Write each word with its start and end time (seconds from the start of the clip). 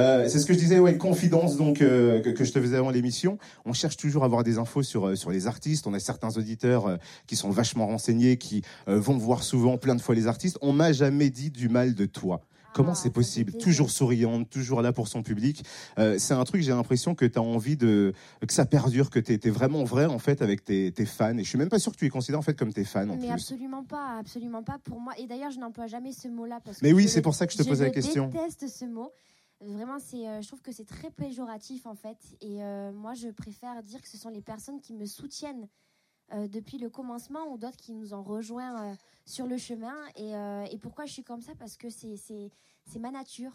Euh, 0.00 0.28
c'est 0.28 0.38
ce 0.38 0.46
que 0.46 0.52
je 0.52 0.58
disais, 0.58 0.78
ouais, 0.78 0.96
confidence 0.96 1.56
donc 1.56 1.80
euh, 1.80 2.20
que, 2.20 2.30
que, 2.30 2.44
je 2.44 2.52
te 2.52 2.60
faisais 2.60 2.76
avant 2.76 2.90
l'émission. 2.90 3.38
On 3.64 3.72
cherche 3.72 3.96
toujours 3.96 4.22
à 4.22 4.26
avoir 4.26 4.42
des 4.42 4.58
infos 4.58 4.82
sur 4.82 5.06
euh, 5.06 5.14
sur 5.14 5.30
les 5.30 5.46
artistes. 5.46 5.86
On 5.86 5.94
a 5.94 5.98
certains 5.98 6.36
auditeurs 6.36 6.86
euh, 6.86 6.96
qui 7.26 7.36
sont 7.36 7.50
vachement 7.50 7.86
renseignés, 7.86 8.36
qui 8.36 8.62
vont 8.86 9.16
voir 9.16 9.42
souvent 9.42 9.78
plein 9.78 9.94
de 9.94 10.00
fois 10.00 10.14
les 10.14 10.26
artistes. 10.26 10.58
On 10.62 10.72
m'a 10.72 10.92
jamais 10.92 11.30
dit 11.30 11.50
du 11.50 11.68
mal 11.68 11.94
de 11.94 12.06
toi. 12.06 12.42
Comment 12.72 12.92
ah, 12.92 12.94
c'est 12.94 13.10
possible? 13.10 13.52
Toujours 13.54 13.90
souriante, 13.90 14.48
toujours 14.48 14.80
là 14.82 14.92
pour 14.92 15.08
son 15.08 15.22
public. 15.22 15.64
Euh, 15.98 16.16
c'est 16.18 16.34
un 16.34 16.44
truc, 16.44 16.62
j'ai 16.62 16.70
l'impression 16.70 17.14
que 17.14 17.24
tu 17.24 17.38
as 17.38 17.42
envie 17.42 17.76
de 17.76 18.12
que 18.46 18.52
ça 18.52 18.64
perdure, 18.64 19.10
que 19.10 19.18
tu 19.18 19.32
es, 19.32 19.50
vraiment 19.50 19.84
vrai 19.84 20.06
en 20.06 20.18
fait 20.18 20.40
avec 20.40 20.64
tes, 20.64 20.92
tes, 20.92 21.04
fans. 21.04 21.36
Et 21.36 21.44
je 21.44 21.48
suis 21.48 21.58
même 21.58 21.68
pas 21.68 21.78
sûr 21.78 21.92
que 21.92 21.96
tu 21.96 22.04
les 22.04 22.10
considères 22.10 22.38
en 22.38 22.42
fait 22.42 22.56
comme 22.56 22.72
tes 22.72 22.84
fans. 22.84 23.08
En 23.08 23.16
Mais 23.16 23.30
absolument 23.30 23.82
pas, 23.82 24.18
absolument 24.18 24.62
pas 24.62 24.78
pour 24.84 25.00
moi. 25.00 25.14
Et 25.18 25.26
d'ailleurs, 25.26 25.50
je 25.50 25.58
n'emploie 25.58 25.88
jamais 25.88 26.12
ce 26.12 26.28
mot-là 26.28 26.60
parce 26.64 26.80
Mais 26.82 26.92
oui, 26.92 27.08
c'est 27.08 27.22
pour 27.22 27.34
ça 27.34 27.46
que 27.46 27.52
je 27.52 27.58
te 27.58 27.62
posais 27.64 27.84
la 27.84 27.90
question. 27.90 28.30
Je 28.32 28.38
déteste 28.38 28.68
ce 28.68 28.84
mot. 28.84 29.10
Vraiment, 29.60 29.98
c'est, 29.98 30.26
euh, 30.26 30.40
je 30.40 30.48
trouve 30.48 30.62
que 30.62 30.72
c'est 30.72 30.86
très 30.86 31.10
péjoratif 31.10 31.86
en 31.86 31.94
fait. 31.94 32.18
Et 32.40 32.62
euh, 32.62 32.92
moi, 32.92 33.14
je 33.14 33.28
préfère 33.28 33.82
dire 33.82 34.00
que 34.00 34.08
ce 34.08 34.16
sont 34.16 34.30
les 34.30 34.40
personnes 34.40 34.80
qui 34.80 34.94
me 34.94 35.06
soutiennent 35.06 35.68
depuis 36.48 36.78
le 36.78 36.88
commencement 36.88 37.48
ou 37.48 37.58
d'autres 37.58 37.76
qui 37.76 37.92
nous 37.92 38.14
ont 38.14 38.22
rejoints 38.22 38.96
sur 39.26 39.48
le 39.48 39.56
chemin. 39.56 39.96
Et, 40.14 40.36
euh, 40.36 40.64
et, 40.70 40.78
pourquoi 40.78 41.04
je 41.04 41.12
suis 41.12 41.24
comme 41.24 41.40
ça? 41.40 41.56
Parce 41.58 41.76
que 41.76 41.90
c'est 41.90 42.52
ma 43.00 43.10
nature 43.10 43.50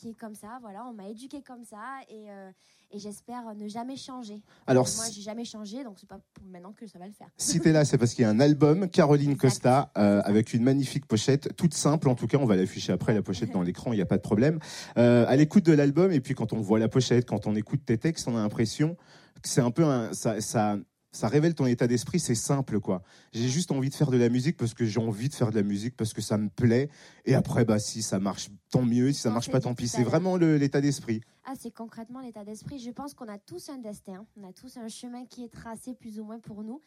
qui 0.00 0.10
est 0.10 0.14
comme 0.14 0.34
ça. 0.34 0.58
Voilà, 0.62 0.86
on 0.86 0.94
m'a 0.94 1.08
éduqué 1.08 1.42
comme 1.42 1.64
ça 1.64 2.00
et, 2.08 2.30
euh, 2.30 2.50
et 2.90 2.98
j'espère 2.98 3.54
ne 3.54 3.68
jamais 3.68 3.96
changer. 3.96 4.42
Alors, 4.66 4.88
moi, 4.96 5.04
j'ai 5.12 5.20
jamais 5.20 5.44
changé, 5.44 5.84
donc 5.84 5.98
c'est 5.98 6.08
pas 6.08 6.20
pour 6.34 6.44
maintenant 6.46 6.72
que 6.72 6.86
ça 6.86 6.98
va 6.98 7.06
le 7.06 7.12
faire. 7.12 7.28
Si 7.36 7.60
tu 7.60 7.68
es 7.68 7.72
là, 7.72 7.84
c'est 7.84 7.98
parce 7.98 8.14
qu'il 8.14 8.22
y 8.22 8.24
a 8.24 8.30
un 8.30 8.40
album, 8.40 8.88
Caroline 8.88 9.36
Costa, 9.36 9.92
euh, 9.98 10.22
avec 10.24 10.54
une 10.54 10.62
magnifique 10.62 11.06
pochette, 11.06 11.54
toute 11.56 11.74
simple. 11.74 12.08
En 12.08 12.14
tout 12.14 12.26
cas, 12.26 12.38
on 12.38 12.46
va 12.46 12.56
l'afficher 12.56 12.92
après 12.92 13.12
la 13.14 13.22
pochette 13.22 13.52
dans 13.52 13.62
l'écran, 13.70 13.92
il 13.92 13.96
n'y 13.96 14.02
a 14.02 14.06
pas 14.06 14.16
de 14.16 14.22
problème. 14.22 14.58
à 14.96 15.36
l'écoute 15.36 15.64
de 15.64 15.72
l'album, 15.72 16.12
et 16.12 16.20
puis 16.20 16.34
quand 16.34 16.52
on 16.52 16.60
voit 16.60 16.78
la 16.78 16.88
pochette, 16.88 17.26
quand 17.26 17.46
on 17.46 17.54
écoute 17.54 17.82
tes 17.84 17.98
textes, 17.98 18.26
on 18.28 18.36
a 18.36 18.40
l'impression 18.40 18.96
que 19.42 19.48
c'est 19.48 19.60
un 19.60 19.70
peu 19.70 19.84
un, 19.84 20.12
ça, 20.12 20.40
ça, 20.40 20.76
ça 21.12 21.28
révèle 21.28 21.54
ton 21.54 21.66
état 21.66 21.86
d'esprit, 21.86 22.20
c'est 22.20 22.34
simple 22.34 22.80
quoi. 22.80 23.02
J'ai 23.32 23.48
juste 23.48 23.72
envie 23.72 23.90
de 23.90 23.94
faire 23.94 24.10
de 24.10 24.16
la 24.16 24.28
musique 24.28 24.56
parce 24.56 24.74
que 24.74 24.84
j'ai 24.84 25.00
envie 25.00 25.28
de 25.28 25.34
faire 25.34 25.50
de 25.50 25.56
la 25.56 25.62
musique 25.62 25.96
parce 25.96 26.12
que 26.12 26.20
ça 26.20 26.38
me 26.38 26.48
plaît 26.48 26.88
et 27.24 27.34
après 27.34 27.64
bah 27.64 27.78
si 27.78 28.02
ça 28.02 28.18
marche 28.18 28.50
tant 28.70 28.82
mieux, 28.82 29.12
si 29.12 29.20
ça 29.20 29.30
marche 29.30 29.50
pas 29.50 29.60
tant 29.60 29.74
pis, 29.74 29.88
c'est 29.88 30.04
vraiment 30.04 30.36
l'état 30.36 30.80
d'esprit. 30.80 31.20
Ah, 31.44 31.54
c'est 31.58 31.72
concrètement 31.72 32.20
l'état 32.20 32.44
d'esprit. 32.44 32.78
Je 32.78 32.90
pense 32.90 33.14
qu'on 33.14 33.28
a 33.28 33.38
tous 33.38 33.70
un 33.70 33.78
destin, 33.78 34.24
on 34.36 34.48
a 34.48 34.52
tous 34.52 34.76
un 34.76 34.88
chemin 34.88 35.24
qui 35.26 35.44
est 35.44 35.52
tracé 35.52 35.94
plus 35.94 36.20
ou 36.20 36.24
moins 36.24 36.38
pour 36.38 36.62
nous. 36.62 36.80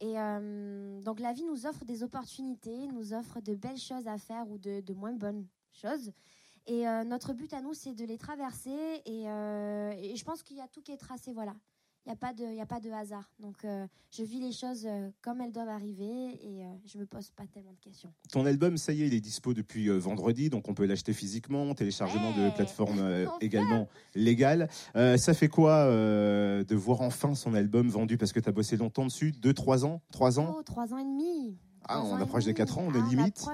Et 0.00 0.18
euh, 0.18 1.00
donc 1.02 1.20
la 1.20 1.32
vie 1.32 1.44
nous 1.44 1.66
offre 1.66 1.84
des 1.84 2.02
opportunités, 2.02 2.86
nous 2.88 3.12
offre 3.12 3.40
de 3.40 3.54
belles 3.54 3.78
choses 3.78 4.06
à 4.06 4.18
faire 4.18 4.48
ou 4.50 4.58
de, 4.58 4.92
moins 4.94 5.12
bonnes 5.12 5.46
choses. 5.72 6.12
Et 6.66 6.88
euh, 6.88 7.04
notre 7.04 7.32
but 7.32 7.52
à 7.52 7.60
nous, 7.60 7.74
c'est 7.74 7.94
de 7.94 8.04
les 8.04 8.18
traverser. 8.18 9.02
Et, 9.04 9.28
euh, 9.28 9.92
et 9.98 10.16
je 10.16 10.24
pense 10.24 10.42
qu'il 10.42 10.56
y 10.56 10.60
a 10.60 10.68
tout 10.68 10.82
qui 10.82 10.92
est 10.92 10.96
tracé, 10.96 11.32
voilà 11.32 11.54
il 12.06 12.10
n'y 12.10 12.12
a, 12.12 12.16
pas 12.16 12.34
de, 12.34 12.60
a 12.60 12.66
pas 12.66 12.80
de 12.80 12.90
hasard. 12.90 13.30
Donc, 13.40 13.64
euh, 13.64 13.86
je 14.10 14.22
vis 14.22 14.38
les 14.38 14.52
choses 14.52 14.84
euh, 14.84 15.08
comme 15.22 15.40
elles 15.40 15.52
doivent 15.52 15.70
arriver 15.70 16.04
et 16.04 16.62
euh, 16.62 16.68
je 16.84 16.98
ne 16.98 17.02
me 17.02 17.06
pose 17.06 17.30
pas 17.30 17.44
tellement 17.46 17.72
de 17.72 17.78
questions. 17.78 18.12
Ton 18.30 18.44
album, 18.44 18.76
ça 18.76 18.92
y 18.92 19.02
est, 19.02 19.06
il 19.06 19.14
est 19.14 19.20
dispo 19.20 19.54
depuis 19.54 19.88
vendredi, 19.88 20.50
donc 20.50 20.68
on 20.68 20.74
peut 20.74 20.84
l'acheter 20.84 21.14
physiquement, 21.14 21.74
téléchargement 21.74 22.32
de 22.32 22.54
plateformes 22.54 23.26
également 23.40 23.88
légales. 24.14 24.68
ça 24.94 25.34
fait 25.34 25.48
quoi 25.48 25.86
de 25.86 26.74
voir 26.74 27.00
enfin 27.00 27.34
son 27.34 27.54
album 27.54 27.88
vendu? 27.88 28.18
Parce 28.18 28.32
que 28.32 28.40
tu 28.40 28.48
as 28.48 28.52
bossé 28.52 28.76
longtemps 28.76 29.06
dessus, 29.06 29.32
2-3 29.40 29.84
ans 29.86 30.02
3 30.12 30.40
ans? 30.40 30.56
Oh, 30.58 30.62
3 30.62 30.92
ans 30.94 30.98
et 30.98 31.04
demi 31.04 31.56
ah, 31.86 32.02
on 32.02 32.16
approche 32.16 32.46
des 32.46 32.54
4 32.54 32.78
ans, 32.78 32.84
on 32.88 32.94
est 32.94 32.98
ah, 32.98 33.10
limite. 33.10 33.44
On, 33.46 33.50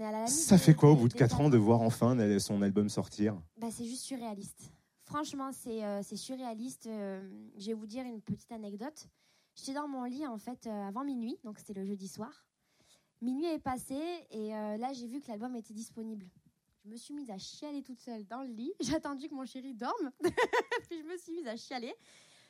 est 0.00 0.04
à 0.04 0.10
la 0.10 0.24
limite. 0.24 0.28
Ça 0.28 0.56
fait 0.56 0.72
quoi 0.72 0.92
au 0.92 0.96
bout 0.96 1.08
de 1.08 1.14
4 1.14 1.42
ans 1.42 1.50
de 1.50 1.58
voir 1.58 1.82
enfin 1.82 2.16
son 2.38 2.62
album 2.62 2.88
sortir? 2.88 3.36
Bah, 3.60 3.66
C'est 3.70 3.84
juste 3.84 4.02
surréaliste. 4.02 4.72
Franchement, 5.06 5.50
euh, 5.68 6.00
c'est 6.02 6.16
surréaliste. 6.16 6.86
Euh, 6.86 7.22
je 7.56 7.68
vais 7.68 7.74
vous 7.74 7.86
dire 7.86 8.04
une 8.04 8.20
petite 8.20 8.50
anecdote. 8.50 9.08
J'étais 9.54 9.72
dans 9.72 9.86
mon 9.86 10.04
lit 10.04 10.26
en 10.26 10.36
fait 10.36 10.66
euh, 10.66 10.88
avant 10.88 11.04
minuit, 11.04 11.38
donc 11.44 11.58
c'était 11.58 11.74
le 11.74 11.84
jeudi 11.84 12.08
soir. 12.08 12.44
Minuit 13.22 13.46
est 13.46 13.60
passé 13.60 13.96
et 14.30 14.50
là 14.50 14.92
j'ai 14.92 15.06
vu 15.06 15.22
que 15.22 15.28
l'album 15.28 15.56
était 15.56 15.72
disponible. 15.72 16.26
Je 16.84 16.90
me 16.90 16.96
suis 16.96 17.14
mise 17.14 17.30
à 17.30 17.38
chialer 17.38 17.82
toute 17.82 17.98
seule 17.98 18.26
dans 18.26 18.42
le 18.42 18.52
lit. 18.52 18.72
J'ai 18.80 18.94
attendu 18.94 19.28
que 19.28 19.34
mon 19.34 19.46
chéri 19.46 19.72
dorme, 19.72 20.10
puis 20.20 21.00
je 21.00 21.10
me 21.10 21.16
suis 21.16 21.32
mise 21.32 21.46
à 21.46 21.56
chialer 21.56 21.94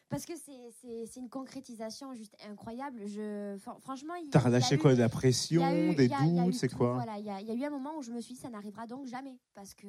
parce 0.09 0.27
que 0.27 0.33
c'est 0.37 1.21
une 1.21 1.29
concrétisation 1.29 2.15
juste 2.15 2.37
incroyable. 2.49 3.07
Je, 3.07 3.57
franchement, 3.81 4.15
t'as 4.33 4.41
relâché 4.41 4.77
quoi, 4.77 4.95
de 4.95 4.99
la 4.99 5.09
pression, 5.09 5.63
des 5.95 6.09
doutes, 6.09 6.55
c'est 6.55 6.73
quoi? 6.73 6.95
Voilà, 6.95 7.19
il 7.19 7.25
y, 7.25 7.31
a 7.31 7.55
eu 7.55 7.65
un 7.65 7.71
moment 7.71 7.97
où 7.97 8.03
je 8.03 8.11
me 8.11 8.21
suis 8.21 8.35
dit 8.35 8.41
ça 8.41 8.51
n'arrivera 8.51 8.89
donc 8.89 9.07
jamais 9.07 9.39
parce 9.55 9.73
que 9.73 9.87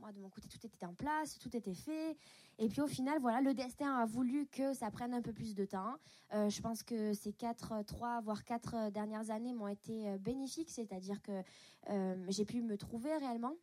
moi 0.00 0.12
de 0.12 0.18
mon 0.18 0.30
côté 0.30 0.48
tout 0.48 0.64
était 0.66 0.86
en 0.86 0.94
place, 0.94 1.38
tout 1.38 1.54
était 1.56 1.74
fait. 1.74 2.16
Et 2.58 2.68
puis 2.68 2.80
au 2.80 2.86
final, 2.86 3.18
voilà, 3.20 3.40
le 3.40 3.54
destin 3.54 3.94
a 3.96 4.06
voulu 4.06 4.46
que 4.46 4.72
ça 4.74 4.90
prenne 4.90 5.14
un 5.14 5.22
peu 5.22 5.32
plus 5.32 5.54
de 5.54 5.64
temps. 5.64 5.96
Euh, 6.34 6.48
je 6.48 6.60
pense 6.60 6.82
que 6.82 7.12
ces 7.12 7.32
quatre, 7.32 7.82
trois 7.84 8.20
voire 8.20 8.44
quatre 8.44 8.90
dernières 8.90 9.30
années 9.30 9.54
m'ont 9.54 9.68
été 9.68 10.08
euh, 10.08 10.18
bénéfiques, 10.18 10.70
c'est-à-dire 10.70 11.22
que 11.22 11.42
euh, 11.88 12.24
j'ai 12.28 12.44
pu 12.44 12.62
me 12.62 12.76
trouver 12.76 13.16
réellement 13.16 13.54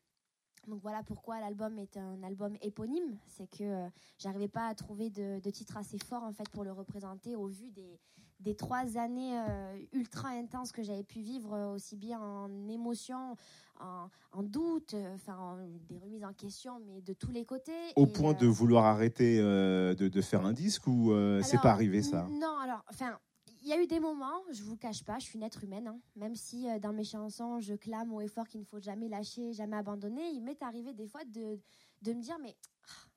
donc 0.68 0.82
voilà 0.82 1.02
pourquoi 1.02 1.40
l'album 1.40 1.80
est 1.80 1.96
un 1.98 2.22
album 2.24 2.58
éponyme, 2.62 3.18
c'est 3.26 3.50
que 3.50 3.64
euh, 3.64 3.90
j'arrivais 4.18 4.50
pas 4.50 4.68
à 4.68 4.76
trouver 4.76 5.10
de, 5.10 5.40
titre 5.50 5.78
assez 5.78 5.98
fort 5.98 6.24
en 6.24 6.34
fait 6.34 6.48
pour 6.50 6.64
le 6.66 6.74
représenter 6.74 7.36
au 7.36 7.48
vu 7.48 7.72
des, 7.72 8.00
des 8.40 8.56
trois 8.56 8.98
années 8.98 9.40
euh, 9.40 9.78
ultra 9.94 10.30
intenses 10.30 10.72
que 10.72 10.84
j'avais 10.84 11.04
pu 11.04 11.22
vivre 11.22 11.54
euh, 11.54 11.74
aussi 11.74 11.96
bien 11.96 12.20
en 12.20 12.68
émotion, 12.68 13.36
en, 13.80 14.44
doute, 14.44 14.96
enfin 15.14 15.58
des 15.88 15.98
remises 16.00 16.24
en 16.24 16.34
question, 16.34 16.80
mais 16.86 17.02
de 17.02 17.14
tous 17.14 17.32
les 17.32 17.46
côtés. 17.46 17.92
Au 17.96 18.08
point 18.08 18.34
de 18.34 18.48
vouloir 18.48 18.86
arrêter 18.86 19.38
de, 19.40 19.94
de, 19.94 20.22
faire 20.22 20.46
un 20.46 20.54
disque 20.54 20.88
ou 20.88 21.14
c'est 21.44 21.62
pas 21.62 21.72
arrivé 21.72 22.02
ça 22.02 22.28
Non, 22.32 22.58
alors 22.58 22.84
enfin 22.90 23.20
il 23.68 23.72
y 23.72 23.74
a 23.74 23.82
eu 23.82 23.88
des 23.88 24.00
moments, 24.00 24.44
je 24.50 24.64
vous 24.64 24.78
cache 24.78 25.04
pas, 25.04 25.20
je 25.20 25.26
suis 25.26 25.38
une 25.38 25.44
être 25.44 25.62
humaine, 25.62 25.88
hein. 25.88 26.00
même 26.16 26.36
si 26.36 26.70
euh, 26.70 26.80
dans 26.80 26.94
mes 26.94 27.04
chansons 27.04 27.60
je 27.60 27.74
clame 27.74 28.14
au 28.14 28.22
effort 28.22 28.48
qu'il 28.48 28.62
ne 28.62 28.66
faut 28.66 28.80
jamais 28.80 29.10
lâcher, 29.10 29.52
jamais 29.52 29.76
abandonner, 29.76 30.30
il 30.30 30.42
m'est 30.42 30.62
arrivé 30.64 30.94
des 30.94 31.06
fois 31.06 31.26
de, 31.26 31.60
de 32.02 32.14
me 32.14 32.22
dire 32.22 32.38
mais 32.42 32.56
ah, 32.88 33.10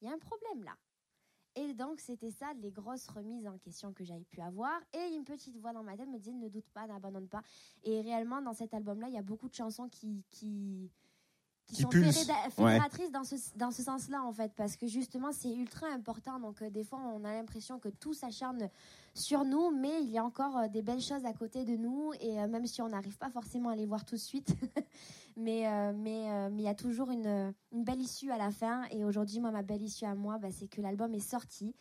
il 0.00 0.08
y 0.08 0.10
a 0.10 0.14
un 0.14 0.18
problème 0.18 0.62
là. 0.62 0.76
Et 1.56 1.72
donc 1.74 2.00
c'était 2.00 2.30
ça 2.30 2.52
les 2.54 2.70
grosses 2.70 3.06
remises 3.08 3.46
en 3.46 3.58
question 3.58 3.92
que 3.92 4.04
j'avais 4.04 4.24
pu 4.24 4.40
avoir 4.40 4.80
et 4.92 5.14
une 5.14 5.24
petite 5.24 5.56
voix 5.58 5.72
dans 5.72 5.84
ma 5.84 5.96
tête 5.96 6.08
me 6.08 6.18
disait 6.18 6.32
ne 6.32 6.48
doute 6.48 6.68
pas, 6.70 6.86
n'abandonne 6.86 7.28
pas. 7.28 7.42
Et 7.84 8.00
réellement 8.00 8.42
dans 8.42 8.54
cet 8.54 8.74
album 8.74 9.00
là, 9.00 9.08
il 9.08 9.14
y 9.14 9.18
a 9.18 9.22
beaucoup 9.22 9.48
de 9.48 9.54
chansons 9.54 9.88
qui, 9.88 10.24
qui 10.30 10.90
qui, 11.66 11.82
sont 11.82 11.90
fédératrices 11.90 13.10
dans 13.10 13.24
ce, 13.24 13.36
dans 13.56 13.70
ce 13.70 13.82
sens-là, 13.82 14.22
en 14.22 14.32
fait, 14.32 14.52
parce 14.54 14.76
que 14.76 14.86
justement, 14.86 15.32
c'est 15.32 15.52
ultra 15.52 15.86
important. 15.88 16.38
Donc, 16.38 16.62
euh, 16.62 16.70
des 16.70 16.84
fois, 16.84 17.00
on 17.14 17.24
a 17.24 17.32
l'impression 17.32 17.78
que 17.78 17.88
tout 17.88 18.12
s'acharne 18.12 18.68
sur 19.14 19.44
nous, 19.44 19.70
mais 19.70 20.02
il 20.02 20.10
y 20.10 20.18
a 20.18 20.24
encore 20.24 20.58
euh, 20.58 20.68
des 20.68 20.82
belles 20.82 21.00
choses 21.00 21.24
à 21.24 21.32
côté 21.32 21.64
de 21.64 21.76
nous, 21.76 22.12
et 22.20 22.38
euh, 22.38 22.48
même 22.48 22.66
si 22.66 22.82
on 22.82 22.88
n'arrive 22.88 23.16
pas 23.16 23.30
forcément 23.30 23.70
à 23.70 23.76
les 23.76 23.86
voir 23.86 24.04
tout 24.04 24.16
de 24.16 24.20
suite, 24.20 24.54
mais 25.36 25.64
mais 25.94 26.50
mais 26.50 26.62
il 26.62 26.64
y 26.64 26.68
a 26.68 26.74
toujours 26.74 27.10
une, 27.10 27.52
une, 27.72 27.84
belle 27.84 28.00
issue 28.00 28.30
à 28.30 28.38
la 28.38 28.50
fin. 28.50 28.84
Et 28.90 29.04
aujourd'hui, 29.04 29.40
moi, 29.40 29.50
ma 29.50 29.62
belle 29.62 29.82
issue 29.82 30.04
à 30.04 30.14
moi, 30.14 30.38
bah, 30.38 30.48
c'est 30.52 30.68
que 30.68 30.80
l'album 30.80 31.14
est 31.14 31.20
sorti. 31.20 31.74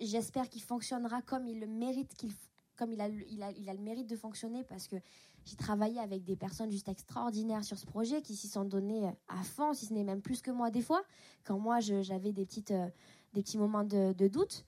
J'espère 0.00 0.48
qu'il 0.48 0.62
fonctionnera 0.62 1.20
comme 1.22 1.46
il 1.46 1.60
le 1.60 1.66
mérite 1.66 2.14
qu'il 2.14 2.32
comme 2.80 2.92
il 2.92 3.00
a, 3.02 3.08
il, 3.08 3.42
a, 3.42 3.50
il 3.52 3.68
a 3.68 3.74
le 3.74 3.80
mérite 3.80 4.08
de 4.08 4.16
fonctionner 4.16 4.64
parce 4.64 4.88
que 4.88 4.96
j'ai 5.44 5.56
travaillé 5.56 5.98
avec 6.00 6.24
des 6.24 6.36
personnes 6.36 6.70
juste 6.70 6.88
extraordinaires 6.88 7.64
sur 7.64 7.78
ce 7.78 7.86
projet 7.86 8.22
qui 8.22 8.36
s'y 8.36 8.48
sont 8.48 8.64
données 8.64 9.08
euh, 9.08 9.12
à 9.28 9.42
fond, 9.42 9.72
si 9.72 9.86
ce 9.86 9.94
n'est 9.94 10.04
même 10.04 10.22
plus 10.22 10.42
que 10.42 10.50
moi 10.50 10.70
des 10.70 10.82
fois, 10.82 11.02
quand 11.44 11.58
moi 11.58 11.80
j'avais 11.80 12.32
des, 12.32 12.46
euh, 12.70 12.88
des 13.32 13.42
petits 13.42 13.58
moments 13.58 13.84
de, 13.84 14.28
doute. 14.28 14.66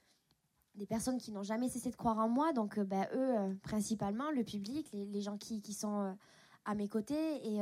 Des 0.75 0.87
personnes 0.87 1.19
qui 1.19 1.33
n'ont 1.33 1.43
jamais 1.43 1.69
cessé 1.69 1.91
de 1.91 1.97
croire 1.97 2.19
en 2.19 2.29
moi, 2.31 2.55
donc 2.55 2.79
euh, 2.79 2.85
ben, 2.85 3.07
eux 3.15 3.59
principalement, 3.63 4.31
le 4.31 4.43
public, 4.43 4.89
les, 4.93 5.21
gens 5.21 5.37
qui, 5.37 5.61
qui, 5.61 5.75
sont 5.75 6.17
à 6.65 6.75
mes 6.75 6.89
côtés. 6.89 7.47
Et, 7.47 7.61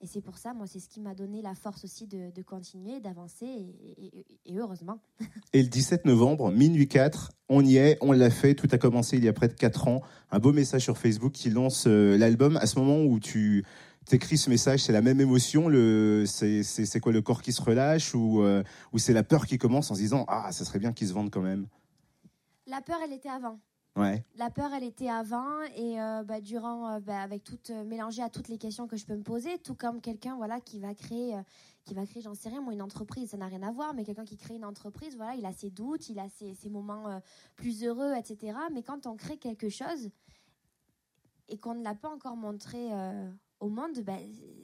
et 0.00 0.06
c'est 0.06 0.20
pour 0.20 0.36
ça, 0.36 0.52
moi, 0.52 0.66
c'est 0.66 0.78
ce 0.78 0.88
qui 0.88 1.00
m'a 1.00 1.14
donné 1.14 1.40
la 1.40 1.54
force 1.54 1.84
aussi 1.84 2.06
de, 2.06 2.42
continuer, 2.42 3.00
d'avancer, 3.00 3.46
et, 3.46 4.56
heureusement. 4.56 5.00
Et 5.54 5.62
le 5.62 5.68
17 5.68 6.04
novembre, 6.04 6.50
minuit 6.52 6.86
4, 6.86 7.32
on 7.48 7.64
y 7.64 7.76
est, 7.76 7.96
on 8.02 8.12
l'a 8.12 8.28
fait, 8.28 8.54
tout 8.54 8.68
a 8.72 8.78
commencé 8.78 9.16
il 9.16 9.24
y 9.24 9.28
a 9.28 9.32
près 9.32 9.48
de 9.48 9.54
4 9.54 9.88
ans. 9.88 10.02
Un 10.30 10.38
beau 10.38 10.52
message 10.52 10.82
sur 10.82 10.98
Facebook 10.98 11.32
qui 11.32 11.48
lance 11.48 11.86
euh, 11.86 12.18
l'album. 12.18 12.58
À 12.58 12.66
ce 12.66 12.78
moment 12.78 13.02
où 13.02 13.18
tu 13.20 13.64
écris 14.12 14.36
ce 14.36 14.50
message, 14.50 14.84
c'est 14.84 14.92
la 14.92 15.00
même 15.00 15.20
émotion 15.20 15.68
C'est 16.26 17.00
quoi 17.00 17.12
le 17.12 17.22
corps 17.22 17.40
qui 17.40 17.52
se 17.52 17.62
relâche 17.62 18.14
ou, 18.14 18.42
euh, 18.42 18.62
ou 18.92 18.98
c'est 18.98 19.14
la 19.14 19.22
peur 19.22 19.46
qui 19.46 19.56
commence 19.56 19.90
en 19.90 19.94
se 19.94 20.00
disant 20.00 20.26
Ah, 20.28 20.52
ça 20.52 20.66
serait 20.66 20.78
bien 20.78 20.92
qu'ils 20.92 21.08
se 21.08 21.14
vendent 21.14 21.30
quand 21.30 21.42
même? 21.42 21.66
La 22.66 22.82
peur, 22.82 22.98
elle 23.02 23.14
était 23.14 23.30
avant. 23.30 23.58
La 24.34 24.50
peur, 24.50 24.74
elle 24.74 24.84
était 24.84 25.08
avant 25.08 25.62
et 25.74 25.98
euh, 26.00 26.22
bah, 26.22 26.42
durant, 26.42 26.90
euh, 26.90 27.00
bah, 27.00 27.22
avec 27.22 27.44
tout 27.44 27.58
euh, 27.70 27.82
mélangé 27.84 28.22
à 28.22 28.28
toutes 28.28 28.48
les 28.48 28.58
questions 28.58 28.86
que 28.86 28.96
je 28.96 29.06
peux 29.06 29.16
me 29.16 29.22
poser, 29.22 29.58
tout 29.58 29.74
comme 29.74 30.02
quelqu'un, 30.02 30.36
voilà, 30.36 30.60
qui 30.60 30.78
va 30.78 30.94
créer, 30.94 31.34
qui 31.84 31.94
va 31.94 32.04
créer, 32.04 32.20
j'en 32.20 32.34
sais 32.34 32.50
rien, 32.50 32.60
moi, 32.60 32.74
une 32.74 32.82
entreprise, 32.82 33.30
ça 33.30 33.38
n'a 33.38 33.46
rien 33.46 33.62
à 33.62 33.72
voir, 33.72 33.94
mais 33.94 34.04
quelqu'un 34.04 34.26
qui 34.26 34.36
crée 34.36 34.54
une 34.54 34.66
entreprise, 34.66 35.16
voilà, 35.16 35.34
il 35.34 35.46
a 35.46 35.52
ses 35.52 35.70
doutes, 35.70 36.10
il 36.10 36.18
a 36.18 36.28
ses, 36.28 36.68
moments 36.68 37.20
plus 37.56 37.84
heureux, 37.84 38.12
etc. 38.18 38.58
Mais 38.72 38.82
quand 38.82 39.06
on 39.06 39.16
crée 39.16 39.38
quelque 39.38 39.70
chose 39.70 40.10
et 41.48 41.56
qu'on 41.56 41.74
ne 41.74 41.82
l'a 41.82 41.94
pas 41.94 42.10
encore 42.10 42.36
montré 42.36 42.90
au 43.60 43.70
monde, 43.70 43.98
ben, 44.00 44.20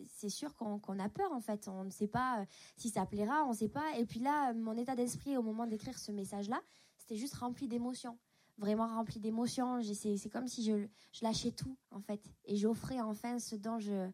c'est 0.09 0.29
sûr 0.29 0.55
qu'on 0.57 0.99
a 0.99 1.09
peur 1.09 1.33
en 1.33 1.41
fait. 1.41 1.69
On 1.69 1.85
ne 1.85 1.91
sait 1.91 2.09
pas 2.09 2.45
si 2.77 2.91
ça 2.91 3.07
plaira, 3.07 3.45
on 3.45 3.51
ne 3.51 3.57
sait 3.57 3.69
pas. 3.69 3.97
Et 3.99 4.05
puis 4.05 4.21
là, 4.21 4.53
mon 4.53 4.77
état 4.77 4.95
d'esprit 4.95 5.39
au 5.39 5.43
moment 5.43 5.67
d'écrire 5.67 5.99
ce 5.99 6.13
message-là, 6.13 6.61
c'était 6.99 7.17
juste 7.17 7.37
rempli 7.37 7.67
d'émotions. 7.67 8.19
Vraiment 8.63 8.87
rempli 8.87 9.19
d'émotions. 9.19 9.83
C'est 9.83 10.31
comme 10.31 10.47
si 10.47 10.63
je, 10.63 10.87
je 11.11 11.25
lâchais 11.25 11.51
tout 11.51 11.77
en 11.91 12.01
fait. 12.01 12.23
Et 12.45 12.57
j'offrais 12.57 13.01
enfin 13.01 13.41
ce 13.41 13.57
dont 13.57 13.81
je, 13.81 14.09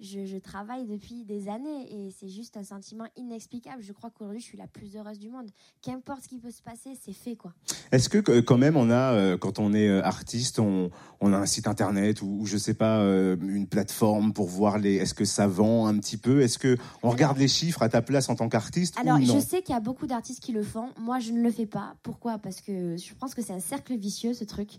je, 0.00 0.38
travaille 0.38 0.86
depuis 0.86 1.24
des 1.24 1.48
années 1.48 1.86
et 1.90 2.10
c'est 2.18 2.28
juste 2.28 2.56
un 2.56 2.64
sentiment 2.64 3.04
inexplicable. 3.16 3.82
Je 3.82 3.92
crois 3.92 4.10
qu'aujourd'hui, 4.10 4.40
je 4.40 4.46
suis 4.46 4.58
la 4.58 4.66
plus 4.66 4.96
heureuse 4.96 5.18
du 5.18 5.30
monde. 5.30 5.48
Qu'importe 5.82 6.22
ce 6.22 6.28
qui 6.28 6.38
peut 6.38 6.50
se 6.50 6.62
passer, 6.62 6.98
c'est 7.00 7.12
fait, 7.12 7.36
quoi. 7.36 7.52
Est-ce 7.92 8.08
que 8.08 8.40
quand 8.40 8.58
même, 8.58 8.76
on 8.76 8.90
a, 8.90 9.12
euh, 9.14 9.36
quand 9.36 9.58
on 9.58 9.72
est 9.72 9.88
euh, 9.88 10.02
artiste, 10.02 10.58
on, 10.58 10.90
on 11.20 11.32
a 11.32 11.36
un 11.36 11.46
site 11.46 11.68
internet 11.68 12.22
ou, 12.22 12.44
je 12.44 12.56
sais 12.56 12.74
pas, 12.74 12.98
euh, 13.00 13.36
une 13.40 13.66
plateforme 13.66 14.32
pour 14.32 14.48
voir 14.48 14.78
les. 14.78 14.96
Est-ce 14.96 15.14
que 15.14 15.24
ça 15.24 15.46
vend 15.46 15.86
un 15.86 15.98
petit 15.98 16.16
peu? 16.16 16.40
Est-ce 16.42 16.58
que 16.58 16.76
on 17.02 17.10
regarde 17.10 17.38
les 17.38 17.48
chiffres 17.48 17.82
à 17.82 17.88
ta 17.88 18.02
place 18.02 18.28
en 18.28 18.34
tant 18.34 18.48
qu'artiste 18.48 18.98
Alors, 18.98 19.20
je 19.20 19.38
sais 19.38 19.62
qu'il 19.62 19.74
y 19.74 19.78
a 19.78 19.80
beaucoup 19.80 20.06
d'artistes 20.06 20.42
qui 20.42 20.52
le 20.52 20.62
font. 20.62 20.88
Moi, 20.98 21.20
je 21.20 21.32
ne 21.32 21.42
le 21.42 21.50
fais 21.50 21.66
pas. 21.66 21.94
Pourquoi? 22.02 22.38
Parce 22.38 22.60
que 22.60 22.96
je 22.96 23.14
pense 23.14 23.34
que 23.34 23.42
c'est 23.42 23.52
un 23.52 23.60
cercle 23.60 23.96
vicieux, 23.96 24.34
ce 24.34 24.44
truc. 24.44 24.70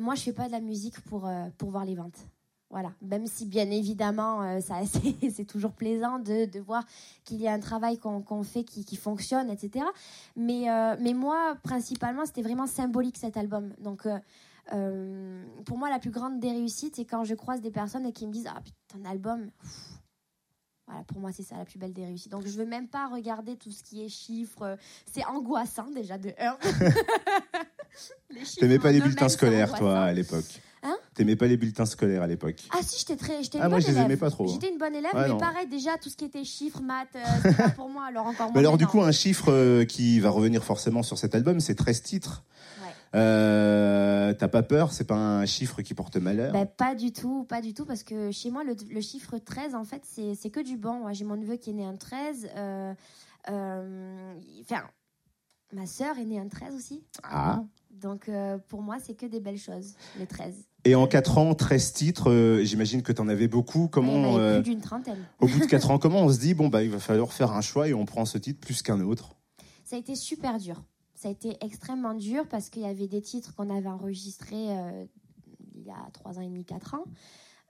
moi, 0.00 0.14
je 0.14 0.22
fais 0.22 0.32
pas 0.32 0.46
de 0.46 0.52
la 0.52 0.60
musique 0.60 1.00
pour, 1.00 1.30
pour 1.58 1.70
voir 1.70 1.84
les 1.84 1.94
ventes. 1.94 2.26
Voilà, 2.74 2.92
même 3.02 3.28
si 3.28 3.46
bien 3.46 3.70
évidemment, 3.70 4.42
euh, 4.42 4.58
ça, 4.58 4.80
c'est 5.32 5.44
toujours 5.44 5.70
plaisant 5.70 6.18
de, 6.18 6.46
de 6.46 6.58
voir 6.58 6.84
qu'il 7.22 7.40
y 7.40 7.46
a 7.46 7.52
un 7.52 7.60
travail 7.60 7.98
qu'on 7.98 8.42
fait 8.42 8.64
qui, 8.64 8.84
qui, 8.84 8.96
fonctionne, 8.96 9.48
etc. 9.48 9.84
Mais, 10.34 10.68
euh, 10.68 10.96
mais 10.98 11.12
moi, 11.12 11.56
principalement, 11.62 12.26
c'était 12.26 12.42
vraiment 12.42 12.66
symbolique 12.66 13.16
cet 13.16 13.36
album. 13.36 13.72
Donc, 13.78 14.08
euh, 14.72 15.44
pour 15.64 15.78
moi, 15.78 15.88
la 15.88 16.00
plus 16.00 16.10
grande 16.10 16.40
des 16.40 16.50
réussites, 16.50 16.96
c'est 16.96 17.04
quand 17.04 17.22
je 17.22 17.36
croise 17.36 17.60
des 17.60 17.70
personnes 17.70 18.06
et 18.06 18.12
qui 18.12 18.26
me 18.26 18.32
disent 18.32 18.48
Ah, 18.52 18.60
putain, 18.60 19.08
album, 19.08 19.52
voilà, 20.88 21.04
pour 21.04 21.20
moi, 21.20 21.30
c'est 21.30 21.44
ça 21.44 21.56
la 21.56 21.64
plus 21.64 21.78
belle 21.78 21.92
des 21.92 22.04
réussites. 22.04 22.32
Donc, 22.32 22.42
je 22.44 22.54
ne 22.54 22.64
veux 22.64 22.68
même 22.68 22.88
pas 22.88 23.06
regarder 23.06 23.56
tout 23.56 23.70
ce 23.70 23.84
qui 23.84 24.04
est 24.04 24.08
chiffres. 24.08 24.76
C'est 25.12 25.24
angoissant 25.26 25.92
déjà 25.92 26.18
de 26.18 26.32
1. 26.36 26.58
Tu 28.34 28.64
n'aimais 28.64 28.80
pas 28.80 28.90
les 28.90 29.00
bulletins 29.00 29.28
scolaires, 29.28 29.72
toi, 29.78 30.00
à 30.00 30.12
l'époque? 30.12 30.60
T'aimais 31.14 31.36
pas 31.36 31.46
les 31.46 31.56
bulletins 31.56 31.86
scolaires 31.86 32.22
à 32.22 32.26
l'époque 32.26 32.56
Ah 32.72 32.78
si, 32.82 32.98
j'étais 32.98 33.16
très, 33.16 33.42
j'étais 33.42 33.58
ah, 33.60 33.68
moi, 33.68 33.78
je 33.78 33.86
les 33.86 33.98
aimais 33.98 34.16
pas 34.16 34.30
trop. 34.30 34.48
J'étais 34.48 34.68
une 34.70 34.78
bonne 34.78 34.94
élève, 34.96 35.12
mais 35.14 35.38
pareil, 35.38 35.68
déjà 35.68 35.96
tout 35.96 36.08
ce 36.10 36.16
qui 36.16 36.24
était 36.24 36.42
chiffres, 36.44 36.82
maths, 36.82 37.08
euh, 37.14 37.52
pas 37.52 37.68
pour 37.70 37.88
moi, 37.88 38.06
alors 38.08 38.26
encore 38.26 38.48
moins. 38.52 38.58
alors 38.58 38.76
du 38.76 38.86
coup, 38.86 39.00
un 39.00 39.12
chiffre 39.12 39.52
euh, 39.52 39.84
qui 39.84 40.18
va 40.18 40.30
revenir 40.30 40.64
forcément 40.64 41.04
sur 41.04 41.16
cet 41.16 41.34
album, 41.36 41.60
c'est 41.60 41.76
13 41.76 42.02
titres. 42.02 42.42
Euh, 43.14 44.34
T'as 44.34 44.48
pas 44.48 44.64
peur? 44.64 44.92
C'est 44.92 45.04
pas 45.04 45.14
un 45.14 45.46
chiffre 45.46 45.82
qui 45.82 45.94
porte 45.94 46.16
malheur? 46.16 46.52
Bah, 46.52 46.66
Pas 46.66 46.96
du 46.96 47.12
tout, 47.12 47.44
pas 47.44 47.60
du 47.60 47.72
tout, 47.72 47.84
parce 47.84 48.02
que 48.02 48.32
chez 48.32 48.50
moi, 48.50 48.64
le, 48.64 48.74
le 48.90 49.00
chiffre 49.00 49.38
13, 49.38 49.76
en 49.76 49.84
fait, 49.84 50.02
c'est 50.04 50.50
que 50.50 50.58
du 50.58 50.76
bon. 50.76 51.12
J'ai 51.12 51.24
mon 51.24 51.36
neveu 51.36 51.54
qui 51.54 51.70
est 51.70 51.74
né 51.74 51.84
un 51.84 51.94
13. 51.94 52.48
Euh, 52.56 52.92
enfin, 54.62 54.82
ma 55.72 55.86
sœur 55.86 56.18
est 56.18 56.24
née 56.24 56.40
un 56.40 56.48
13 56.48 56.74
aussi. 56.74 57.04
Ah 57.22 57.62
donc 57.92 58.28
pour 58.68 58.82
moi, 58.82 58.96
c'est 59.00 59.14
que 59.14 59.26
des 59.26 59.38
belles 59.38 59.58
choses, 59.58 59.94
le 60.18 60.26
13. 60.26 60.52
Et 60.86 60.94
en 60.94 61.06
4 61.06 61.38
ans, 61.38 61.54
13 61.54 61.92
titres, 61.94 62.30
euh, 62.30 62.62
j'imagine 62.62 63.02
que 63.02 63.12
tu 63.12 63.20
en 63.22 63.28
avais 63.28 63.48
beaucoup. 63.48 63.88
Comment, 63.88 64.36
euh, 64.36 64.60
plus 64.60 64.72
d'une 64.72 64.80
trentaine. 64.80 65.18
Au 65.40 65.46
bout 65.46 65.60
de 65.60 65.64
4 65.64 65.90
ans, 65.90 65.98
comment 65.98 66.20
on 66.20 66.28
se 66.30 66.38
dit, 66.38 66.52
bon, 66.52 66.68
bah, 66.68 66.82
il 66.82 66.90
va 66.90 66.98
falloir 66.98 67.32
faire 67.32 67.52
un 67.52 67.62
choix 67.62 67.88
et 67.88 67.94
on 67.94 68.04
prend 68.04 68.26
ce 68.26 68.36
titre 68.36 68.60
plus 68.60 68.82
qu'un 68.82 69.00
autre? 69.00 69.34
Ça 69.84 69.96
a 69.96 69.98
été 69.98 70.14
super 70.14 70.58
dur. 70.58 70.82
Ça 71.14 71.28
a 71.28 71.30
été 71.30 71.56
extrêmement 71.62 72.12
dur 72.12 72.46
parce 72.50 72.68
qu'il 72.68 72.82
y 72.82 72.86
avait 72.86 73.08
des 73.08 73.22
titres 73.22 73.54
qu'on 73.54 73.74
avait 73.74 73.88
enregistrés 73.88 74.76
euh, 74.76 75.04
il 75.74 75.84
y 75.84 75.90
a 75.90 76.10
3 76.12 76.38
ans 76.38 76.42
et 76.42 76.48
demi, 76.48 76.66
4 76.66 76.96
ans. 76.96 77.04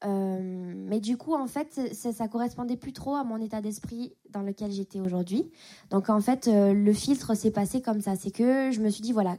mais 0.05 0.99
du 0.99 1.17
coup, 1.17 1.35
en 1.35 1.47
fait, 1.47 1.81
ça, 1.93 2.13
ça, 2.13 2.27
correspondait 2.27 2.77
plus 2.77 2.93
trop 2.93 3.15
à 3.15 3.23
mon 3.23 3.41
état 3.41 3.61
d'esprit 3.61 4.13
dans 4.31 4.43
lequel 4.43 4.73
j'étais 4.73 4.99
aujourd'hui. 4.99 5.53
Donc, 5.91 6.11
en 6.11 6.21
fait, 6.21 6.49
le 6.53 6.93
filtre 6.93 7.35
s'est 7.35 7.53
passé 7.53 7.81
comme 7.81 8.01
ça. 8.01 8.17
C'est 8.17 8.33
que 8.33 8.73
je 8.73 8.81
me 8.81 8.91
suis 8.91 9.03
dit, 9.03 9.13
voilà, 9.13 9.37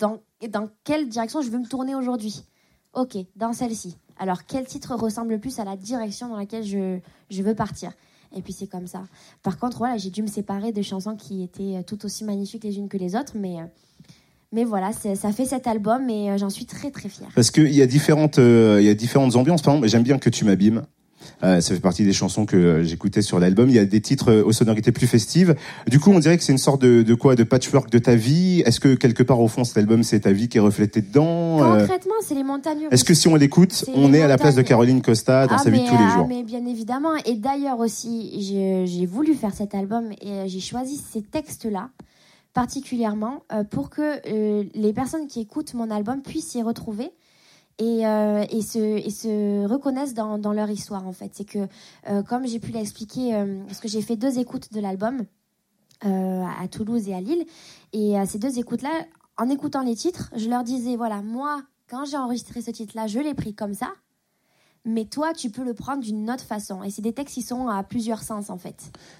dans, 0.00 0.20
dans 0.48 0.68
quelle 0.82 1.08
direction 1.08 1.42
je 1.42 1.50
veux 1.50 1.58
me 1.58 1.68
tourner 1.68 1.94
aujourd'hui. 1.94 2.42
Ok, 2.94 3.16
dans 3.36 3.52
celle-ci. 3.52 3.96
Alors, 4.18 4.44
quel 4.46 4.66
titre 4.66 4.94
ressemble 4.96 5.30
le 5.30 5.38
plus 5.38 5.60
à 5.60 5.64
la 5.64 5.76
direction 5.76 6.28
dans 6.28 6.36
laquelle 6.36 6.64
je, 6.64 6.98
je 7.30 7.42
veux 7.42 7.54
partir 7.54 7.92
Et 8.34 8.42
puis, 8.42 8.52
c'est 8.52 8.66
comme 8.66 8.88
ça. 8.88 9.02
Par 9.42 9.58
contre, 9.58 9.78
voilà, 9.78 9.96
j'ai 9.96 10.10
dû 10.10 10.22
me 10.22 10.26
séparer 10.26 10.72
de 10.72 10.82
chansons 10.82 11.16
qui 11.16 11.42
étaient 11.42 11.76
euh, 11.76 11.82
tout 11.82 12.04
aussi 12.04 12.24
magnifiques 12.24 12.64
les 12.64 12.78
unes 12.78 12.88
que 12.88 12.96
les 12.96 13.14
autres, 13.14 13.34
mais... 13.36 13.60
Euh, 13.60 13.64
mais 14.52 14.64
voilà, 14.64 14.90
ça 14.92 15.30
fait 15.30 15.44
cet 15.44 15.68
album 15.68 16.10
et 16.10 16.28
euh, 16.28 16.36
j'en 16.36 16.50
suis 16.50 16.66
très 16.66 16.90
très 16.90 17.08
fière. 17.08 17.28
Parce 17.36 17.52
qu'il 17.52 17.72
y 17.72 17.82
a 17.82 17.86
différentes, 17.86 18.38
il 18.38 18.82
y 18.82 18.88
a 18.88 18.94
différentes 18.94 19.36
ambiances. 19.36 19.62
Par 19.62 19.74
exemple, 19.74 19.86
j'aime 19.88 20.02
bien 20.02 20.18
que 20.18 20.28
tu 20.28 20.44
m'abîmes. 20.44 20.82
Euh, 21.42 21.60
ça 21.60 21.74
fait 21.74 21.80
partie 21.80 22.04
des 22.04 22.12
chansons 22.12 22.46
que 22.46 22.56
euh, 22.56 22.84
j'écoutais 22.84 23.22
sur 23.22 23.38
l'album. 23.38 23.68
Il 23.68 23.74
y 23.74 23.78
a 23.78 23.84
des 23.84 24.00
titres 24.00 24.30
euh, 24.30 24.44
aux 24.44 24.52
sonorités 24.52 24.92
plus 24.92 25.06
festives. 25.06 25.54
Du 25.86 25.98
coup, 25.98 26.10
on 26.10 26.18
dirait 26.18 26.36
que 26.36 26.44
c'est 26.44 26.52
une 26.52 26.58
sorte 26.58 26.82
de, 26.82 27.02
de, 27.02 27.14
quoi, 27.14 27.34
de 27.34 27.44
patchwork 27.44 27.90
de 27.90 27.98
ta 27.98 28.14
vie. 28.14 28.62
Est-ce 28.66 28.80
que 28.80 28.94
quelque 28.94 29.22
part 29.22 29.40
au 29.40 29.48
fond, 29.48 29.64
cet 29.64 29.76
album, 29.78 30.02
c'est 30.02 30.20
ta 30.20 30.32
vie 30.32 30.48
qui 30.48 30.58
est 30.58 30.60
reflétée 30.60 31.00
dedans 31.02 31.58
Concrètement, 31.58 32.14
c'est 32.22 32.34
les 32.34 32.44
montagnes. 32.44 32.88
Est-ce 32.90 33.04
que 33.04 33.14
si 33.14 33.28
on 33.28 33.36
l'écoute, 33.36 33.84
on 33.94 34.12
est 34.12 34.22
à 34.22 34.28
la 34.28 34.38
place 34.38 34.54
de 34.54 34.62
Caroline 34.62 35.02
Costa 35.02 35.46
dans 35.46 35.56
ah, 35.56 35.58
sa 35.58 35.70
vie 35.70 35.80
de 35.80 35.86
tous 35.86 35.96
les 35.96 36.04
ah, 36.10 36.14
jours? 36.16 36.28
Mais 36.28 36.42
bien 36.42 36.64
évidemment. 36.66 37.14
Et 37.24 37.34
d'ailleurs 37.34 37.78
aussi, 37.78 38.84
j'ai 38.86 39.06
voulu 39.06 39.34
faire 39.34 39.54
cet 39.54 39.74
album 39.74 40.10
et 40.20 40.46
j'ai 40.48 40.60
choisi 40.60 41.00
ces 41.12 41.22
textes-là 41.22 41.90
particulièrement 42.52 43.44
pour 43.70 43.90
que 43.90 44.20
les 44.74 44.92
personnes 44.92 45.28
qui 45.28 45.40
écoutent 45.40 45.74
mon 45.74 45.90
album 45.90 46.20
puissent 46.20 46.48
s'y 46.48 46.62
retrouver 46.62 47.10
et, 47.80 48.06
euh, 48.06 48.44
et, 48.50 48.60
se, 48.60 49.66
reconnaissent 49.66 50.14
dans, 50.14 50.52
leur 50.52 50.70
histoire 50.70 51.06
en 51.06 51.12
fait. 51.12 51.30
C'est 51.32 51.44
que 51.44 51.66
euh, 52.08 52.22
comme 52.22 52.46
j'ai 52.46 52.60
pu 52.60 52.70
l'expliquer, 52.72 53.34
euh, 53.34 53.62
parce 53.66 53.80
que 53.80 53.88
j'ai 53.88 54.02
fait 54.02 54.16
deux 54.16 54.38
écoutes 54.38 54.72
de 54.72 54.80
l'album 54.80 55.24
à 56.02 56.66
Toulouse 56.68 57.08
et 57.10 57.14
à 57.14 57.20
Lille, 57.20 57.44
et 57.92 58.14
ces 58.24 58.38
deux 58.38 58.58
écoutes-là, 58.58 58.88
en 59.36 59.50
écoutant 59.50 59.82
les 59.82 59.94
titres, 59.94 60.30
je 60.34 60.48
leur 60.48 60.64
disais 60.64 60.96
voilà 60.96 61.20
moi 61.20 61.62
quand 61.90 62.06
j'ai 62.06 62.16
enregistré 62.16 62.62
ce 62.62 62.70
titre-là, 62.70 63.06
je 63.06 63.18
l'ai 63.18 63.34
pris 63.34 63.54
comme 63.54 63.74
ça 63.74 63.88
mais 64.86 65.04
toi, 65.04 65.32
tu 65.36 65.50
peux 65.50 65.64
le 65.64 65.74
prendre 65.74 66.02
d'une 66.02 66.30
autre 66.30 66.44
façon. 66.44 66.82
Et 66.82 66.90
c'est 66.90 67.02
des 67.02 67.12
textes 67.12 67.34
qui 67.34 67.42
sont 67.42 67.68
à 67.68 67.82
plusieurs 67.82 68.22
sens, 68.22 68.48
en 68.48 68.56
fait. 68.56 68.76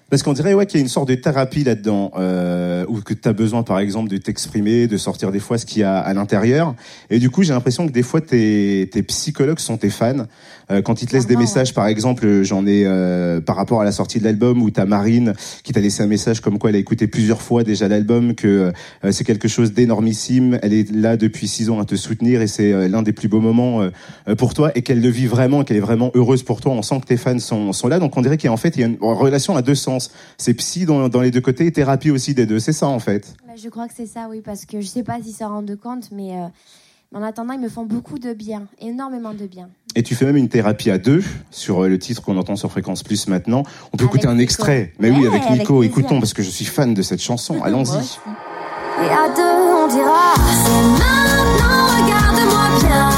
Parce 0.09 0.23
qu'on 0.23 0.33
dirait 0.33 0.55
ouais, 0.55 0.65
qu'il 0.65 0.79
y 0.79 0.81
a 0.81 0.83
une 0.83 0.89
sorte 0.89 1.07
de 1.07 1.13
thérapie 1.13 1.63
là-dedans, 1.63 2.11
euh, 2.15 2.85
que 3.05 3.13
tu 3.13 3.29
as 3.29 3.33
besoin, 3.33 3.61
par 3.61 3.77
exemple, 3.77 4.09
de 4.09 4.17
t'exprimer, 4.17 4.87
de 4.87 4.97
sortir 4.97 5.31
des 5.31 5.39
fois 5.39 5.59
ce 5.59 5.67
qu'il 5.67 5.81
y 5.81 5.83
a 5.83 5.99
à 5.99 6.13
l'intérieur. 6.15 6.75
Et 7.11 7.19
du 7.19 7.29
coup, 7.29 7.43
j'ai 7.43 7.53
l'impression 7.53 7.85
que 7.85 7.91
des 7.91 8.01
fois, 8.01 8.21
tes 8.21 8.87
psychologues 9.07 9.59
sont 9.59 9.77
tes 9.77 9.91
fans. 9.91 10.25
Euh, 10.71 10.81
quand 10.81 11.01
ils 11.01 11.07
te 11.07 11.13
laissent 11.13 11.27
des 11.27 11.35
messages, 11.35 11.73
par 11.73 11.87
exemple, 11.87 12.43
j'en 12.43 12.65
ai 12.65 12.83
euh, 12.85 13.41
par 13.41 13.55
rapport 13.55 13.81
à 13.81 13.83
la 13.83 13.91
sortie 13.91 14.19
de 14.19 14.23
l'album, 14.23 14.61
où 14.61 14.69
t'as 14.69 14.85
Marine 14.85 15.33
qui 15.63 15.73
t'a 15.73 15.81
laissé 15.81 16.01
un 16.01 16.07
message 16.07 16.39
comme 16.39 16.57
quoi 16.57 16.69
elle 16.69 16.75
a 16.77 16.79
écouté 16.79 17.07
plusieurs 17.07 17.41
fois 17.41 17.63
déjà 17.63 17.87
l'album, 17.87 18.35
que 18.35 18.71
euh, 19.03 19.11
c'est 19.11 19.23
quelque 19.23 19.47
chose 19.47 19.73
d'énormissime. 19.73 20.59
Elle 20.61 20.73
est 20.73 20.91
là 20.91 21.17
depuis 21.17 21.47
six 21.47 21.69
ans 21.69 21.79
à 21.79 21.85
te 21.85 21.95
soutenir 21.95 22.41
et 22.41 22.47
c'est 22.47 22.87
l'un 22.87 23.01
des 23.01 23.13
plus 23.13 23.27
beaux 23.27 23.41
moments 23.41 23.89
pour 24.37 24.53
toi 24.53 24.71
et 24.75 24.81
qu'elle 24.81 25.01
le 25.01 25.09
vit 25.09 25.27
vraiment 25.27 25.63
qu'elle 25.63 25.77
est 25.77 25.81
vraiment 25.81 26.11
heureuse 26.15 26.43
pour 26.43 26.61
toi. 26.61 26.71
On 26.71 26.81
sent 26.81 26.99
que 27.01 27.05
tes 27.05 27.17
fans 27.17 27.39
sont, 27.39 27.73
sont 27.73 27.87
là. 27.87 27.99
Donc 27.99 28.15
on 28.17 28.21
dirait 28.21 28.37
qu'il 28.37 28.47
y 28.47 28.49
a 28.49 28.53
en 28.53 28.57
fait 28.57 28.75
il 28.75 28.81
y 28.81 28.83
a 28.83 28.87
une 28.87 28.97
relation 29.01 29.55
à 29.55 29.61
deux 29.61 29.75
sens. 29.75 30.11
C'est 30.37 30.53
psy 30.53 30.85
dans, 30.85 31.09
dans 31.09 31.21
les 31.21 31.31
deux 31.31 31.41
côtés 31.41 31.65
et 31.65 31.71
thérapie 31.71 32.11
aussi 32.11 32.33
des 32.33 32.45
deux. 32.45 32.59
C'est 32.59 32.73
ça 32.73 32.87
en 32.87 32.99
fait. 32.99 33.33
Bah, 33.47 33.53
je 33.61 33.69
crois 33.69 33.87
que 33.87 33.93
c'est 33.95 34.05
ça, 34.05 34.27
oui, 34.29 34.41
parce 34.43 34.65
que 34.65 34.79
je 34.79 34.87
sais 34.87 35.03
pas 35.03 35.17
si 35.21 35.33
ça 35.33 35.47
rend 35.47 35.61
de 35.61 35.75
compte, 35.75 36.09
mais 36.11 36.31
euh, 36.31 36.47
en 37.13 37.23
attendant, 37.23 37.53
ils 37.53 37.59
me 37.59 37.69
font 37.69 37.83
beaucoup 37.85 38.19
de 38.19 38.33
bien, 38.33 38.67
énormément 38.79 39.33
de 39.33 39.45
bien. 39.45 39.69
Et 39.95 40.03
tu 40.03 40.15
fais 40.15 40.25
même 40.25 40.37
une 40.37 40.47
thérapie 40.47 40.89
à 40.89 40.97
deux 40.97 41.23
sur 41.49 41.83
euh, 41.83 41.89
le 41.89 41.99
titre 41.99 42.21
qu'on 42.21 42.37
entend 42.37 42.55
sur 42.55 42.71
Fréquence 42.71 43.03
Plus 43.03 43.27
maintenant. 43.27 43.63
On 43.91 43.97
peut 43.97 44.05
écouter 44.05 44.27
un 44.27 44.37
extrait. 44.39 44.93
Mais 44.99 45.11
oui, 45.11 45.27
avec 45.27 45.49
Nico. 45.49 45.83
Écoutons 45.83 46.19
parce 46.19 46.33
que 46.33 46.41
je 46.41 46.49
suis 46.49 46.65
fan 46.65 46.93
de 46.93 47.01
cette 47.01 47.21
chanson. 47.21 47.61
Allons-y. 47.63 47.97
Et 47.97 49.09
à 49.09 49.27
deux, 49.35 49.41
on 49.41 49.87
dira, 49.87 50.33
c'est 50.35 50.71
maintenant, 50.71 51.87
regarde-moi 52.05 52.79
bien, 52.79 53.09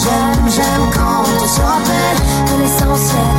J'aime, 0.00 0.48
j'aime 0.48 0.90
quand 0.94 1.24
on 1.24 1.46
se 1.48 1.60
rappelle 1.60 2.18
que 2.46 2.62
l'essentiel. 2.62 3.37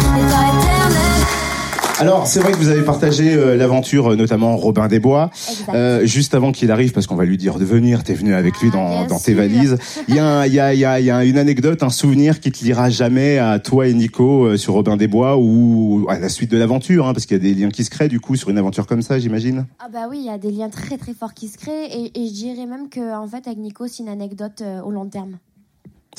Alors, 1.99 2.27
c'est 2.27 2.39
vrai 2.39 2.53
que 2.53 2.57
vous 2.57 2.69
avez 2.69 2.81
partagé 2.81 3.33
euh, 3.33 3.57
l'aventure, 3.57 4.11
euh, 4.11 4.15
notamment 4.15 4.55
Robin 4.55 4.87
des 4.87 5.01
Bois. 5.01 5.31
Euh, 5.73 6.05
juste 6.05 6.33
avant 6.33 6.53
qu'il 6.53 6.71
arrive, 6.71 6.93
parce 6.93 7.07
qu'on 7.07 7.15
va 7.17 7.25
lui 7.25 7.35
dire 7.37 7.59
de 7.59 7.65
venir, 7.65 8.03
t'es 8.03 8.13
venu 8.13 8.33
avec 8.33 8.57
lui 8.61 8.71
dans, 8.71 9.05
dans 9.05 9.19
tes 9.19 9.33
valises. 9.33 9.77
Il 10.07 10.15
y, 10.15 10.19
a, 10.19 10.47
il, 10.47 10.53
y 10.53 10.59
a, 10.61 10.73
il, 10.73 10.79
y 10.79 10.85
a, 10.85 10.99
il 10.99 11.05
y 11.05 11.11
a 11.11 11.25
une 11.25 11.37
anecdote, 11.37 11.83
un 11.83 11.89
souvenir 11.89 12.39
qui 12.39 12.53
te 12.53 12.63
lira 12.63 12.89
jamais 12.89 13.37
à 13.37 13.59
toi 13.59 13.87
et 13.87 13.93
Nico 13.93 14.45
euh, 14.45 14.57
sur 14.57 14.75
Robin 14.75 14.95
des 14.95 15.07
Bois 15.07 15.35
ou 15.37 16.05
à 16.09 16.19
la 16.19 16.29
suite 16.29 16.51
de 16.51 16.57
l'aventure, 16.57 17.05
hein, 17.05 17.13
parce 17.13 17.25
qu'il 17.25 17.35
y 17.35 17.39
a 17.39 17.43
des 17.43 17.53
liens 17.53 17.69
qui 17.69 17.83
se 17.83 17.89
créent 17.89 18.07
du 18.07 18.21
coup 18.21 18.37
sur 18.37 18.49
une 18.49 18.57
aventure 18.57 18.87
comme 18.87 19.01
ça, 19.01 19.19
j'imagine. 19.19 19.65
Ah 19.79 19.89
bah 19.91 20.07
oui, 20.09 20.19
il 20.21 20.25
y 20.25 20.33
a 20.33 20.37
des 20.37 20.51
liens 20.51 20.69
très 20.69 20.97
très 20.97 21.13
forts 21.13 21.33
qui 21.33 21.49
se 21.49 21.57
créent 21.57 21.87
et, 21.91 22.11
et 22.17 22.27
je 22.27 22.33
dirais 22.33 22.65
même 22.65 22.87
que 22.89 23.13
en 23.13 23.27
fait 23.27 23.45
avec 23.45 23.57
Nico, 23.57 23.87
c'est 23.87 24.03
une 24.03 24.09
anecdote 24.09 24.63
au 24.85 24.91
long 24.91 25.05
terme. 25.07 25.37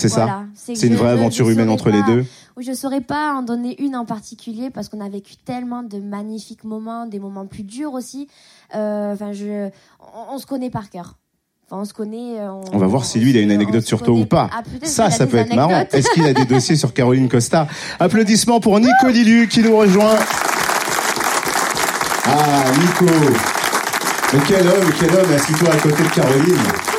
C'est 0.01 0.09
ça 0.09 0.45
C'est 0.55 0.87
une 0.87 0.97
vraie 0.97 1.11
aventure 1.11 1.49
humaine 1.51 1.71
entre 1.71 1.91
les 1.91 2.03
deux 2.03 2.25
je 2.63 2.71
ne 2.71 2.77
saurais 2.77 3.01
pas 3.01 3.35
en 3.35 3.43
donner 3.43 3.81
une 3.83 3.97
en 3.97 4.05
particulier 4.05 4.71
parce 4.71 4.89
qu'on 4.89 5.01
a 5.01 5.09
vécu 5.09 5.37
tellement 5.37 5.83
de 5.83 5.99
magnifiques 5.99 6.65
moments, 6.65 7.07
des 7.07 7.19
moments 7.19 7.47
plus 7.47 7.63
durs 7.63 7.95
aussi. 7.95 8.29
Euh, 8.75 9.15
enfin, 9.15 9.33
je, 9.33 9.71
on, 10.31 10.39
se 10.39 10.47
connaît 10.47 10.71
par 10.71 10.91
cœur. 10.91 11.17
on 11.71 11.85
se 11.85 11.95
connaît. 11.95 12.41
On, 12.41 12.63
on 12.73 12.79
va 12.79 12.87
voir 12.87 13.05
si 13.05 13.19
lui, 13.19 13.31
il 13.31 13.37
a 13.37 13.41
une 13.41 13.51
anecdote 13.51 13.85
sur 13.85 14.03
toi 14.03 14.15
ou 14.15 14.27
pas. 14.27 14.51
Ah, 14.53 14.63
ça, 14.83 15.11
ça 15.11 15.27
peut 15.27 15.39
être 15.39 15.55
marrant. 15.55 15.85
Est-ce 15.93 16.11
qu'il 16.11 16.25
a 16.25 16.33
des 16.33 16.45
dossiers 16.55 16.77
sur 16.77 16.93
Caroline 16.93 17.29
Costa 17.29 17.67
Applaudissements 17.99 18.61
pour 18.61 18.79
Nico 18.79 19.09
Lilu 19.09 19.49
qui 19.49 19.61
nous 19.63 19.77
rejoint. 19.77 20.17
Ah, 22.27 22.65
Nico 22.79 23.13
Mais 24.33 24.41
quel 24.47 24.67
homme, 24.67 24.91
quel 24.99 25.11
homme, 25.11 25.33
assis-toi 25.33 25.73
à 25.73 25.77
côté 25.77 26.03
de 26.03 26.09
Caroline? 26.09 26.90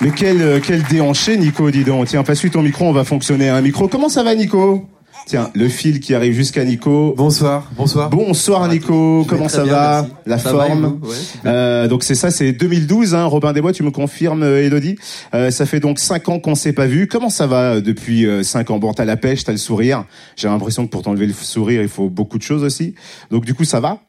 Mais 0.00 0.12
quel, 0.12 0.40
euh, 0.42 0.60
quel 0.64 0.82
déhanché, 0.84 1.36
Nico, 1.36 1.70
dis 1.70 1.84
donc. 1.84 2.06
Tiens, 2.06 2.22
passe-lui 2.22 2.50
ton 2.50 2.62
micro, 2.62 2.84
on 2.84 2.92
va 2.92 3.04
fonctionner 3.04 3.48
un 3.48 3.60
micro. 3.60 3.88
Comment 3.88 4.08
ça 4.08 4.22
va, 4.22 4.34
Nico? 4.34 4.88
Tiens, 5.26 5.50
le 5.54 5.68
fil 5.68 6.00
qui 6.00 6.14
arrive 6.14 6.32
jusqu'à 6.32 6.64
Nico. 6.64 7.12
Bonsoir, 7.16 7.70
bonsoir. 7.76 8.08
Bonsoir 8.08 8.66
Nico, 8.68 9.26
comment 9.28 9.48
ça 9.48 9.64
va? 9.64 10.06
La 10.24 10.38
forme? 10.38 11.00
Euh, 11.44 11.86
Donc 11.88 12.02
c'est 12.02 12.14
ça, 12.14 12.30
c'est 12.30 12.52
2012. 12.52 13.14
Hein, 13.14 13.24
Robin 13.24 13.52
Desbois, 13.52 13.72
tu 13.72 13.82
me 13.82 13.90
confirmes, 13.90 14.42
euh, 14.42 14.64
Elodie? 14.64 14.96
Euh, 15.34 15.50
ça 15.50 15.66
fait 15.66 15.80
donc 15.80 15.98
5 15.98 16.28
ans 16.30 16.38
qu'on 16.38 16.54
s'est 16.54 16.72
pas 16.72 16.86
vu. 16.86 17.08
Comment 17.08 17.28
ça 17.28 17.46
va 17.46 17.74
euh, 17.74 17.80
depuis 17.82 18.26
5 18.42 18.70
ans? 18.70 18.78
Bon, 18.78 18.94
t'as 18.94 19.04
la 19.04 19.16
pêche, 19.18 19.44
t'as 19.44 19.52
le 19.52 19.58
sourire. 19.58 20.04
J'ai 20.36 20.48
l'impression 20.48 20.86
que 20.86 20.90
pour 20.90 21.02
t'enlever 21.02 21.26
le 21.26 21.34
sourire, 21.34 21.82
il 21.82 21.88
faut 21.88 22.08
beaucoup 22.08 22.38
de 22.38 22.42
choses 22.44 22.62
aussi. 22.62 22.94
Donc 23.30 23.44
du 23.44 23.52
coup, 23.52 23.64
ça 23.64 23.80
va? 23.80 24.00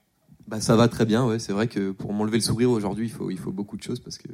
Bah 0.48 0.62
ça 0.62 0.76
va 0.76 0.88
très 0.88 1.06
bien. 1.06 1.26
Ouais, 1.26 1.40
c'est 1.40 1.52
vrai 1.54 1.68
que 1.68 1.92
pour 1.92 2.14
m'enlever 2.14 2.38
le 2.38 2.44
sourire 2.44 2.70
aujourd'hui, 2.72 3.08
il 3.08 3.12
faut 3.12 3.30
il 3.30 3.38
faut 3.38 3.52
beaucoup 3.52 3.76
de 3.76 3.84
choses 3.84 4.00
parce 4.00 4.18
que 4.18 4.30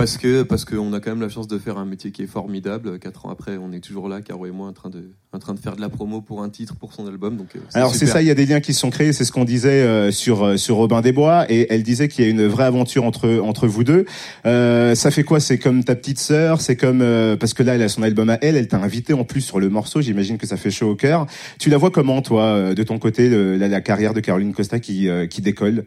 parce 0.00 0.16
que 0.16 0.42
parce 0.42 0.64
qu'on 0.64 0.92
a 0.92 1.00
quand 1.00 1.10
même 1.10 1.20
la 1.20 1.28
chance 1.28 1.46
de 1.46 1.58
faire 1.58 1.78
un 1.78 1.84
métier 1.84 2.10
qui 2.10 2.22
est 2.22 2.26
formidable. 2.26 2.98
Quatre 2.98 3.26
ans 3.26 3.30
après, 3.30 3.56
on 3.56 3.72
est 3.72 3.80
toujours 3.80 4.08
là, 4.08 4.20
Caro 4.20 4.46
et 4.46 4.50
moi, 4.50 4.68
en 4.68 4.72
train 4.72 4.90
de 4.90 5.10
en 5.32 5.38
train 5.38 5.54
de 5.54 5.60
faire 5.60 5.76
de 5.76 5.80
la 5.80 5.88
promo 5.88 6.20
pour 6.20 6.42
un 6.42 6.48
titre 6.48 6.74
pour 6.74 6.92
son 6.92 7.06
album. 7.06 7.36
Donc 7.36 7.48
euh, 7.54 7.60
alors 7.74 7.94
c'est 7.94 8.06
ça, 8.06 8.22
il 8.22 8.28
y 8.28 8.30
a 8.30 8.34
des 8.34 8.46
liens 8.46 8.60
qui 8.60 8.74
sont 8.74 8.90
créés. 8.90 9.12
C'est 9.12 9.24
ce 9.24 9.32
qu'on 9.32 9.44
disait 9.44 9.82
euh, 9.82 10.10
sur 10.10 10.44
euh, 10.44 10.56
sur 10.56 10.76
Robin 10.76 11.00
des 11.02 11.12
Bois 11.12 11.50
et 11.50 11.66
elle 11.70 11.82
disait 11.82 12.08
qu'il 12.08 12.24
y 12.24 12.28
a 12.28 12.30
une 12.30 12.46
vraie 12.46 12.64
aventure 12.64 13.04
entre 13.04 13.40
entre 13.42 13.66
vous 13.66 13.84
deux. 13.84 14.06
Euh, 14.46 14.94
ça 14.94 15.10
fait 15.10 15.24
quoi? 15.24 15.38
C'est 15.38 15.58
comme 15.58 15.84
ta 15.84 15.94
petite 15.94 16.18
sœur? 16.18 16.60
C'est 16.60 16.76
comme 16.76 17.04
parce 17.38 17.54
que 17.54 17.62
là, 17.62 17.74
elle 17.74 17.82
a 17.82 17.88
son 17.88 18.02
album 18.02 18.30
à 18.30 18.38
elle. 18.40 18.56
Elle 18.56 18.68
t'a 18.68 18.78
invité 18.78 19.12
en 19.12 19.24
plus 19.24 19.42
sur 19.42 19.60
le 19.60 19.68
morceau. 19.68 20.00
J'imagine 20.00 20.38
que 20.38 20.46
ça 20.46 20.56
fait 20.56 20.70
chaud 20.70 20.90
au 20.90 20.96
cœur. 20.96 21.26
Tu 21.58 21.68
la 21.70 21.76
vois 21.76 21.90
comment 21.90 22.22
toi, 22.22 22.74
de 22.74 22.82
ton 22.82 22.98
côté, 22.98 23.28
la, 23.28 23.68
la, 23.68 23.80
carrière 23.80 24.14
de 24.14 24.20
Caroline 24.20 24.52
Costa 24.52 24.80
qui 24.80 25.08
qui 25.28 25.40
décolle? 25.42 25.84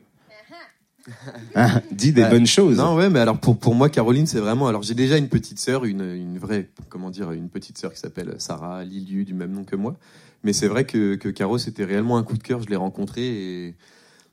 Ah, 1.56 1.82
dis 1.92 2.14
des 2.14 2.26
bonnes 2.26 2.48
choses. 2.48 2.78
Non, 2.78 2.96
ouais, 2.96 3.10
mais 3.10 3.20
alors 3.20 3.40
pour 3.40 3.58
pour 3.58 3.76
moi, 3.76 3.90
Caroline, 3.90 4.28
c'est 4.28 4.40
vraiment. 4.40 4.68
Alors 4.68 4.84
j'ai 4.84 4.94
déjà 4.94 5.18
une 5.18 5.30
petite 5.30 5.60
sœur, 5.60 5.86
une 5.86 6.02
une 6.02 6.38
vraie, 6.38 6.70
comment 6.90 7.10
dire, 7.10 7.32
une 7.32 7.50
petite 7.50 7.78
sœur 7.78 7.94
qui 7.94 8.00
s'appelle 8.00 8.36
Sarah 8.40 8.84
Liliu, 8.84 9.26
du 9.26 9.34
même 9.34 9.52
nom 9.52 9.64
que 9.64 9.76
moi. 9.76 9.96
Mais 10.44 10.54
c'est 10.54 10.68
vrai 10.68 10.86
que 10.86 11.16
que 11.16 11.30
Caro, 11.30 11.58
c'était 11.58 11.86
réellement 11.86 12.18
un 12.18 12.24
coup 12.24 12.38
de 12.38 12.44
cœur. 12.44 12.62
Je 12.62 12.70
l'ai 12.70 12.76
rencontrée 12.76 13.68
et 13.68 13.76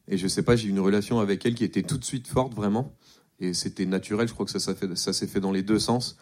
et 0.08 0.16
je 0.18 0.26
sais 0.26 0.42
pas, 0.42 0.56
j'ai 0.56 0.68
une 0.68 0.80
relation 0.80 1.20
avec 1.20 1.44
elle 1.46 1.54
qui 1.54 1.64
était 1.64 1.82
tout 1.82 1.98
de 1.98 2.04
suite 2.04 2.26
forte, 2.26 2.54
vraiment. 2.54 2.92
Et 3.38 3.54
c'était 3.54 3.86
naturel. 3.86 4.28
Je 4.28 4.34
crois 4.34 4.44
que 4.44 4.52
ça 4.52 4.60
ça 4.60 4.74
fait 4.74 4.96
ça 4.96 5.12
s'est 5.12 5.26
fait 5.26 5.40
dans 5.40 5.52
les 5.52 5.62
deux 5.62 5.78
sens. 5.78 6.16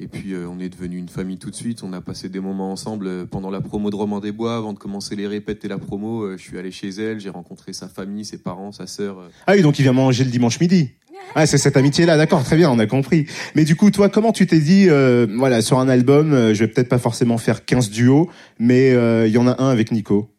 Et 0.00 0.08
puis 0.08 0.32
euh, 0.32 0.48
on 0.48 0.58
est 0.58 0.68
devenu 0.68 0.98
une 0.98 1.08
famille 1.08 1.38
tout 1.38 1.50
de 1.50 1.54
suite. 1.54 1.84
On 1.84 1.92
a 1.92 2.00
passé 2.00 2.28
des 2.28 2.40
moments 2.40 2.72
ensemble 2.72 3.06
euh, 3.06 3.26
pendant 3.26 3.48
la 3.48 3.60
promo 3.60 3.90
de 3.90 3.96
Roman 3.96 4.18
des 4.18 4.32
Bois, 4.32 4.56
avant 4.56 4.72
de 4.72 4.78
commencer 4.78 5.14
les 5.14 5.28
répètes 5.28 5.64
et 5.64 5.68
la 5.68 5.78
promo. 5.78 6.24
Euh, 6.24 6.36
je 6.36 6.42
suis 6.42 6.58
allé 6.58 6.72
chez 6.72 6.88
elle, 6.88 7.20
j'ai 7.20 7.30
rencontré 7.30 7.72
sa 7.72 7.86
famille, 7.86 8.24
ses 8.24 8.38
parents, 8.38 8.72
sa 8.72 8.88
sœur. 8.88 9.30
Ah 9.46 9.52
oui, 9.54 9.62
donc 9.62 9.78
il 9.78 9.82
vient 9.82 9.92
manger 9.92 10.24
le 10.24 10.30
dimanche 10.30 10.58
midi. 10.58 10.90
Ah, 11.36 11.46
c'est 11.46 11.58
cette 11.58 11.76
amitié-là, 11.76 12.16
d'accord, 12.16 12.42
très 12.42 12.56
bien, 12.56 12.70
on 12.70 12.78
a 12.80 12.86
compris. 12.86 13.26
Mais 13.54 13.64
du 13.64 13.76
coup, 13.76 13.92
toi, 13.92 14.08
comment 14.08 14.32
tu 14.32 14.46
t'es 14.46 14.58
dit, 14.58 14.88
voilà, 15.36 15.62
sur 15.62 15.78
un 15.78 15.88
album, 15.88 16.52
je 16.52 16.58
vais 16.58 16.68
peut-être 16.68 16.90
pas 16.90 16.98
forcément 16.98 17.38
faire 17.38 17.64
15 17.64 17.88
duos, 17.88 18.28
mais 18.58 18.90
il 19.26 19.32
y 19.32 19.38
en 19.38 19.46
a 19.46 19.62
un 19.62 19.70
avec 19.70 19.90
Nico 19.90 20.33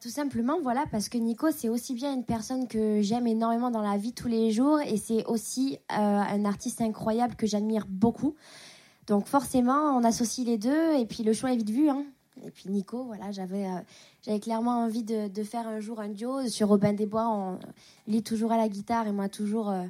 tout 0.00 0.08
simplement, 0.08 0.60
voilà, 0.62 0.86
parce 0.90 1.08
que 1.08 1.18
Nico, 1.18 1.50
c'est 1.50 1.68
aussi 1.68 1.94
bien 1.94 2.14
une 2.14 2.24
personne 2.24 2.68
que 2.68 3.02
j'aime 3.02 3.26
énormément 3.26 3.70
dans 3.70 3.82
la 3.82 3.98
vie 3.98 4.12
tous 4.12 4.28
les 4.28 4.50
jours 4.50 4.80
et 4.80 4.96
c'est 4.96 5.24
aussi 5.26 5.78
un 5.90 6.44
artiste 6.44 6.80
incroyable 6.80 7.34
que 7.34 7.46
j'admire 7.46 7.84
beaucoup. 7.86 8.34
Donc 9.06 9.26
forcément, 9.26 9.96
on 9.96 10.04
associe 10.04 10.46
les 10.46 10.56
deux 10.56 10.94
et 10.96 11.04
puis 11.04 11.22
le 11.22 11.32
choix 11.32 11.52
est 11.52 11.56
vite 11.56 11.70
vu. 11.70 11.88
Hein. 11.88 12.04
Et 12.44 12.50
puis 12.50 12.70
Nico, 12.70 13.04
voilà, 13.04 13.30
j'avais 13.32 13.66
euh, 13.66 14.38
clairement 14.38 14.84
envie 14.84 15.02
de, 15.02 15.28
de, 15.28 15.42
faire 15.42 15.66
un 15.68 15.80
jour 15.80 16.00
un 16.00 16.08
duo 16.08 16.46
sur 16.48 16.68
Robin 16.68 16.92
des 16.92 17.06
Bois. 17.06 17.28
On, 17.28 17.58
lit 18.06 18.22
toujours 18.22 18.52
à 18.52 18.56
la 18.56 18.68
guitare 18.68 19.06
et 19.06 19.12
moi 19.12 19.28
toujours 19.28 19.70
euh, 19.70 19.84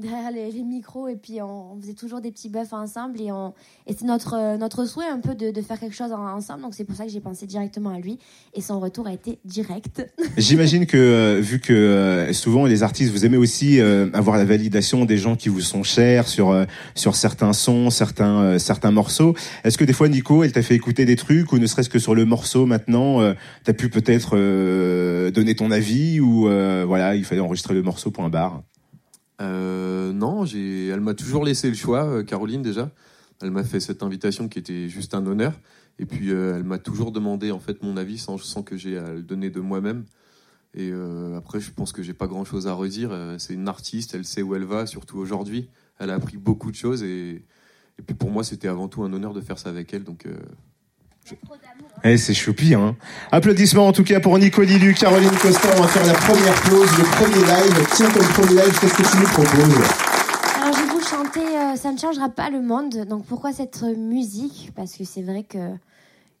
derrière 0.10 0.30
les, 0.30 0.62
micros 0.62 1.08
et 1.08 1.16
puis 1.16 1.40
on, 1.42 1.78
faisait 1.80 1.94
toujours 1.94 2.20
des 2.20 2.30
petits 2.30 2.48
buffs 2.48 2.72
ensemble 2.72 3.20
et, 3.20 3.32
on, 3.32 3.54
et 3.86 3.94
c'est 3.94 4.04
notre, 4.04 4.34
euh, 4.34 4.56
notre 4.56 4.84
souhait 4.84 5.08
un 5.08 5.20
peu 5.20 5.34
de, 5.34 5.50
de 5.50 5.62
faire 5.62 5.78
quelque 5.78 5.94
chose 5.94 6.12
ensemble. 6.12 6.62
Donc 6.62 6.74
c'est 6.74 6.84
pour 6.84 6.96
ça 6.96 7.04
que 7.04 7.10
j'ai 7.10 7.20
pensé 7.20 7.46
directement 7.46 7.90
à 7.90 7.98
lui 7.98 8.18
et 8.54 8.60
son 8.60 8.80
retour 8.80 9.06
a 9.06 9.12
été 9.12 9.38
direct. 9.44 10.06
J'imagine 10.36 10.86
que 10.86 10.96
euh, 10.96 11.40
vu 11.40 11.60
que 11.60 11.72
euh, 11.72 12.32
souvent 12.32 12.66
les 12.66 12.82
artistes, 12.82 13.12
vous 13.12 13.24
aimez 13.24 13.36
aussi 13.36 13.80
avoir 14.12 14.36
la 14.36 14.44
validation 14.44 15.04
des 15.04 15.18
gens 15.18 15.36
qui 15.36 15.48
vous 15.48 15.60
sont 15.60 15.82
chers 15.82 16.28
sur, 16.28 16.66
sur 16.94 17.14
certains 17.14 17.52
sons, 17.52 17.90
certains, 17.90 18.58
certains 18.58 18.90
morceaux. 18.90 19.34
Est-ce 19.64 19.78
que 19.78 19.84
des 19.84 19.92
fois 19.92 20.08
Nico, 20.08 20.42
elle 20.42 20.52
t'a 20.52 20.62
fait 20.62 20.74
écouter 20.74 21.04
des 21.04 21.16
trucs 21.16 21.52
ou 21.52 21.58
ne 21.58 21.66
serait-ce 21.66 21.88
que 21.90 21.98
sur 21.98 22.14
le 22.14 22.24
morceau 22.24 22.66
maintenant, 22.66 23.20
tu 23.64 23.70
as 23.70 23.74
pu 23.74 23.88
peut-être 23.88 24.36
donner 25.30 25.54
ton 25.54 25.70
avis 25.70 26.20
ou 26.20 26.42
voilà, 26.86 27.14
il 27.14 27.24
fallait 27.24 27.40
enregistrer 27.40 27.74
le 27.74 27.82
morceau 27.82 28.10
point 28.10 28.28
barre? 28.28 28.62
Euh, 29.40 30.12
non, 30.12 30.44
elle 30.44 31.00
m'a 31.00 31.14
toujours 31.14 31.44
laissé 31.44 31.68
le 31.68 31.74
choix, 31.74 32.04
euh, 32.04 32.22
Caroline 32.22 32.62
déjà. 32.62 32.90
Elle 33.40 33.50
m'a 33.50 33.64
fait 33.64 33.80
cette 33.80 34.02
invitation 34.02 34.48
qui 34.48 34.58
était 34.58 34.88
juste 34.88 35.14
un 35.14 35.26
honneur. 35.26 35.58
Et 35.98 36.06
puis 36.06 36.30
euh, 36.30 36.56
elle 36.56 36.64
m'a 36.64 36.78
toujours 36.78 37.12
demandé 37.12 37.50
en 37.50 37.58
fait 37.58 37.82
mon 37.82 37.96
avis 37.96 38.18
sans, 38.18 38.38
que 38.62 38.76
j'ai 38.76 38.98
à 38.98 39.12
le 39.12 39.22
donner 39.22 39.50
de 39.50 39.60
moi-même. 39.60 40.04
Et 40.72 40.92
après, 41.36 41.58
je 41.58 41.72
pense 41.72 41.90
que 41.90 42.00
j'ai 42.00 42.12
pas 42.12 42.28
grand-chose 42.28 42.68
à 42.68 42.74
redire. 42.74 43.10
c'est 43.38 43.54
une 43.54 43.66
artiste, 43.66 44.14
elle 44.14 44.24
sait 44.24 44.40
où 44.40 44.54
elle 44.54 44.62
va, 44.62 44.86
surtout 44.86 45.18
aujourd'hui. 45.18 45.68
Elle 45.98 46.10
a 46.10 46.14
appris 46.14 46.36
beaucoup 46.36 46.70
de 46.70 46.76
choses 46.76 47.02
et, 47.02 47.44
et 47.98 48.02
puis 48.06 48.14
pour 48.14 48.30
moi, 48.30 48.44
c'était 48.44 48.68
avant 48.68 48.86
tout 48.86 49.02
un 49.02 49.12
honneur 49.12 49.34
de 49.34 49.40
faire 49.40 49.58
ça 49.58 49.68
avec 49.68 49.92
elle. 49.92 50.04
Donc 50.04 50.28
eh, 52.04 52.16
c'est 52.16 52.34
choupi, 52.34 52.74
hein. 52.74 52.96
Applaudissements 53.30 53.86
en 53.86 53.92
tout 53.92 54.04
cas 54.04 54.20
pour 54.20 54.38
Nico 54.38 54.62
Lilu, 54.62 54.94
Caroline 54.94 55.36
Costa. 55.40 55.68
On 55.76 55.82
va 55.82 55.88
faire 55.88 56.06
la 56.06 56.14
première 56.14 56.54
pause, 56.62 56.88
le 56.98 57.04
premier 57.04 57.44
live. 57.44 57.86
Tiens, 57.94 58.10
comme 58.10 58.26
premier 58.28 58.62
live, 58.62 58.78
qu'est-ce 58.80 58.94
que 58.94 59.02
tu 59.02 59.16
nous 59.18 59.28
proposes 59.28 59.80
Alors, 60.60 60.72
je 60.74 60.82
vais 60.82 60.92
vous 60.92 61.00
chanter 61.00 61.40
euh, 61.40 61.76
Ça 61.76 61.92
ne 61.92 61.98
changera 61.98 62.28
pas 62.30 62.48
le 62.50 62.62
monde. 62.62 63.04
Donc, 63.06 63.26
pourquoi 63.26 63.52
cette 63.52 63.82
musique? 63.82 64.72
Parce 64.74 64.92
que 64.96 65.04
c'est 65.04 65.22
vrai 65.22 65.42
que 65.42 65.58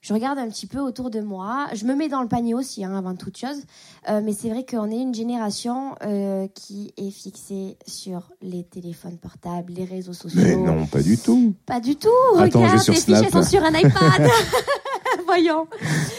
je 0.00 0.14
regarde 0.14 0.38
un 0.38 0.48
petit 0.48 0.66
peu 0.66 0.78
autour 0.78 1.10
de 1.10 1.20
moi. 1.20 1.66
Je 1.74 1.84
me 1.84 1.94
mets 1.94 2.08
dans 2.08 2.22
le 2.22 2.28
panier 2.28 2.54
aussi, 2.54 2.84
hein, 2.84 2.96
avant 2.96 3.14
toute 3.14 3.36
chose. 3.36 3.64
Euh, 4.08 4.22
mais 4.24 4.32
c'est 4.32 4.48
vrai 4.48 4.64
qu'on 4.64 4.90
est 4.90 5.00
une 5.00 5.14
génération 5.14 5.94
euh, 6.02 6.48
qui 6.54 6.94
est 6.96 7.10
fixée 7.10 7.76
sur 7.86 8.30
les 8.40 8.64
téléphones 8.64 9.18
portables, 9.18 9.74
les 9.74 9.84
réseaux 9.84 10.14
sociaux. 10.14 10.40
Mais 10.42 10.56
non, 10.56 10.86
pas 10.86 11.02
du 11.02 11.18
tout. 11.18 11.54
Pas 11.66 11.80
du 11.80 11.96
tout. 11.96 12.08
Regarde, 12.32 12.80
les 12.86 12.94
fichiers 12.94 13.30
sont 13.30 13.42
sur 13.42 13.62
un 13.62 13.74
iPad. 13.78 14.26
Voyons. 15.26 15.66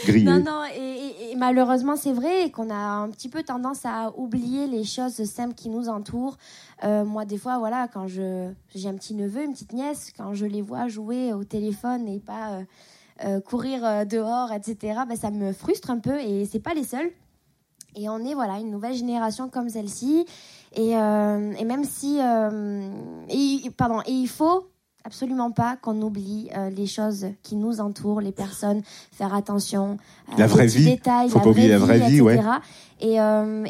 Grillé. 0.06 0.26
Non, 0.26 0.40
non. 0.40 0.62
Et, 0.78 1.32
et 1.32 1.36
malheureusement, 1.36 1.96
c'est 1.96 2.14
vrai 2.14 2.52
qu'on 2.52 2.70
a 2.70 2.76
un 2.76 3.10
petit 3.10 3.30
peu 3.30 3.42
tendance 3.42 3.84
à 3.84 4.14
oublier 4.16 4.68
les 4.68 4.84
choses 4.84 5.24
simples 5.24 5.56
qui 5.56 5.70
nous 5.70 5.90
entourent. 5.90 6.38
Euh, 6.84 7.04
moi, 7.04 7.26
des 7.26 7.38
fois, 7.38 7.58
voilà, 7.58 7.88
quand 7.92 8.08
je 8.08 8.52
j'ai 8.76 8.90
un 8.90 8.94
petit 8.94 9.16
neveu, 9.16 9.44
une 9.44 9.54
petite 9.54 9.74
nièce, 9.74 10.14
quand 10.16 10.36
je 10.36 10.46
les 10.46 10.62
vois 10.62 10.88
jouer 10.88 11.34
au 11.34 11.44
téléphone 11.44 12.08
et 12.08 12.20
pas 12.20 12.60
courir 13.40 13.86
euh, 13.86 14.06
dehors, 14.06 14.52
etc., 14.52 15.02
ben, 15.08 15.16
ça 15.16 15.32
me 15.32 15.54
frustre 15.54 15.90
un 15.90 16.00
peu 16.00 16.20
et 16.20 16.46
c'est 16.46 16.60
pas 16.60 16.74
les 16.74 16.84
seuls. 16.84 17.10
Et 17.96 18.08
on 18.10 18.20
est 18.20 18.34
voilà 18.34 18.60
une 18.60 18.72
nouvelle 18.72 18.94
génération 18.94 19.50
comme 19.50 19.70
celle-ci. 19.70 20.26
Et, 20.74 20.96
euh, 20.96 21.54
et, 21.60 21.66
même 21.66 21.84
si, 21.84 22.20
et, 22.20 23.70
pardon, 23.72 24.02
et 24.06 24.12
il 24.12 24.28
faut 24.28 24.70
absolument 25.04 25.52
pas 25.52 25.76
qu'on 25.76 26.02
oublie 26.02 26.50
les 26.72 26.86
choses 26.86 27.28
qui 27.44 27.58
nous 27.58 27.82
entourent, 27.82 28.22
les 28.22 28.32
personnes, 28.32 28.82
faire 29.12 29.34
attention 29.34 29.98
la 30.38 30.48
vraie 30.48 30.68
vie. 30.68 30.86
détails, 30.86 31.28
faut 31.28 31.40
la, 31.40 31.44
pas 31.44 31.50
vraie 31.50 31.52
oublier 31.52 31.68
la 31.68 31.80
vraie 31.80 32.00
vie, 32.00 32.20
etc. 32.20 32.42
Et, 33.02 33.16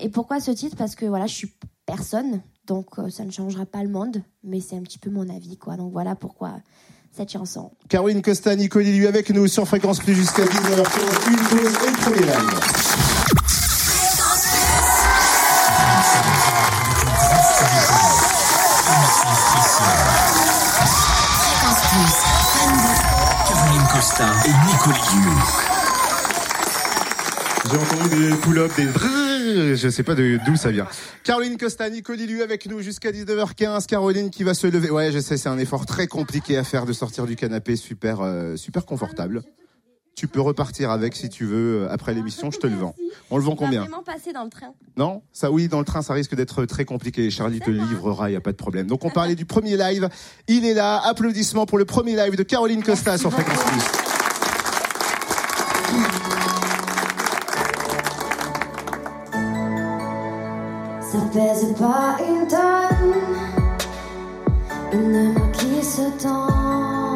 et 0.05 0.09
pourquoi 0.09 0.39
ce 0.39 0.51
titre? 0.51 0.75
Parce 0.75 0.93
que 0.93 1.07
voilà, 1.07 1.25
je 1.25 1.33
suis 1.33 1.53
personne, 1.87 2.41
donc 2.67 2.89
ça 3.09 3.25
ne 3.25 3.31
changera 3.31 3.65
pas 3.65 3.81
le 3.81 3.89
monde, 3.89 4.21
mais 4.43 4.59
c'est 4.59 4.75
un 4.75 4.83
petit 4.83 4.99
peu 4.99 5.09
mon 5.09 5.27
avis, 5.29 5.57
quoi. 5.57 5.77
Donc 5.77 5.91
voilà 5.91 6.15
pourquoi 6.15 6.51
cette 7.15 7.31
chanson. 7.31 7.71
Caroline 7.89 8.21
Costa, 8.21 8.55
Nicole 8.55 8.83
lui 8.83 9.07
avec 9.07 9.29
nous 9.31 9.47
sur 9.47 9.67
Fréquence 9.67 9.99
Plus 9.99 10.15
jusqu'à 10.15 10.43
19h. 10.43 10.85
Une 11.27 11.37
pause 11.37 11.77
et 11.83 11.89
le 11.89 11.97
premier 12.01 12.25
live. 12.25 12.59
Caroline 23.47 23.87
Costa 23.93 24.25
et 24.45 24.53
Nicole 24.67 24.95
j'ai 27.69 27.77
entendu 27.77 28.09
des 28.09 28.35
pull-ups, 28.37 28.75
des 28.75 28.87
je 29.75 29.89
sais 29.89 30.03
pas 30.03 30.15
d'où 30.15 30.55
ça 30.55 30.71
vient. 30.71 30.87
Caroline 31.23 31.57
Costa, 31.57 31.89
Nico 31.89 32.13
Lilu 32.13 32.41
avec 32.41 32.65
nous 32.67 32.81
jusqu'à 32.81 33.11
19h15. 33.11 33.85
Caroline 33.85 34.29
qui 34.29 34.43
va 34.43 34.53
se 34.53 34.67
lever. 34.67 34.89
Ouais, 34.89 35.11
je 35.11 35.19
sais, 35.19 35.37
c'est 35.37 35.49
un 35.49 35.57
effort 35.57 35.85
très 35.85 36.07
compliqué 36.07 36.57
à 36.57 36.63
faire 36.63 36.85
de 36.85 36.93
sortir 36.93 37.25
du 37.25 37.35
canapé, 37.35 37.75
super, 37.75 38.21
euh, 38.21 38.55
super 38.55 38.85
confortable. 38.85 39.43
Tu 40.15 40.27
peux 40.27 40.41
repartir 40.41 40.91
avec 40.91 41.15
si 41.15 41.29
tu 41.29 41.45
veux 41.45 41.83
euh, 41.83 41.89
après 41.89 42.13
l'émission, 42.13 42.51
je 42.51 42.59
te 42.59 42.67
le 42.67 42.75
vends. 42.75 42.95
On 43.29 43.37
le 43.37 43.43
vend 43.43 43.55
combien? 43.55 43.81
vraiment 43.81 44.03
passer 44.03 44.33
dans 44.33 44.43
le 44.43 44.49
train. 44.49 44.73
Non? 44.97 45.21
Ça 45.31 45.51
oui, 45.51 45.67
dans 45.67 45.79
le 45.79 45.85
train, 45.85 46.01
ça 46.01 46.13
risque 46.13 46.35
d'être 46.35 46.65
très 46.65 46.85
compliqué. 46.85 47.29
Charlie 47.31 47.59
te 47.59 47.69
le 47.69 47.77
livrera, 47.77 48.29
il 48.29 48.33
y 48.33 48.35
a 48.35 48.41
pas 48.41 48.51
de 48.51 48.57
problème. 48.57 48.87
Donc 48.87 49.05
on 49.05 49.09
parlait 49.09 49.35
du 49.35 49.45
premier 49.45 49.77
live. 49.77 50.09
Il 50.47 50.65
est 50.65 50.73
là. 50.73 51.01
Applaudissements 51.05 51.65
pour 51.65 51.77
le 51.77 51.85
premier 51.85 52.15
live 52.15 52.35
de 52.35 52.43
Caroline 52.43 52.83
Costa 52.83 53.17
sur 53.17 53.31
Fréquence 53.31 53.63
Plus. 53.63 54.10
Pèse 61.33 61.73
pas 61.79 62.17
une 62.19 62.45
tonne, 62.47 63.15
une 64.91 65.11
main 65.11 65.33
qui 65.53 65.83
se 65.83 66.01
tend, 66.21 67.15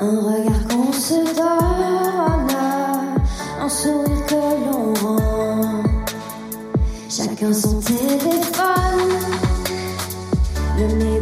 un 0.00 0.20
regard 0.20 0.68
qu'on 0.68 0.92
se 0.92 1.14
donne, 1.34 2.56
un 3.60 3.68
sourire 3.68 4.26
que 4.26 4.34
l'on 4.34 4.92
rend. 5.02 5.82
Chacun 7.08 7.52
son 7.54 7.80
téléphone, 7.80 9.12
le 10.78 10.86
nez 10.96 11.13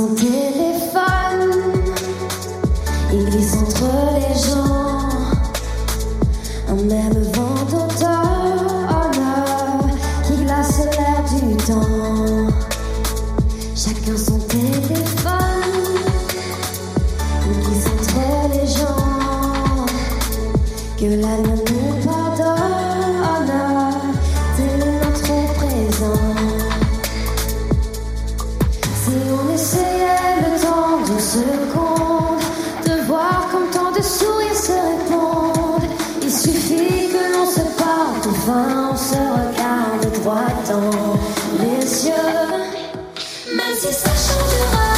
son 0.00 0.49
si 43.80 43.90
ça 43.94 44.10
changera 44.14 44.89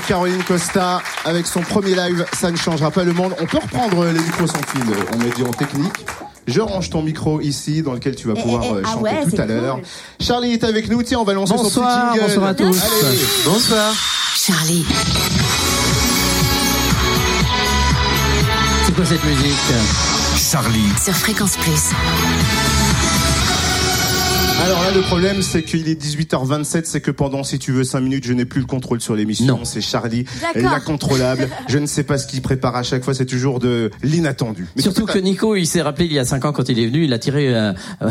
pour 0.00 0.06
Caroline 0.08 0.42
Costa 0.44 1.02
avec 1.24 1.46
son 1.46 1.60
premier 1.60 1.94
live. 1.94 2.24
Ça 2.32 2.50
ne 2.50 2.56
changera 2.56 2.90
pas 2.90 3.04
le 3.04 3.12
monde. 3.12 3.34
On 3.40 3.46
peut 3.46 3.58
reprendre 3.58 4.04
les 4.06 4.12
micros 4.20 4.46
sans 4.46 4.54
fil. 4.68 4.82
On 5.12 5.18
met 5.18 5.30
dit 5.30 5.42
en 5.42 5.50
technique. 5.52 6.06
Je 6.46 6.60
range 6.60 6.90
ton 6.90 7.02
micro 7.02 7.40
ici 7.40 7.82
dans 7.82 7.92
lequel 7.92 8.16
tu 8.16 8.26
vas 8.28 8.34
Eh, 8.36 8.42
pouvoir 8.42 8.62
eh, 8.64 8.72
euh, 8.76 8.82
ah 8.84 8.88
chanter 8.92 9.02
ouais, 9.02 9.24
tout 9.24 9.30
c'est 9.30 9.40
à 9.40 9.46
l'heure. 9.46 9.74
cool. 9.76 9.84
Charlie 10.26 10.52
est 10.52 10.64
avec 10.64 10.88
nous. 10.90 11.02
Tiens, 11.02 11.18
on 11.20 11.24
va 11.24 11.34
lancer 11.34 11.54
son 11.56 11.62
Bonsoir, 11.62 12.12
petit 12.12 12.18
jingle. 12.20 12.32
bonsoir 12.34 12.48
à 12.48 12.54
tous. 12.54 12.82
Allez. 13.06 13.18
Bonsoir. 13.44 13.94
Charlie, 14.36 14.86
C'est 18.86 18.94
quoi 18.94 19.04
cette 19.04 19.24
musique? 19.24 19.56
Charlie, 20.36 20.88
sur 21.04 21.14
Fréquence 21.14 21.56
Plus. 21.58 21.90
Alors 24.62 24.82
là, 24.82 24.90
le 24.94 25.00
problème, 25.00 25.40
c'est 25.40 25.62
qu'il 25.62 25.88
est 25.88 26.00
18h27, 26.00 26.82
c'est 26.84 27.00
que 27.00 27.10
pendant, 27.10 27.42
si 27.42 27.58
tu 27.58 27.72
veux, 27.72 27.82
5 27.82 28.00
minutes, 28.00 28.24
je 28.26 28.34
n'ai 28.34 28.44
plus 28.44 28.60
le 28.60 28.66
contrôle 28.66 29.00
sur 29.00 29.14
l'émission. 29.16 29.46
Non. 29.58 29.64
C'est 29.64 29.80
Charlie, 29.80 30.26
D'accord. 30.40 30.70
l'incontrôlable. 30.70 31.48
je 31.68 31.78
ne 31.78 31.86
sais 31.86 32.02
pas 32.04 32.18
ce 32.18 32.26
qu'il 32.26 32.42
prépare 32.42 32.76
à 32.76 32.82
chaque 32.82 33.02
fois, 33.02 33.14
c'est 33.14 33.24
toujours 33.24 33.58
de 33.58 33.90
l'inattendu. 34.02 34.66
Mais 34.76 34.82
Surtout 34.82 35.06
que 35.06 35.18
Nico, 35.18 35.56
il 35.56 35.66
s'est 35.66 35.80
rappelé 35.80 36.04
il 36.06 36.12
y 36.12 36.18
a 36.18 36.24
5 36.26 36.44
ans 36.44 36.52
quand 36.52 36.68
il 36.68 36.78
est 36.78 36.86
venu, 36.86 37.04
il 37.04 37.12
a 37.14 37.18
tiré 37.18 37.48
euh, 37.54 37.72
euh, 38.02 38.10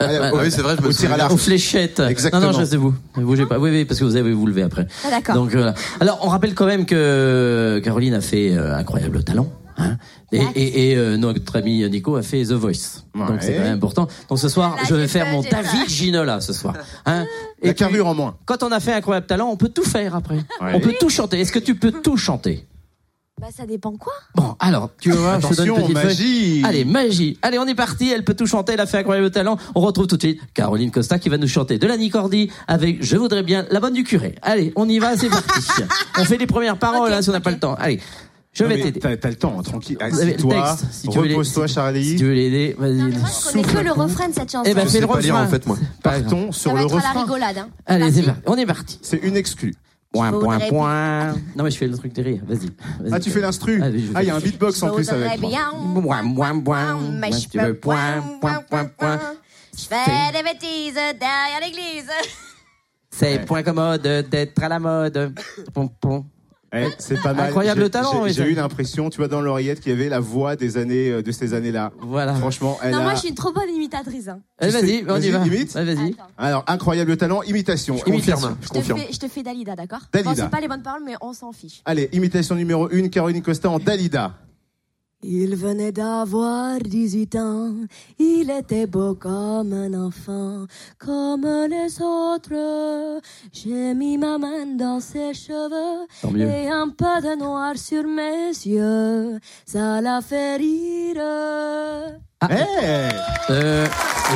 Ah 0.00 0.30
oui, 0.34 0.50
c'est 0.50 0.62
vrai, 0.62 0.76
je 0.78 0.82
me 0.82 0.88
Au 0.88 0.92
tir 0.92 1.12
à 1.12 1.16
l'arc. 1.16 1.32
aux 1.32 1.36
fléchettes. 1.36 2.00
Exactement. 2.00 2.42
Non, 2.42 2.46
non, 2.48 2.52
je 2.52 2.58
reste 2.58 2.72
debout. 2.72 2.94
Ne 3.16 3.24
bougez 3.24 3.46
pas. 3.46 3.58
Oui, 3.58 3.70
oui, 3.70 3.84
parce 3.84 3.98
que 3.98 4.04
vous 4.04 4.14
avez 4.16 4.32
vous 4.32 4.46
lever 4.46 4.62
après. 4.62 4.86
Ah, 5.04 5.10
d'accord. 5.10 5.34
Donc 5.34 5.50
voilà. 5.50 5.74
Alors, 5.98 6.20
on 6.22 6.28
rappelle 6.28 6.54
quand 6.54 6.66
même 6.66 6.86
que 6.86 7.80
Caroline 7.84 8.14
a 8.14 8.20
fait 8.20 8.52
euh, 8.52 8.76
incroyable 8.76 9.24
talent. 9.24 9.50
Hein 9.78 9.96
et 10.32 10.40
et, 10.56 10.90
et, 10.90 10.96
euh, 10.96 11.16
notre 11.16 11.56
ami 11.56 11.88
Nico 11.88 12.16
a 12.16 12.22
fait 12.22 12.42
The 12.44 12.52
Voice. 12.52 13.04
Donc 13.14 13.30
Ouais. 13.30 13.36
c'est 13.40 13.54
quand 13.54 13.62
même 13.62 13.76
important. 13.76 14.08
Donc 14.28 14.38
ce 14.38 14.48
soir, 14.48 14.76
Là, 14.76 14.82
je 14.88 14.94
vais 14.94 15.08
faire 15.08 15.26
mon. 15.30 15.40
David 15.42 15.88
Ginola 15.88 16.40
ce 16.40 16.52
soir. 16.52 16.74
Hein 17.06 17.24
La 17.62 17.70
et 17.70 17.74
puis, 17.74 17.84
carrure 17.84 18.06
en 18.08 18.14
moins. 18.14 18.36
quand 18.44 18.62
on 18.62 18.72
a 18.72 18.80
fait 18.80 18.92
incroyable 18.92 19.26
talent, 19.26 19.48
on 19.48 19.56
peut 19.56 19.68
tout 19.70 19.84
faire 19.84 20.14
après. 20.14 20.36
Ouais. 20.60 20.72
On 20.74 20.80
peut 20.80 20.94
tout 21.00 21.08
chanter. 21.10 21.40
Est-ce 21.40 21.52
que 21.52 21.58
tu 21.60 21.74
peux 21.76 21.92
tout 21.92 22.16
chanter? 22.16 22.66
Bah, 23.40 23.46
ça 23.56 23.66
dépend 23.66 23.92
quoi 23.92 24.14
Bon, 24.34 24.56
alors, 24.58 24.90
tu 25.00 25.10
vas 25.10 25.16
voir, 25.16 25.40
je 25.40 25.46
te 25.46 25.54
donne 25.54 25.66
une 25.68 25.72
Attention, 25.74 25.94
feuille. 25.94 26.04
magie. 26.06 26.62
Allez, 26.64 26.84
magie. 26.84 27.38
Allez, 27.40 27.56
on 27.60 27.66
est 27.68 27.76
parti. 27.76 28.10
Elle 28.10 28.24
peut 28.24 28.34
tout 28.34 28.46
chanter. 28.46 28.72
Elle 28.72 28.80
a 28.80 28.86
fait 28.86 28.98
incroyable 28.98 29.30
talent. 29.30 29.56
On 29.76 29.80
retrouve 29.80 30.08
tout 30.08 30.16
de 30.16 30.22
suite 30.22 30.40
Caroline 30.54 30.90
Costa 30.90 31.20
qui 31.20 31.28
va 31.28 31.38
nous 31.38 31.46
chanter 31.46 31.78
de 31.78 31.86
la 31.86 31.96
Nicordi 31.96 32.50
avec 32.66 33.00
Je 33.00 33.16
voudrais 33.16 33.44
bien 33.44 33.64
la 33.70 33.78
bonne 33.78 33.94
du 33.94 34.02
curé. 34.02 34.34
Allez, 34.42 34.72
on 34.74 34.88
y 34.88 34.98
va, 34.98 35.16
c'est 35.16 35.28
parti. 35.28 35.60
on 36.18 36.24
fait 36.24 36.36
les 36.36 36.48
premières 36.48 36.78
paroles, 36.80 37.10
Ok, 37.12 37.16
hein, 37.16 37.22
si 37.22 37.28
on 37.28 37.32
n'a 37.32 37.38
pas 37.40 37.52
le 37.52 37.60
temps. 37.60 37.76
Allez, 37.76 38.00
je 38.58 38.64
Non, 38.64 38.68
vais 38.70 38.80
t'aider. 38.82 39.00
T'as 39.00 39.16
t'as 39.16 39.28
le 39.30 39.36
temps, 39.36 39.62
tranquille. 39.62 39.96
Vous 40.00 40.04
avez 40.20 40.32
le 40.32 40.34
Assieds-toi, 40.34 40.76
texte, 40.78 40.86
si 40.92 41.08
tu 41.08 41.18
veux 41.18 41.24
les- 41.24 41.34
repose-toi, 41.34 41.66
Si 41.68 41.74
tu 41.74 41.80
Charlie. 41.80 42.16
veux 42.16 42.32
l'aider, 42.32 42.76
vas-y. 42.78 42.94
Moi, 42.94 43.08
je 43.10 43.14
connais 43.14 43.62
Souffle 43.64 43.76
que 43.78 43.84
le 43.84 43.92
refrain 43.92 44.28
de 44.28 44.34
cette 44.34 44.50
chanson. 44.52 44.64
Eh 44.70 44.74
ben, 44.74 44.84
Je 44.86 44.88
fais 44.92 45.00
le 45.00 45.06
pas 45.06 45.20
lire 45.20 45.34
refrain. 45.34 45.46
en 45.46 45.50
fait 45.50 45.66
moi. 45.66 45.78
Partons 46.02 46.52
ça 46.52 46.58
sur 46.60 46.72
va 46.74 46.80
le 46.80 46.86
être 46.86 46.92
à 46.96 47.00
la 47.00 47.08
refrain. 47.08 47.22
rigolade. 47.22 47.58
Hein. 47.58 47.68
Allez, 47.86 48.12
c'est 48.12 48.22
Parti. 48.22 48.40
On 48.46 48.56
est 48.56 48.66
parti. 48.66 48.98
C'est 49.02 49.18
une 49.22 49.36
exclue. 49.36 49.74
Point, 50.10 50.32
point, 50.32 50.58
point. 50.70 51.32
Non, 51.54 51.64
mais 51.64 51.70
je 51.70 51.76
fais 51.76 51.86
le 51.86 51.96
truc 51.98 52.12
derrière. 52.14 52.40
Vas-y. 52.46 52.58
vas-y. 53.00 53.12
Ah, 53.12 53.20
tu 53.20 53.30
fais 53.30 53.40
l'instru 53.40 53.78
Ah, 54.14 54.22
il 54.22 54.26
y 54.26 54.30
a 54.30 54.34
un 54.36 54.40
beatbox 54.40 54.82
en 54.82 54.90
plus 54.90 55.08
avec. 55.10 55.38
moi. 55.40 55.50
bien. 55.50 55.70
Point, 56.02 56.34
point, 56.34 56.60
point. 56.60 56.98
Mais 57.20 57.28
Moi, 57.28 57.38
je 57.38 57.48
peux 57.58 57.74
point, 57.74 58.22
point, 58.40 58.62
point, 58.70 58.84
point. 58.86 59.20
Je 59.76 59.84
fais 59.84 60.32
des 60.32 60.42
bêtises 60.42 60.94
derrière 60.94 61.60
l'église. 61.62 62.08
C'est 63.10 63.44
point 63.44 63.62
commode 63.62 64.02
d'être 64.30 64.62
à 64.62 64.68
la 64.68 64.78
mode. 64.78 65.34
Pom, 65.74 65.88
pom. 66.00 66.24
Eh, 66.74 66.88
c'est 66.98 67.20
pas 67.22 67.32
mal. 67.32 67.46
Incroyable 67.46 67.82
J'ai- 67.84 67.90
talent, 67.90 68.12
J'ai 68.12 68.18
oui, 68.20 68.28
j'ai 68.32 68.42
ça. 68.42 68.48
eu 68.48 68.54
l'impression, 68.54 69.08
tu 69.08 69.16
vois, 69.16 69.28
dans 69.28 69.40
l'oreillette, 69.40 69.80
qu'il 69.80 69.90
y 69.90 69.94
avait 69.94 70.08
la 70.10 70.20
voix 70.20 70.54
des 70.54 70.76
années, 70.76 71.08
euh, 71.10 71.22
de 71.22 71.32
ces 71.32 71.54
années-là. 71.54 71.92
Voilà. 72.00 72.34
Franchement, 72.34 72.78
elle 72.82 72.92
Non, 72.92 72.98
a. 72.98 73.02
moi, 73.02 73.14
je 73.14 73.20
suis 73.20 73.28
une 73.30 73.34
trop 73.34 73.52
bonne 73.52 73.70
imitatrice. 73.74 74.28
hein. 74.28 74.40
Allez, 74.58 74.72
Tu 74.72 74.78
vas-y, 74.78 74.86
sais- 74.88 75.04
on 75.08 75.16
y 75.16 75.20
vas-y, 75.20 75.30
va. 75.30 75.46
imite. 75.46 75.74
Ouais, 75.74 75.84
vas-y. 75.94 76.14
Alors, 76.36 76.64
incroyable 76.66 77.16
talent, 77.16 77.42
imitation. 77.42 77.96
Je 77.96 78.04
confirme. 78.04 78.56
Je 78.60 78.66
Je 78.66 78.68
te, 78.70 78.74
confirme. 78.74 78.98
fais, 78.98 79.12
je 79.12 79.18
te 79.18 79.28
fais 79.28 79.42
Dalida, 79.42 79.74
d'accord? 79.76 80.00
Dalida. 80.12 80.30
Bon, 80.30 80.36
c'est 80.36 80.50
pas 80.50 80.60
les 80.60 80.68
bonnes 80.68 80.82
paroles, 80.82 81.02
mais 81.06 81.14
on 81.22 81.32
s'en 81.32 81.52
fiche. 81.52 81.80
Allez, 81.86 82.10
imitation 82.12 82.54
numéro 82.54 82.88
1, 82.92 83.08
Caroline 83.08 83.42
Costa 83.42 83.70
en 83.70 83.78
Dalida. 83.78 84.34
Il 85.22 85.56
venait 85.56 85.90
d'avoir 85.90 86.78
18 86.78 87.34
ans, 87.36 87.74
il 88.20 88.50
était 88.50 88.86
beau 88.86 89.16
comme 89.16 89.72
un 89.72 89.92
enfant, 89.94 90.66
comme 90.96 91.44
les 91.68 92.00
autres. 92.00 93.20
J'ai 93.52 93.94
mis 93.94 94.16
ma 94.16 94.38
main 94.38 94.66
dans 94.76 95.00
ses 95.00 95.34
cheveux 95.34 96.06
et 96.40 96.68
un 96.68 96.90
peu 96.90 97.20
de 97.20 97.36
noir 97.36 97.76
sur 97.76 98.04
mes 98.04 98.50
yeux. 98.64 99.40
Ça 99.66 100.00
l'a 100.00 100.20
fait 100.20 100.56
rire. 100.56 101.20
Ah. 102.40 102.48
Eh 102.50 103.50
Euh, 103.50 103.86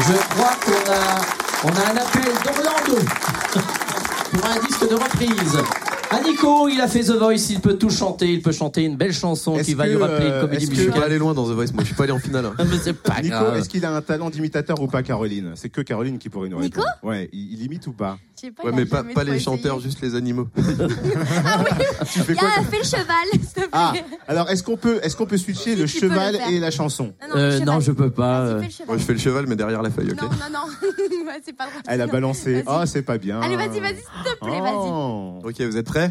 je 0.01 0.17
crois 0.35 0.57
qu'on 0.65 0.91
a, 0.91 1.21
on 1.65 1.69
a 1.69 1.93
un 1.93 1.97
appel 1.97 2.33
d'Orlando 2.43 2.99
pour 4.33 4.45
un 4.47 4.59
disque 4.67 4.89
de 4.89 4.95
reprise. 4.97 5.82
Ah 6.15 6.21
Nico, 6.27 6.69
il 6.69 6.81
a 6.81 6.89
fait 6.89 7.01
The 7.05 7.13
Voice, 7.17 7.51
il 7.51 7.61
peut 7.61 7.75
tout 7.79 7.89
chanter, 7.91 8.31
il 8.33 8.43
peut 8.43 8.53
chanter 8.53 8.83
une 8.85 8.97
belle 8.97 9.13
chanson 9.15 9.57
qui 9.59 9.75
va 9.75 9.87
lui 9.87 9.97
rappeler 9.97 10.27
euh, 10.27 10.35
une 10.35 10.41
comédie 10.43 10.65
est-ce 10.65 10.71
que- 10.71 10.77
Je 10.77 10.81
suis 10.83 10.91
pas 10.91 10.97
musicale. 10.97 11.11
allé 11.11 11.19
loin 11.19 11.33
dans 11.35 11.45
The 11.47 11.53
Voice, 11.53 11.73
moi 11.73 11.83
je 11.83 11.87
suis 11.87 11.95
pas 11.95 12.05
allé 12.05 12.13
en 12.13 12.19
finale. 12.19 12.47
hein. 12.47 12.55
Ah, 12.59 12.65
Mais 12.65 12.77
c'est 12.83 12.93
pas 12.93 13.21
Nico, 13.23 13.31
grave. 13.37 13.57
est-ce 13.57 13.69
qu'il 13.69 13.85
a 13.87 13.95
un 13.95 14.03
talent 14.03 14.29
d'imitateur 14.31 14.81
ou 14.83 14.87
pas, 14.89 15.03
Caroline? 15.03 15.53
C'est 15.55 15.69
que 15.71 15.81
Caroline 15.81 16.19
qui 16.19 16.29
pourrait 16.29 16.49
nous 16.51 16.61
Nico? 16.61 16.81
répondre. 16.81 16.97
Ouais, 17.03 17.31
il, 17.33 17.55
il 17.55 17.63
imite 17.65 17.87
ou 17.87 17.93
pas? 17.93 18.19
Je 18.37 18.49
sais 18.49 18.53
pas, 18.53 18.65
Ouais, 18.65 18.71
il 18.73 18.75
a 18.75 18.77
mais 18.77 18.85
pas, 18.87 18.97
jamais 18.99 19.15
pas 19.15 19.21
trop 19.23 19.31
les 19.31 19.37
essayé. 19.37 19.45
chanteurs, 19.57 19.81
juste 19.81 20.01
les 20.03 20.15
animaux. 20.15 20.49
Tu 22.13 22.21
fais 22.21 22.35
quoi 22.35 22.49
Ah, 22.59 22.63
fais 22.71 22.79
le 22.79 22.85
cheval, 22.85 23.07
s'il 23.33 23.41
te 23.41 23.55
plaît. 23.61 23.69
Ah, 23.73 23.93
alors 24.29 24.51
est-ce 24.51 24.63
qu'on 24.63 24.77
peut, 24.77 24.99
est-ce 25.03 25.17
qu'on 25.17 25.27
peut 25.27 25.39
switcher 25.39 25.75
Si, 25.75 25.77
le 25.77 25.87
tu 25.87 26.01
peux 26.01 26.07
le 26.09 26.13
cheval 26.13 26.37
faire. 26.37 26.49
et 26.49 26.59
la 26.59 26.71
chanson? 26.71 27.15
Non, 27.23 27.29
non, 27.29 27.37
Euh, 27.41 27.59
non, 27.61 27.81
je 27.81 27.93
peux 27.93 28.11
pas. 28.11 28.55
Vas-y, 28.57 28.65
euh. 28.83 28.85
Moi 28.89 28.97
je 28.99 29.03
fais 29.05 29.13
le 29.13 29.19
cheval, 29.19 29.47
mais 29.49 29.57
derrière 29.57 29.81
la 29.83 29.91
feuille, 29.91 30.11
ok? 30.11 30.21
Non, 30.23 30.29
non, 30.29 30.37
non. 30.53 30.89
Ouais, 31.27 31.41
c'est 31.45 31.57
pas 31.57 31.65
drôle. 31.67 31.83
Elle 31.87 32.01
a 32.01 32.07
balancé. 32.09 32.63
Vas-y. 32.63 32.65
Oh, 32.83 32.85
c'est 32.87 33.03
pas 33.03 33.17
bien. 33.17 33.41
Allez, 33.41 33.57
vas-y, 33.57 33.79
vas-y, 33.81 33.95
s'il 33.97 34.33
te 34.33 34.39
plaît, 34.45 34.61
vas-y. 34.61 34.73
Oh. 34.75 35.39
Ok, 35.45 35.61
vous 35.61 35.77
êtes 35.77 35.87
prêts? 35.87 36.02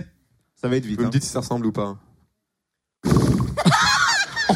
Ça 0.56 0.68
va 0.68 0.76
être 0.76 0.86
vite. 0.86 0.98
Vous 0.98 1.04
me 1.04 1.08
hein. 1.08 1.12
dites 1.12 1.24
si 1.24 1.30
ça 1.30 1.40
ressemble 1.40 1.66
ou 1.66 1.72
pas. 1.72 1.98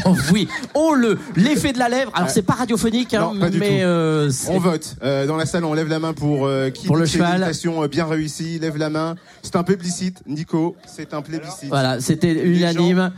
Oh 0.07 0.13
oui, 0.33 0.47
oh 0.75 0.93
le 0.93 1.17
l'effet 1.35 1.71
de 1.73 1.79
la 1.79 1.87
lèvre. 1.89 2.11
Alors 2.13 2.27
Ouais. 2.27 2.33
c'est 2.33 2.41
pas 2.43 2.53
radiophonique, 2.53 3.13
hein, 3.13 3.31
Non, 3.33 3.39
pas 3.39 3.49
du 3.49 3.57
mais 3.57 3.79
tout. 3.79 3.85
euh, 3.85 4.31
On 4.49 4.59
vote. 4.59 4.97
Euh, 5.01 5.25
dans 5.25 5.37
la 5.37 5.45
salle, 5.47 5.63
on 5.63 5.73
lève 5.73 5.87
la 5.87 5.99
main 5.99 6.13
pour 6.13 6.45
euh, 6.45 6.69
qui 6.69 6.85
Pour 6.85 6.97
dit 6.97 7.01
le 7.03 7.07
cheval. 7.07 7.43
euh, 7.43 7.87
bien 7.87 8.05
réussie. 8.05 8.59
Lève 8.59 8.77
la 8.77 8.89
main. 8.89 9.15
C'est 9.41 9.55
un 9.55 9.63
plébiscite. 9.63 10.21
Nico, 10.27 10.75
c'est 10.85 11.13
un 11.13 11.21
plébiscite. 11.21 11.69
voilà, 11.69 12.01
c'était 12.01 12.33
unanime. 12.33 13.13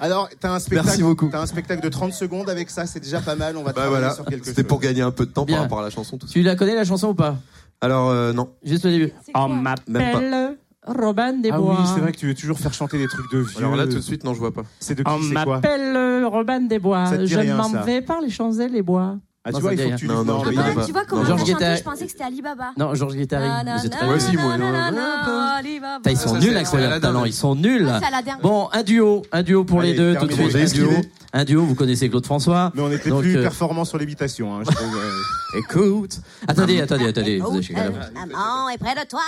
Alors, 0.00 0.28
t'as 0.40 0.50
un 0.52 0.58
spectacle. 0.58 0.88
Merci 0.88 1.02
beaucoup. 1.04 1.28
T'as 1.30 1.40
un 1.40 1.46
spectacle 1.46 1.80
de 1.82 1.88
30 1.88 2.12
secondes 2.12 2.50
avec 2.50 2.68
ça. 2.70 2.84
C'est 2.86 3.00
déjà 3.00 3.20
pas 3.20 3.36
mal. 3.36 3.56
On 3.56 3.60
va 3.62 3.66
Bah 3.68 3.82
travailler 3.82 3.96
voilà, 3.96 4.14
sur 4.14 4.24
quelque 4.26 4.44
c'était 4.46 4.64
pour 4.64 4.80
gagner 4.80 5.00
un 5.02 5.12
peu 5.12 5.24
de 5.26 5.30
temps 5.30 5.44
Bien. 5.46 5.56
par 5.56 5.62
rapport 5.62 5.78
à 5.78 5.82
la 5.84 5.90
chanson. 5.90 6.18
Tout 6.18 6.26
ça. 6.26 6.32
Tu 6.34 6.42
la 6.42 6.54
connais 6.56 6.74
la 6.74 6.84
chanson 6.84 7.08
ou 7.08 7.14
pas? 7.14 7.36
Alors 7.80 8.10
euh, 8.10 8.32
non, 8.34 8.50
Juste 8.64 8.84
au 8.84 8.88
début. 8.90 9.12
On 9.34 9.48
Même 9.48 9.62
m'appelle 9.62 10.56
Robin 10.86 11.32
des 11.34 11.50
Ah 11.52 11.58
Bois. 11.58 11.76
oui, 11.80 11.86
c'est 11.94 12.00
vrai 12.00 12.12
que 12.12 12.16
tu 12.18 12.26
veux 12.26 12.34
toujours 12.34 12.58
faire 12.58 12.72
chanter 12.74 12.98
des 12.98 13.06
trucs 13.08 13.30
de 13.32 13.38
vieux. 13.38 13.58
alors 13.58 13.76
là 13.76 13.86
tout 13.86 13.94
de 13.96 14.00
suite 14.00 14.24
non 14.24 14.34
je 14.34 14.38
vois 14.38 14.52
pas. 14.52 14.62
C'est 14.80 14.94
de 14.94 15.02
On 15.06 15.18
qui 15.18 15.28
C'est 15.28 15.34
quoi 15.34 15.56
m'appelle 15.56 16.24
Robin 16.26 16.60
des 16.60 16.78
Bois. 16.78 17.06
Ça 17.06 17.16
te 17.16 17.22
dit 17.22 17.28
Je 17.28 17.38
rien, 17.38 17.56
m'en 17.56 17.68
ça 17.70 17.82
vais 17.82 18.00
par 18.02 18.20
les 18.20 18.30
Champs-Élysées-Bois. 18.30 19.18
Ah, 19.46 19.50
tu 19.50 19.54
Non, 19.54 19.60
vois, 19.60 19.74
il 19.74 19.78
faut 19.80 19.90
que 19.90 19.94
tu 19.94 20.06
Non, 20.08 20.24
non, 20.24 20.42
je 20.42 20.46
Ah, 20.46 20.50
les 20.50 20.56
connais 20.56 20.74
pas. 20.74 20.84
tu 20.86 20.92
vois 20.92 21.00
Non, 21.02 21.06
comment 21.08 21.24
Georges 21.24 21.40
chanté, 21.40 21.52
Guettari. 21.52 21.78
je 21.78 21.82
pensais 21.84 22.04
que 22.06 22.10
c'était 22.10 22.24
Alibaba. 22.24 22.72
Non, 22.76 22.94
Georges 22.96 23.14
Guettari. 23.14 23.46
Nanana, 23.48 23.76
Vous 23.78 23.86
êtes 23.86 23.92
très 23.92 24.06
Moi 24.06 24.16
aussi, 24.16 24.36
moi, 24.36 24.58
non. 24.58 24.66
Putain, 24.66 26.10
Ils 26.10 26.16
sont 26.16 26.28
Ça, 26.28 26.34
nuls, 26.34 26.42
c'est- 26.42 26.56
incroyable 26.56 26.94
c'est 26.94 27.00
talent. 27.00 27.18
Aladdin. 27.20 27.26
Ils 27.28 27.32
sont 27.32 27.54
nuls. 27.54 27.88
Ah, 27.88 27.98
c'est 28.00 28.06
Aladdin. 28.08 28.38
Bon, 28.42 28.68
un 28.72 28.82
duo, 28.82 29.22
un 29.30 29.42
duo 29.44 29.64
pour 29.64 29.80
Allez, 29.80 29.92
les 29.92 29.96
deux 29.98 30.16
tout 30.16 30.26
de 30.26 30.34
terminé. 30.34 30.50
suite. 30.50 30.56
Un 30.56 30.74
duo, 30.74 30.90
esquivé. 30.90 31.10
un 31.32 31.44
duo. 31.44 31.62
Vous 31.64 31.74
connaissez 31.76 32.08
Claude 32.10 32.24
François. 32.26 32.72
Mais 32.74 32.82
on 32.82 32.90
était 32.90 33.08
Donc, 33.08 33.20
plus 33.22 33.36
euh, 33.36 33.42
performants 33.42 33.84
sur 33.84 33.98
l'imitation. 33.98 34.56
Hein, 34.56 34.62
je 34.68 34.74
trouve, 34.74 34.96
euh. 34.96 35.58
Écoute. 35.60 36.20
Attendez, 36.48 36.80
attendez, 36.80 37.06
attendez. 37.06 37.38
Vous 37.38 37.46
avez- 37.56 37.74
Maman 38.14 38.68
est 38.70 38.78
près 38.78 38.94
de 38.94 39.08
toi. 39.08 39.20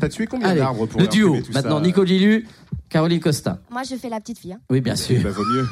T'as 0.00 0.08
tué 0.08 0.26
combien 0.26 0.48
Allez, 0.48 0.60
d'arbres 0.60 0.86
pour 0.86 1.00
le 1.00 1.06
duo. 1.06 1.36
tout 1.40 1.52
Maintenant, 1.52 1.76
ça 1.78 1.82
Nico 1.82 2.02
Lilu, 2.02 2.46
Caroline 2.88 3.20
Costa. 3.20 3.58
Moi, 3.70 3.82
je 3.88 3.94
fais 3.96 4.08
la 4.08 4.20
petite 4.20 4.38
fille. 4.38 4.52
hein. 4.52 4.58
Oui, 4.68 4.80
bien 4.80 4.94
Eh 4.94 4.96
sûr. 4.96 5.20
ben, 5.22 5.30
vaut 5.30 5.44
mieux. 5.44 5.66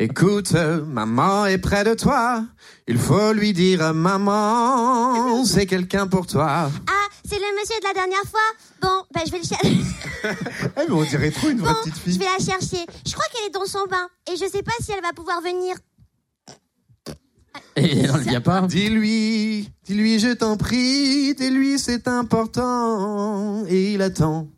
Écoute, 0.00 0.52
maman 0.52 1.46
est 1.46 1.58
près 1.58 1.82
de 1.82 1.94
toi. 1.94 2.44
Il 2.86 2.98
faut 2.98 3.32
lui 3.32 3.52
dire 3.52 3.92
maman, 3.92 5.44
c'est 5.44 5.66
quelqu'un 5.66 6.06
pour 6.06 6.26
toi. 6.26 6.70
Ah, 6.88 7.06
c'est 7.28 7.38
le 7.38 7.60
monsieur 7.60 7.80
de 7.80 7.84
la 7.84 7.94
dernière 7.94 8.22
fois 8.30 8.40
Bon, 8.80 9.02
ben 9.12 9.22
je 9.26 9.32
vais 9.32 9.38
le 9.38 9.44
chercher. 9.44 9.76
Eh, 10.24 10.88
mais 10.88 10.92
on 10.92 11.02
dirait 11.04 11.30
trop 11.30 11.48
une 11.48 11.58
vraie 11.60 11.72
Bon, 11.72 11.78
petite 11.80 11.94
je 11.96 12.00
fille. 12.10 12.18
vais 12.18 12.24
la 12.24 12.44
chercher. 12.44 12.84
Je 13.06 13.12
crois 13.12 13.24
qu'elle 13.32 13.46
est 13.48 13.54
dans 13.54 13.66
son 13.66 13.86
bain. 13.88 14.08
Et 14.32 14.36
je 14.36 14.44
sais 14.50 14.62
pas 14.64 14.72
si 14.80 14.90
elle 14.92 15.00
va 15.02 15.12
pouvoir 15.12 15.40
venir. 15.40 15.76
Et 17.76 18.00
elle 18.00 18.12
ne 18.12 18.18
vient 18.18 18.40
pas. 18.40 18.62
Dis-lui, 18.62 19.70
dis-lui, 19.84 20.18
je 20.18 20.32
t'en 20.34 20.56
prie, 20.56 21.34
dis-lui, 21.34 21.78
c'est 21.78 22.08
important. 22.08 23.64
Et 23.68 23.92
il 23.94 24.02
attend. 24.02 24.48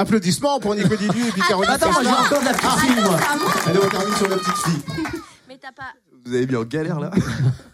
Applaudissements 0.00 0.60
pour 0.60 0.76
Nico 0.76 0.94
Didu 0.94 1.26
et 1.26 1.32
puis 1.32 1.42
Caroline 1.48 1.72
Attends, 1.72 1.90
moi 1.90 2.02
j'ai 2.04 2.08
encore 2.08 2.40
de 2.40 2.44
la 2.44 2.54
petite 2.54 2.78
fille, 2.78 3.02
moi. 3.02 3.18
Allez, 3.66 3.78
on 3.82 3.88
termine 3.88 4.14
sur 4.14 4.28
la 4.28 4.36
petite 4.36 4.56
fille. 4.58 4.82
Mais 5.48 5.58
t'as 5.60 5.72
pas. 5.72 5.92
Vous 6.24 6.34
avez 6.34 6.46
mis 6.46 6.54
en 6.54 6.62
galère 6.62 7.00
là 7.00 7.10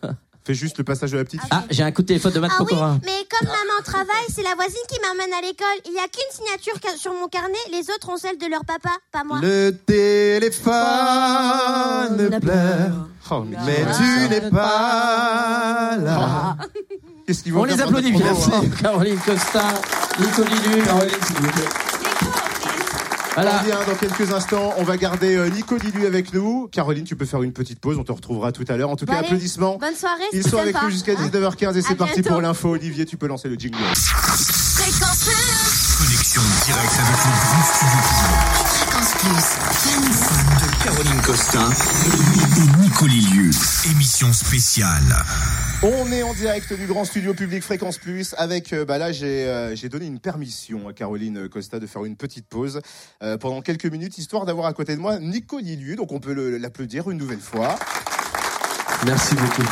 Fais 0.47 0.55
juste 0.55 0.77
le 0.79 0.85
passage 0.85 1.11
de 1.13 1.19
la 1.19 1.25
petite 1.25 1.41
fille. 1.41 1.51
Ah, 1.53 1.65
j'ai 1.71 1.83
un 1.83 1.91
coup 1.93 2.03
de 2.03 2.07
téléphone 2.07 2.33
de 2.33 2.41
Matt 2.41 2.53
Ah 2.59 2.63
oui, 2.63 2.77
mais 3.05 3.27
comme 3.31 3.49
maman 3.49 3.83
travaille, 3.83 4.27
c'est 4.29 4.43
la 4.43 4.55
voisine 4.55 4.77
qui 4.89 4.99
m'emmène 5.01 5.33
à 5.33 5.41
l'école. 5.41 5.67
Il 5.87 5.93
y 5.93 5.99
a 5.99 6.07
qu'une 6.09 6.31
signature 6.31 6.75
sur 6.99 7.13
mon 7.15 7.29
carnet, 7.29 7.57
les 7.73 7.89
autres 7.91 8.11
ont 8.11 8.19
celle 8.19 8.37
de 8.39 8.47
leur 8.47 8.65
papa, 8.65 8.91
pas 9.11 9.25
moi. 9.25 9.39
Le 9.43 9.71
téléphone 9.71 10.71
pleure, 12.41 13.09
Oh, 13.31 13.45
mais 13.49 13.57
quel 13.65 13.87
tu 13.97 14.29
n'es 14.29 14.51
pas 14.51 15.97
là. 15.97 16.57
Qu'est-ce 17.27 17.43
qu'ils 17.43 17.55
vont 17.55 17.63
On 17.63 17.65
les 17.65 17.81
applaudit 17.81 18.13
bien 18.13 18.27
hein. 18.27 18.63
Caroline 18.83 19.19
Costa, 19.19 19.63
Nico 20.21 20.43
Lilu. 20.43 20.83
Caroline, 20.85 21.23
s'il 21.27 21.37
vous 21.37 21.51
plaît. 21.53 21.94
Voilà. 23.35 23.57
On 23.57 23.59
revient 23.63 23.77
dans 23.87 23.95
quelques 23.97 24.33
instants. 24.33 24.75
On 24.79 24.85
va 24.85 24.97
garder 24.97 25.37
euh, 25.37 25.49
Nico 25.51 25.77
Didu 25.79 26.07
avec 26.07 26.33
nous. 26.33 26.69
Caroline, 26.71 27.05
tu 27.05 27.17
peux 27.17 27.25
faire 27.27 27.43
une 27.43 27.53
petite 27.53 27.81
pause. 27.81 27.99
On 27.99 28.05
te 28.05 28.13
retrouvera 28.13 28.53
tout 28.53 28.65
à 28.69 28.77
l'heure. 28.77 28.91
En 28.91 28.97
tout 28.97 29.07
Bon, 29.07 29.13
cas, 29.13 29.19
allez. 29.19 29.27
applaudissements. 29.29 29.77
Bonne 29.79 29.95
soirée. 29.97 30.23
Ils 30.33 30.47
sont 30.47 30.59
avec 30.59 30.75
sympa. 30.75 30.87
nous 30.87 30.93
jusqu'à 30.93 31.15
19h15 31.15 31.77
et 31.77 31.83
c'est 31.83 31.95
parti 31.97 32.15
bientôt. 32.21 32.31
pour 32.31 32.41
l'info. 32.41 32.71
Olivier, 32.71 33.05
tu 33.07 33.17
peux 33.17 33.27
lancer 33.27 33.49
le 33.49 33.57
jingle. 33.57 33.77
Fréquence 33.95 35.25
Plus. 35.25 35.99
Connexion 35.99 36.43
directe 36.67 36.93
avec 36.95 37.17
le 37.25 37.31
grand 37.33 37.65
studio 37.65 37.99
Fréquence 38.03 38.59
Plus. 38.59 38.64
De 39.25 40.85
Caroline 40.85 41.21
Costa 41.23 41.61
et 42.07 42.83
Nico 42.83 43.07
Lilieu. 43.07 43.51
Émission 43.91 44.31
spéciale. 44.35 45.17
On 45.83 46.13
est 46.13 46.23
en 46.23 46.35
direct 46.35 46.75
du 46.75 46.87
grand 46.87 47.07
studio 47.07 47.33
public 47.33 47.63
Fréquence 47.63 47.97
Plus 47.97 48.35
avec, 48.37 48.75
euh, 48.75 48.85
bah 48.85 48.99
là 48.99 49.13
j'ai 49.13 49.47
euh, 49.47 49.75
j'ai 49.75 49.89
donné 49.89 50.05
une 50.05 50.21
permission 50.21 50.89
à 50.89 50.93
Caroline 50.93 51.49
Costa 51.49 51.79
de 51.81 51.87
faire 51.87 52.05
une 52.05 52.17
petite 52.17 52.47
pause 52.49 52.83
euh, 53.23 53.39
pendant 53.39 53.63
quelques 53.63 53.87
minutes 53.87 54.19
histoire 54.19 54.45
d'avoir 54.45 54.67
à 54.67 54.75
côté 54.75 54.95
de 54.95 55.01
moi 55.01 55.19
Nico 55.19 55.59
Liliu, 55.59 55.97
donc 55.97 56.13
on 56.13 56.21
peut 56.21 56.35
le- 56.35 56.59
l'applaudir 56.59 57.11
une 57.11 57.17
nouvelle 57.17 57.41
fois. 57.41 57.79
Merci 59.07 59.35
beaucoup. 59.37 59.63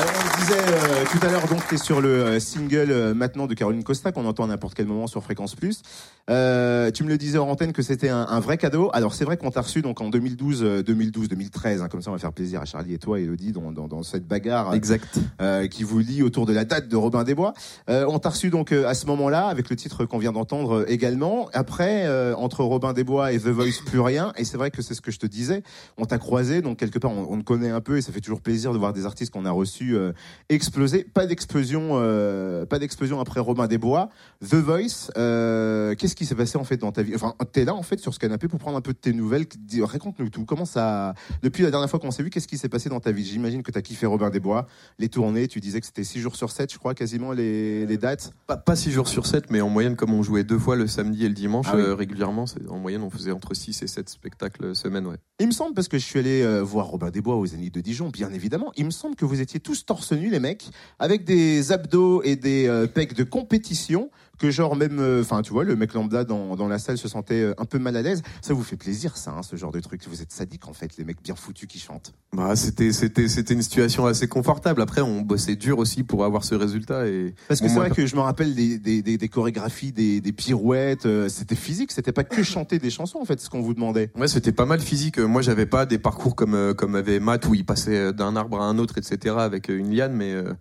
Alors 0.00 0.12
on 0.18 0.24
le 0.24 0.40
disait 0.40 0.54
euh, 0.58 1.04
tout 1.12 1.26
à 1.26 1.30
l'heure, 1.30 1.46
donc 1.46 1.60
tu 1.68 1.74
es 1.74 1.78
sur 1.78 2.00
le 2.00 2.08
euh, 2.08 2.40
single 2.40 2.90
euh, 2.90 3.12
maintenant 3.12 3.46
de 3.46 3.52
Caroline 3.52 3.84
Costa 3.84 4.12
qu'on 4.12 4.24
entend 4.24 4.44
à 4.44 4.46
n'importe 4.46 4.72
quel 4.72 4.86
moment 4.86 5.06
sur 5.06 5.22
Fréquence 5.22 5.54
Plus. 5.54 5.82
Euh, 6.30 6.90
tu 6.90 7.04
me 7.04 7.08
le 7.10 7.18
disais 7.18 7.36
en 7.36 7.48
antenne 7.50 7.74
que 7.74 7.82
c'était 7.82 8.08
un, 8.08 8.26
un 8.26 8.40
vrai 8.40 8.56
cadeau. 8.56 8.88
Alors 8.94 9.12
c'est 9.12 9.26
vrai 9.26 9.36
qu'on 9.36 9.50
t'a 9.50 9.60
reçu 9.60 9.82
donc 9.82 10.00
en 10.00 10.08
2012, 10.08 10.62
euh, 10.62 10.82
2012, 10.82 11.28
2013, 11.28 11.82
hein, 11.82 11.88
comme 11.88 12.00
ça 12.00 12.08
on 12.08 12.14
va 12.14 12.18
faire 12.18 12.32
plaisir 12.32 12.62
à 12.62 12.64
Charlie 12.64 12.94
et 12.94 12.98
toi, 12.98 13.20
Elodie, 13.20 13.52
dans, 13.52 13.72
dans, 13.72 13.88
dans 13.88 14.02
cette 14.02 14.26
bagarre 14.26 14.72
Exact. 14.72 15.18
euh, 15.42 15.66
qui 15.68 15.84
vous 15.84 15.98
lie 15.98 16.22
autour 16.22 16.46
de 16.46 16.54
la 16.54 16.64
date 16.64 16.88
de 16.88 16.96
Robin 16.96 17.22
des 17.22 17.34
Bois. 17.34 17.52
Euh, 17.90 18.06
on 18.08 18.18
t'a 18.18 18.30
reçu 18.30 18.48
donc 18.48 18.72
euh, 18.72 18.86
à 18.88 18.94
ce 18.94 19.04
moment-là 19.04 19.48
avec 19.48 19.68
le 19.68 19.76
titre 19.76 20.06
qu'on 20.06 20.18
vient 20.18 20.32
d'entendre 20.32 20.86
également. 20.88 21.50
Après, 21.52 22.06
euh, 22.06 22.34
entre 22.36 22.64
Robin 22.64 22.94
des 22.94 23.04
Bois 23.04 23.32
et 23.32 23.38
The 23.38 23.48
Voice, 23.48 23.82
plus 23.84 24.00
rien. 24.00 24.32
Et 24.38 24.44
c'est 24.44 24.56
vrai 24.56 24.70
que 24.70 24.80
c'est 24.80 24.94
ce 24.94 25.02
que 25.02 25.10
je 25.10 25.18
te 25.18 25.26
disais. 25.26 25.62
On 25.98 26.06
t'a 26.06 26.16
croisé, 26.16 26.62
donc 26.62 26.78
quelque 26.78 26.98
part 26.98 27.10
on, 27.10 27.26
on 27.30 27.38
te 27.38 27.44
connaît 27.44 27.70
un 27.70 27.82
peu 27.82 27.98
et 27.98 28.02
ça 28.02 28.12
fait 28.12 28.20
toujours 28.20 28.40
plaisir 28.40 28.72
de 28.72 28.78
voir 28.78 28.94
des 28.94 29.04
artistes 29.04 29.30
qu'on 29.32 29.44
a 29.44 29.50
reçus 29.50 29.89
euh, 29.94 30.12
exploser. 30.48 31.04
Pas 31.04 31.26
d'explosion, 31.26 31.90
euh, 31.94 32.66
pas 32.66 32.78
d'explosion 32.78 33.20
après 33.20 33.40
Robin 33.40 33.66
des 33.66 33.78
Bois. 33.78 34.08
The 34.48 34.54
Voice. 34.54 35.10
euh, 35.16 35.94
Qu'est-ce 35.94 36.16
qui 36.16 36.26
s'est 36.26 36.34
passé 36.34 36.58
en 36.58 36.64
fait 36.64 36.76
dans 36.76 36.92
ta 36.92 37.02
vie? 37.02 37.14
Enfin, 37.14 37.34
t'es 37.52 37.64
là 37.64 37.74
en 37.74 37.82
fait 37.82 37.98
sur 38.00 38.14
ce 38.14 38.18
canapé 38.18 38.48
pour 38.48 38.58
prendre 38.58 38.76
un 38.76 38.80
peu 38.80 38.92
de 38.92 38.98
tes 38.98 39.12
nouvelles. 39.12 39.46
Raconte-nous 39.80 40.28
tout. 40.30 40.44
Comment 40.44 40.64
ça 40.64 41.14
Depuis 41.42 41.62
la 41.62 41.70
dernière 41.70 41.88
fois 41.90 41.98
qu'on 42.00 42.10
s'est 42.10 42.22
vu, 42.22 42.30
qu'est-ce 42.30 42.48
qui 42.48 42.58
s'est 42.58 42.68
passé 42.68 42.88
dans 42.88 43.00
ta 43.00 43.12
vie? 43.12 43.24
J'imagine 43.24 43.62
que 43.62 43.70
t'as 43.70 43.82
kiffé 43.82 44.06
Robin 44.06 44.30
des 44.30 44.40
Bois 44.40 44.66
les 44.98 45.08
tournées, 45.08 45.48
tu 45.48 45.60
disais 45.60 45.80
que 45.80 45.86
c'était 45.86 46.04
6 46.04 46.20
jours 46.20 46.36
sur 46.36 46.50
7, 46.50 46.72
je 46.72 46.78
crois, 46.78 46.94
quasiment 46.94 47.32
les, 47.32 47.86
les 47.86 47.96
dates. 47.98 48.32
Pas, 48.46 48.56
pas 48.56 48.76
6 48.76 48.90
jours 48.92 49.08
sur 49.08 49.26
7, 49.26 49.50
mais 49.50 49.60
en 49.60 49.68
moyenne, 49.68 49.96
comme 49.96 50.12
on 50.12 50.22
jouait 50.22 50.44
deux 50.44 50.58
fois 50.58 50.76
le 50.76 50.86
samedi 50.86 51.24
et 51.24 51.28
le 51.28 51.34
dimanche, 51.34 51.66
Ah 51.70 51.76
oui. 51.76 51.82
euh, 51.82 51.94
régulièrement, 51.94 52.44
en 52.68 52.78
moyenne, 52.78 53.02
on 53.02 53.10
faisait 53.10 53.32
entre 53.32 53.54
6 53.54 53.82
et 53.82 53.86
7 53.86 54.08
spectacles 54.08 54.74
semaine, 54.74 55.06
ouais. 55.06 55.16
Il 55.40 55.46
me 55.46 55.52
semble, 55.52 55.74
parce 55.74 55.88
que 55.88 55.98
je 55.98 56.04
suis 56.04 56.18
allé 56.18 56.42
euh, 56.42 56.60
voir 56.62 56.86
Robin 56.86 57.10
des 57.10 57.20
Bois 57.20 57.36
aux 57.36 57.46
Zénith 57.46 57.74
de 57.74 57.80
Dijon, 57.80 58.08
bien 58.08 58.30
évidemment, 58.32 58.72
il 58.76 58.84
me 58.84 58.90
semble 58.90 59.16
que 59.16 59.24
vous 59.24 59.40
étiez 59.40 59.60
tous 59.60 59.79
torse 59.84 60.12
nu, 60.12 60.30
les 60.30 60.40
mecs, 60.40 60.70
avec 60.98 61.24
des 61.24 61.72
abdos 61.72 62.22
et 62.22 62.36
des 62.36 62.66
euh, 62.66 62.86
pecs 62.86 63.14
de 63.14 63.24
compétition 63.24 64.10
que 64.38 64.50
genre 64.50 64.74
même, 64.74 65.00
euh, 65.00 65.20
enfin 65.20 65.42
tu 65.42 65.52
vois, 65.52 65.64
le 65.64 65.76
mec 65.76 65.92
lambda 65.92 66.24
dans, 66.24 66.56
dans 66.56 66.66
la 66.66 66.78
salle 66.78 66.96
se 66.96 67.08
sentait 67.08 67.42
euh, 67.42 67.54
un 67.58 67.66
peu 67.66 67.78
mal 67.78 67.94
à 67.94 68.00
l'aise. 68.00 68.22
Ça 68.40 68.54
vous 68.54 68.62
fait 68.62 68.76
plaisir, 68.78 69.18
ça, 69.18 69.32
hein, 69.32 69.42
ce 69.42 69.54
genre 69.56 69.70
de 69.70 69.80
truc. 69.80 70.00
Vous 70.08 70.22
êtes 70.22 70.32
sadique 70.32 70.66
en 70.66 70.72
fait, 70.72 70.96
les 70.96 71.04
mecs 71.04 71.22
bien 71.22 71.34
foutus 71.34 71.68
qui 71.68 71.78
chantent. 71.78 72.14
Bah, 72.34 72.56
c'était, 72.56 72.90
c'était, 72.92 73.28
c'était 73.28 73.52
une 73.52 73.60
situation 73.60 74.06
assez 74.06 74.28
confortable. 74.28 74.80
Après, 74.80 75.02
on 75.02 75.20
bossait 75.20 75.56
dur 75.56 75.78
aussi 75.78 76.04
pour 76.04 76.24
avoir 76.24 76.44
ce 76.44 76.54
résultat. 76.54 77.06
Et 77.06 77.34
Parce 77.48 77.60
que 77.60 77.66
Bon, 77.66 77.72
c'est 77.74 77.78
vrai 77.80 77.90
que 77.90 78.06
je 78.06 78.16
me 78.16 78.22
rappelle 78.22 78.54
des, 78.54 78.78
des, 78.78 79.02
des, 79.02 79.18
des 79.18 79.28
chorégraphies, 79.28 79.92
des, 79.92 80.22
des 80.22 80.32
pirouettes. 80.32 81.04
euh, 81.04 81.28
c'était 81.28 81.54
physique, 81.54 81.92
c'était 81.92 82.12
pas 82.12 82.24
que 82.24 82.42
chanter 82.42 82.78
des 82.78 82.88
chansons 82.88 83.18
en 83.20 83.26
fait, 83.26 83.40
ce 83.40 83.50
qu'on 83.50 83.60
vous 83.60 83.74
demandait. 83.74 84.10
Ouais, 84.16 84.26
c'était 84.28 84.52
pas 84.52 84.64
mal 84.64 84.80
physique. 84.80 85.18
Moi, 85.18 85.42
j'avais 85.42 85.66
pas 85.66 85.84
des 85.84 85.98
parcours 85.98 86.34
comme 86.34 86.72
comme 86.78 86.94
avait 86.94 87.20
Matt 87.20 87.46
où 87.46 87.54
il 87.54 87.66
passait 87.66 88.14
d'un 88.14 88.36
arbre 88.36 88.62
à 88.62 88.64
un 88.64 88.78
autre, 88.78 88.96
etc. 88.96 89.34
avec 89.38 89.69
une 89.76 89.94
liane, 89.94 90.12
mais 90.12 90.32
euh, 90.32 90.52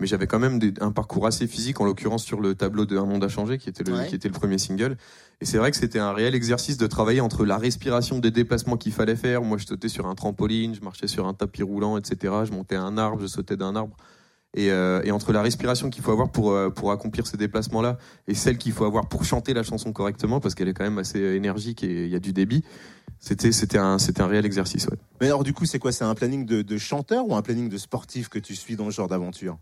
mais 0.00 0.06
j'avais 0.06 0.28
quand 0.28 0.38
même 0.38 0.58
des- 0.60 0.74
un 0.80 0.92
parcours 0.92 1.26
assez 1.26 1.46
physique, 1.48 1.80
en 1.80 1.84
l'occurrence 1.84 2.22
sur 2.24 2.40
le 2.40 2.54
tableau 2.54 2.86
de 2.86 2.96
Un 2.96 3.04
monde 3.04 3.24
a 3.24 3.28
changé, 3.28 3.58
qui 3.58 3.68
était 3.68 3.82
le 3.82 3.94
Ouais. 3.94 4.06
qui 4.06 4.14
était 4.14 4.28
le 4.28 4.34
premier 4.34 4.56
single. 4.58 4.96
Et 5.40 5.44
c'est 5.44 5.58
vrai 5.58 5.70
que 5.72 5.76
c'était 5.76 5.98
un 5.98 6.12
réel 6.12 6.34
exercice 6.36 6.76
de 6.78 6.86
travailler 6.86 7.20
entre 7.20 7.44
la 7.44 7.58
respiration 7.58 8.18
des 8.20 8.30
déplacements 8.30 8.76
qu'il 8.76 8.92
fallait 8.92 9.16
faire. 9.16 9.42
Moi, 9.42 9.58
je 9.58 9.66
sautais 9.66 9.88
sur 9.88 10.06
un 10.06 10.14
trampoline, 10.14 10.74
je 10.74 10.80
marchais 10.82 11.06
sur 11.08 11.26
un 11.26 11.34
tapis 11.34 11.62
roulant, 11.64 11.96
etc. 11.98 12.32
Je 12.44 12.52
montais 12.52 12.76
un 12.76 12.96
arbre, 12.96 13.20
je 13.20 13.26
sautais 13.26 13.56
d'un 13.56 13.74
arbre. 13.74 13.96
Et, 14.54 14.70
euh, 14.70 15.02
et 15.04 15.10
entre 15.10 15.32
la 15.32 15.42
respiration 15.42 15.90
qu'il 15.90 16.02
faut 16.02 16.10
avoir 16.10 16.30
pour, 16.30 16.52
euh, 16.52 16.70
pour 16.70 16.90
accomplir 16.90 17.26
ces 17.26 17.36
déplacements-là 17.36 17.98
et 18.26 18.34
celle 18.34 18.56
qu'il 18.56 18.72
faut 18.72 18.86
avoir 18.86 19.06
pour 19.06 19.24
chanter 19.24 19.52
la 19.52 19.62
chanson 19.62 19.92
correctement, 19.92 20.40
parce 20.40 20.54
qu'elle 20.54 20.68
est 20.68 20.72
quand 20.72 20.84
même 20.84 20.98
assez 20.98 21.20
euh, 21.20 21.36
énergique 21.36 21.84
et 21.84 22.06
il 22.06 22.10
y 22.10 22.16
a 22.16 22.18
du 22.18 22.32
débit, 22.32 22.64
c'était 23.20 23.52
c'était 23.52 23.76
un, 23.76 23.98
c'était 23.98 24.22
un 24.22 24.26
réel 24.26 24.46
exercice. 24.46 24.86
Ouais. 24.86 24.96
Mais 25.20 25.26
alors 25.26 25.44
du 25.44 25.52
coup, 25.52 25.66
c'est 25.66 25.78
quoi? 25.78 25.92
C'est 25.92 26.04
un 26.04 26.14
planning 26.14 26.46
de, 26.46 26.62
de 26.62 26.78
chanteur 26.78 27.28
ou 27.28 27.36
un 27.36 27.42
planning 27.42 27.68
de 27.68 27.76
sportif 27.76 28.30
que 28.30 28.38
tu 28.38 28.56
suis 28.56 28.74
dans 28.74 28.86
ce 28.90 28.96
genre 28.96 29.08
d'aventure? 29.08 29.58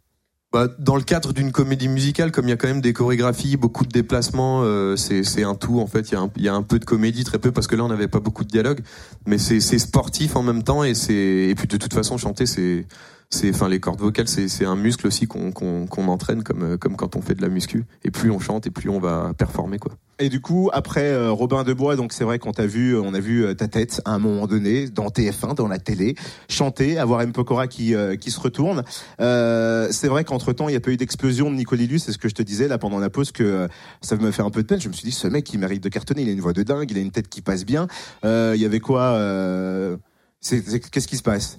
Bah, 0.53 0.69
dans 0.79 0.95
le 0.95 1.03
cadre 1.03 1.33
d'une 1.33 1.51
comédie 1.51 1.89
musicale, 1.89 2.31
comme 2.31 2.47
il 2.47 2.51
y 2.51 2.53
a 2.53 2.57
quand 2.57 2.69
même 2.69 2.81
des 2.81 2.93
chorégraphies, 2.93 3.57
beaucoup 3.57 3.85
de 3.85 3.91
déplacements, 3.91 4.63
euh, 4.63 4.95
c'est 4.95 5.43
un 5.43 5.57
tout 5.57 5.81
en 5.81 5.89
fait. 5.89 6.11
Il 6.11 6.15
y, 6.15 6.17
a 6.17 6.21
un, 6.21 6.31
il 6.37 6.43
y 6.45 6.49
a 6.49 6.55
un 6.55 6.63
peu 6.63 6.79
de 6.79 6.85
comédie, 6.85 7.25
très 7.25 7.41
peu, 7.41 7.51
parce 7.51 7.67
que 7.67 7.75
là 7.75 7.85
on 7.85 7.89
n'avait 7.89 8.07
pas 8.07 8.21
beaucoup 8.21 8.45
de 8.45 8.49
dialogue, 8.49 8.81
mais 9.27 9.39
c'est 9.39 9.59
c'est 9.59 9.81
sportif 9.81 10.37
en 10.37 10.45
même 10.45 10.63
temps 10.63 10.85
et 10.85 10.95
c'est 10.95 11.13
et 11.13 11.55
puis 11.57 11.67
de 11.67 11.77
toute 11.77 11.93
façon 11.93 12.17
chanter 12.17 12.47
c'est 12.47 12.87
c'est 13.31 13.51
enfin 13.51 13.69
les 13.69 13.81
cordes 13.81 14.01
vocales 14.01 14.29
c'est 14.29 14.65
un 14.65 14.77
muscle 14.77 15.07
aussi 15.07 15.27
qu'on 15.27 15.53
qu'on 15.53 15.87
qu'on 15.87 16.09
entraîne 16.09 16.43
comme 16.43 16.63
euh, 16.63 16.77
comme 16.77 16.97
quand 16.97 17.17
on 17.17 17.21
fait 17.21 17.35
de 17.35 17.43
la 17.43 17.49
muscu. 17.49 17.85
Et 18.05 18.11
plus 18.11 18.31
on 18.31 18.39
chante 18.39 18.67
et 18.67 18.71
plus 18.71 18.89
on 18.89 19.01
va 19.01 19.33
performer 19.37 19.79
quoi. 19.79 19.93
Et 20.19 20.31
du 20.31 20.41
coup, 20.41 20.71
après 20.73 21.11
euh, 21.13 21.31
Robin 21.31 21.63
de 21.63 21.75
Bois, 21.75 21.95
donc 21.95 22.15
c'est 22.15 22.25
vrai 22.25 22.39
qu'on 22.39 22.53
t'a 22.53 22.67
vu, 22.67 22.97
on 22.97 23.13
a 23.13 23.21
vu 23.21 23.45
euh, 23.45 23.53
ta 23.55 23.69
tête 23.69 24.01
à 24.07 24.13
un 24.15 24.19
moment 24.19 24.47
donné 24.47 24.89
dans 24.89 25.09
TF1, 25.09 25.55
dans 25.55 25.69
la 25.69 25.79
télé, 25.79 26.15
chanter, 26.49 26.97
avoir 26.97 27.21
M 27.21 27.33
Pokora 27.33 27.67
qui 27.67 27.95
euh, 27.95 28.17
qui 28.17 28.31
se 28.31 28.41
retourne. 28.41 28.83
Euh, 29.21 29.89
c'est 29.91 30.09
vrai 30.09 30.25
qu'entre 30.25 30.55
temps, 30.55 30.69
il 30.69 30.73
n'y 30.73 30.77
a 30.77 30.81
pas 30.81 30.91
eu 30.91 30.97
d'explosion 30.97 31.51
de 31.51 31.57
Nicolilus, 31.57 31.99
c'est 31.99 32.13
ce 32.13 32.19
que 32.19 32.31
je 32.31 32.35
te 32.35 32.43
disais 32.43 32.67
là 32.67 32.79
pendant 32.79 32.99
la 32.99 33.11
pause 33.11 33.31
que 33.31 33.43
euh, 33.43 33.69
ça 34.01 34.17
me 34.17 34.31
fait 34.31 34.43
un 34.43 34.51
peu 34.51 34.63
de 34.63 34.67
peine. 34.67 34.81
Je 34.81 34.89
me 34.89 34.95
suis 34.95 35.05
dit, 35.05 35.13
ce 35.13 35.29
mec, 35.29 35.53
il 35.53 35.59
mérite 35.59 35.83
de 35.83 35.89
cartonner. 35.91 36.23
Il 36.23 36.29
a 36.31 36.33
une 36.33 36.41
voix 36.41 36.55
de 36.55 36.63
dingue, 36.63 36.91
il 36.91 36.97
a 36.97 37.01
une 37.01 37.11
tête 37.11 37.29
qui 37.29 37.43
passe 37.43 37.67
bien. 37.67 37.87
Euh, 38.25 38.55
Il 38.57 38.63
y 38.63 38.65
avait 38.65 38.81
quoi 38.81 39.03
euh, 39.03 39.97
Qu'est-ce 40.41 41.09
qui 41.09 41.17
se 41.17 41.23
passe? 41.23 41.59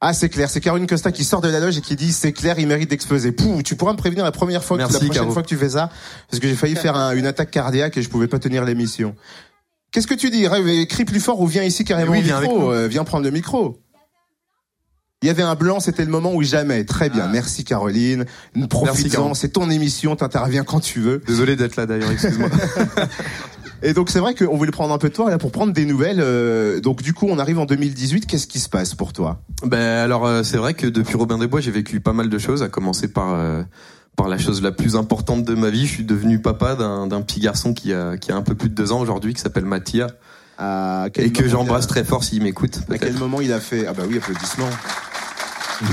Ah, 0.00 0.12
c'est 0.14 0.28
clair. 0.30 0.48
C'est 0.48 0.60
Caroline 0.60 0.86
Costa 0.86 1.12
qui 1.12 1.24
sort 1.24 1.40
de 1.42 1.48
la 1.48 1.60
loge 1.60 1.76
et 1.76 1.80
qui 1.82 1.94
dit 1.96 2.12
c'est 2.12 2.32
clair, 2.32 2.58
il 2.58 2.66
mérite 2.66 2.88
d'exploser. 2.90 3.32
Pouh, 3.32 3.62
tu 3.62 3.76
pourras 3.76 3.92
me 3.92 3.98
prévenir 3.98 4.24
la 4.24 4.32
première 4.32 4.64
fois, 4.64 4.76
que, 4.78 4.82
la 4.82 4.88
prochaine 4.88 5.10
Caro. 5.10 5.30
fois 5.30 5.42
que 5.42 5.48
tu 5.48 5.56
fais 5.56 5.70
ça, 5.70 5.90
parce 6.30 6.40
que 6.40 6.48
j'ai 6.48 6.54
failli 6.54 6.74
faire 6.76 6.96
un- 6.96 7.12
une 7.14 7.26
attaque 7.26 7.50
cardiaque 7.50 7.96
et 7.98 8.02
je 8.02 8.08
pouvais 8.08 8.28
pas 8.28 8.38
tenir 8.38 8.64
l'émission. 8.64 9.14
Qu'est-ce 9.92 10.06
que 10.06 10.14
tu 10.14 10.30
dis? 10.30 10.46
Crie 10.88 11.04
plus 11.04 11.20
fort 11.20 11.40
ou 11.40 11.46
viens 11.46 11.64
ici 11.64 11.84
carrément 11.84 12.12
Oui, 12.12 12.20
au 12.20 12.22
viens 12.22 12.40
micro. 12.40 12.72
euh, 12.72 12.86
viens 12.88 13.04
prendre 13.04 13.24
le 13.24 13.30
micro. 13.30 13.78
Il 15.22 15.26
y 15.26 15.28
avait 15.30 15.42
un 15.42 15.54
blanc, 15.54 15.80
c'était 15.80 16.04
le 16.06 16.10
moment 16.10 16.32
où 16.32 16.42
jamais. 16.42 16.84
Très 16.84 17.10
bien, 17.10 17.26
merci 17.28 17.62
Caroline. 17.64 18.24
Profites-en, 18.70 19.10
Caro. 19.24 19.34
c'est 19.34 19.48
ton 19.50 19.68
émission, 19.68 20.16
t'interviens 20.16 20.64
quand 20.64 20.80
tu 20.80 21.00
veux. 21.00 21.18
Désolé 21.26 21.56
d'être 21.56 21.76
là 21.76 21.84
d'ailleurs, 21.84 22.10
excuse-moi. 22.10 22.48
Et 23.82 23.94
donc 23.94 24.10
c'est 24.10 24.18
vrai 24.18 24.34
qu'on 24.34 24.56
voulait 24.56 24.70
prendre 24.70 24.92
un 24.92 24.98
peu 24.98 25.08
de 25.08 25.14
toi 25.14 25.30
là 25.30 25.38
pour 25.38 25.52
prendre 25.52 25.72
des 25.72 25.84
nouvelles. 25.86 26.20
euh, 26.20 26.80
donc 26.80 27.02
du 27.02 27.14
coup, 27.14 27.26
on 27.28 27.38
arrive 27.38 27.58
en 27.58 27.64
2018. 27.66 28.26
Qu'est-ce 28.26 28.46
qui 28.46 28.60
se 28.60 28.68
passe 28.68 28.94
pour 28.94 29.12
toi? 29.12 29.40
Ben 29.64 29.80
alors 30.04 30.26
euh, 30.26 30.42
c'est 30.42 30.58
vrai 30.58 30.74
que 30.74 30.86
depuis 30.86 31.16
Robin 31.16 31.38
des 31.38 31.46
Bois 31.46 31.60
j'ai 31.60 31.70
vécu 31.70 32.00
pas 32.00 32.12
mal 32.12 32.28
de 32.28 32.38
choses, 32.38 32.62
à 32.62 32.68
commencer 32.68 33.08
par 33.08 33.34
euh, 33.34 33.62
par 34.16 34.28
la 34.28 34.36
chose 34.38 34.60
la 34.62 34.72
plus 34.72 34.96
importante 34.96 35.44
de 35.44 35.54
ma 35.54 35.70
vie. 35.70 35.86
Je 35.86 35.92
suis 35.92 36.04
devenu 36.04 36.40
papa 36.42 36.74
d'un 36.74 37.06
d'un 37.06 37.22
petit 37.22 37.40
garçon 37.40 37.72
qui 37.72 37.92
a 37.94 38.16
qui 38.18 38.32
a 38.32 38.36
un 38.36 38.42
peu 38.42 38.54
plus 38.54 38.68
de 38.68 38.74
deux 38.74 38.92
ans 38.92 39.00
aujourd'hui, 39.00 39.32
qui 39.32 39.40
s'appelle 39.40 39.64
Mathia, 39.64 40.08
À 40.58 41.06
quel 41.12 41.26
et 41.26 41.32
que 41.32 41.48
j'embrasse 41.48 41.86
très 41.86 42.04
fort 42.04 42.22
s'il 42.22 42.42
m'écoute. 42.42 42.80
À 42.90 42.98
quel 42.98 43.14
moment 43.14 43.40
il 43.40 43.52
a 43.52 43.60
fait 43.60 43.86
Ah 43.86 43.94
bah 43.94 44.02
oui, 44.06 44.18
applaudissements. 44.18 44.68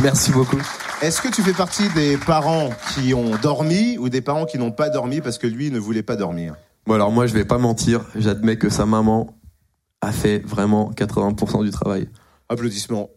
Merci 0.04 0.32
beaucoup. 0.32 0.58
Est-ce 1.02 1.22
que 1.22 1.30
tu 1.30 1.42
fais 1.42 1.54
partie 1.54 1.88
des 1.96 2.18
parents 2.18 2.72
qui 2.94 3.14
ont 3.14 3.32
dormi 3.42 3.98
ou 4.00 4.10
des 4.10 4.22
parents 4.22 4.46
qui 4.46 4.58
n'ont 4.58 4.72
pas 4.72 4.90
dormi 4.90 5.22
parce 5.22 5.38
que 5.38 5.48
lui 5.48 5.72
ne 5.72 5.80
voulait 5.80 6.04
pas 6.04 6.16
dormir? 6.16 6.56
Bon 6.88 6.94
alors 6.94 7.12
moi 7.12 7.28
je 7.28 7.34
vais 7.34 7.44
pas 7.44 7.58
mentir, 7.58 8.06
j'admets 8.16 8.58
que 8.58 8.70
sa 8.70 8.86
maman 8.86 9.38
a 10.00 10.14
fait 10.14 10.40
vraiment 10.40 10.90
80% 10.96 11.66
du 11.66 11.70
travail. 11.70 12.08
Applaudissements. 12.48 13.10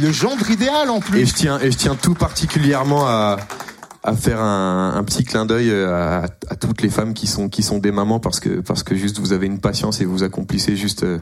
Le 0.00 0.10
gendre 0.10 0.50
idéal 0.50 0.90
en 0.90 0.98
plus. 0.98 1.20
Et 1.20 1.26
je 1.26 1.34
tiens 1.34 1.60
et 1.60 1.70
je 1.70 1.76
tiens 1.76 1.94
tout 1.94 2.14
particulièrement 2.14 3.06
à 3.06 3.36
à 4.02 4.16
faire 4.16 4.40
un, 4.40 4.94
un 4.96 5.04
petit 5.04 5.22
clin 5.22 5.46
d'œil 5.46 5.72
à, 5.72 6.24
à 6.48 6.56
toutes 6.56 6.82
les 6.82 6.88
femmes 6.88 7.14
qui 7.14 7.28
sont 7.28 7.48
qui 7.48 7.62
sont 7.62 7.78
des 7.78 7.92
mamans 7.92 8.18
parce 8.18 8.40
que 8.40 8.60
parce 8.62 8.82
que 8.82 8.96
juste 8.96 9.20
vous 9.20 9.32
avez 9.32 9.46
une 9.46 9.60
patience 9.60 10.00
et 10.00 10.04
vous 10.04 10.24
accomplissez 10.24 10.74
juste 10.74 11.04
euh, 11.04 11.20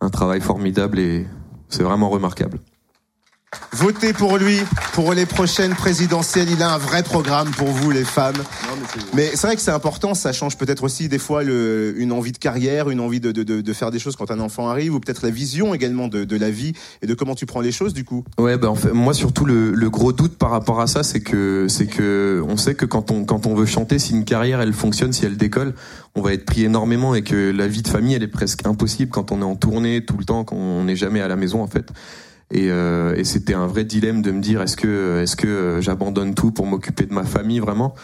un 0.00 0.08
travail 0.08 0.40
formidable 0.40 1.00
et 1.00 1.26
c'est 1.68 1.82
vraiment 1.82 2.10
remarquable. 2.10 2.60
Votez 3.72 4.12
pour 4.12 4.36
lui 4.36 4.58
pour 4.92 5.14
les 5.14 5.24
prochaines 5.24 5.74
présidentielles. 5.74 6.48
Il 6.50 6.62
a 6.62 6.74
un 6.74 6.78
vrai 6.78 7.02
programme 7.02 7.50
pour 7.50 7.68
vous, 7.68 7.90
les 7.90 8.04
femmes. 8.04 8.36
Mais 9.14 9.30
c'est 9.34 9.46
vrai 9.46 9.56
que 9.56 9.62
c'est 9.62 9.70
important. 9.70 10.14
Ça 10.14 10.32
change 10.32 10.58
peut-être 10.58 10.82
aussi 10.82 11.08
des 11.08 11.18
fois 11.18 11.42
le, 11.42 11.94
une 11.96 12.12
envie 12.12 12.32
de 12.32 12.38
carrière, 12.38 12.90
une 12.90 13.00
envie 13.00 13.20
de, 13.20 13.32
de, 13.32 13.44
de, 13.44 13.62
de 13.62 13.72
faire 13.72 13.90
des 13.90 13.98
choses 13.98 14.16
quand 14.16 14.30
un 14.30 14.40
enfant 14.40 14.68
arrive, 14.68 14.94
ou 14.94 15.00
peut-être 15.00 15.22
la 15.22 15.30
vision 15.30 15.74
également 15.74 16.08
de, 16.08 16.24
de 16.24 16.36
la 16.36 16.50
vie 16.50 16.74
et 17.00 17.06
de 17.06 17.14
comment 17.14 17.34
tu 17.34 17.46
prends 17.46 17.62
les 17.62 17.72
choses 17.72 17.94
du 17.94 18.04
coup. 18.04 18.22
Ouais, 18.38 18.58
bah 18.58 18.68
en 18.68 18.74
fait, 18.74 18.92
moi 18.92 19.14
surtout 19.14 19.46
le, 19.46 19.72
le 19.72 19.90
gros 19.90 20.12
doute 20.12 20.36
par 20.36 20.50
rapport 20.50 20.80
à 20.80 20.86
ça, 20.86 21.02
c'est 21.02 21.20
que 21.20 21.66
c'est 21.68 21.86
que 21.86 22.44
on 22.46 22.58
sait 22.58 22.74
que 22.74 22.84
quand 22.84 23.10
on 23.10 23.24
quand 23.24 23.46
on 23.46 23.54
veut 23.54 23.66
chanter, 23.66 23.98
si 23.98 24.12
une 24.12 24.26
carrière 24.26 24.60
elle 24.60 24.74
fonctionne, 24.74 25.12
si 25.14 25.24
elle 25.24 25.38
décolle, 25.38 25.74
on 26.14 26.20
va 26.20 26.34
être 26.34 26.44
pris 26.44 26.64
énormément 26.64 27.14
et 27.14 27.22
que 27.22 27.50
la 27.50 27.66
vie 27.66 27.82
de 27.82 27.88
famille 27.88 28.14
elle 28.14 28.22
est 28.22 28.28
presque 28.28 28.66
impossible 28.66 29.10
quand 29.10 29.32
on 29.32 29.40
est 29.40 29.44
en 29.44 29.56
tournée 29.56 30.04
tout 30.04 30.18
le 30.18 30.24
temps, 30.24 30.44
quand 30.44 30.56
on 30.56 30.84
n'est 30.84 30.96
jamais 30.96 31.22
à 31.22 31.28
la 31.28 31.36
maison 31.36 31.62
en 31.62 31.68
fait. 31.68 31.86
Et, 32.50 32.70
euh, 32.70 33.14
et 33.14 33.24
c'était 33.24 33.54
un 33.54 33.66
vrai 33.66 33.84
dilemme 33.84 34.22
de 34.22 34.30
me 34.30 34.40
dire 34.40 34.62
est-ce 34.62 34.76
que 34.76 35.20
est-ce 35.20 35.36
que 35.36 35.46
euh, 35.46 35.80
j'abandonne 35.82 36.34
tout 36.34 36.50
pour 36.50 36.66
m'occuper 36.66 37.04
de 37.04 37.12
ma 37.12 37.24
famille 37.24 37.60
vraiment? 37.60 37.94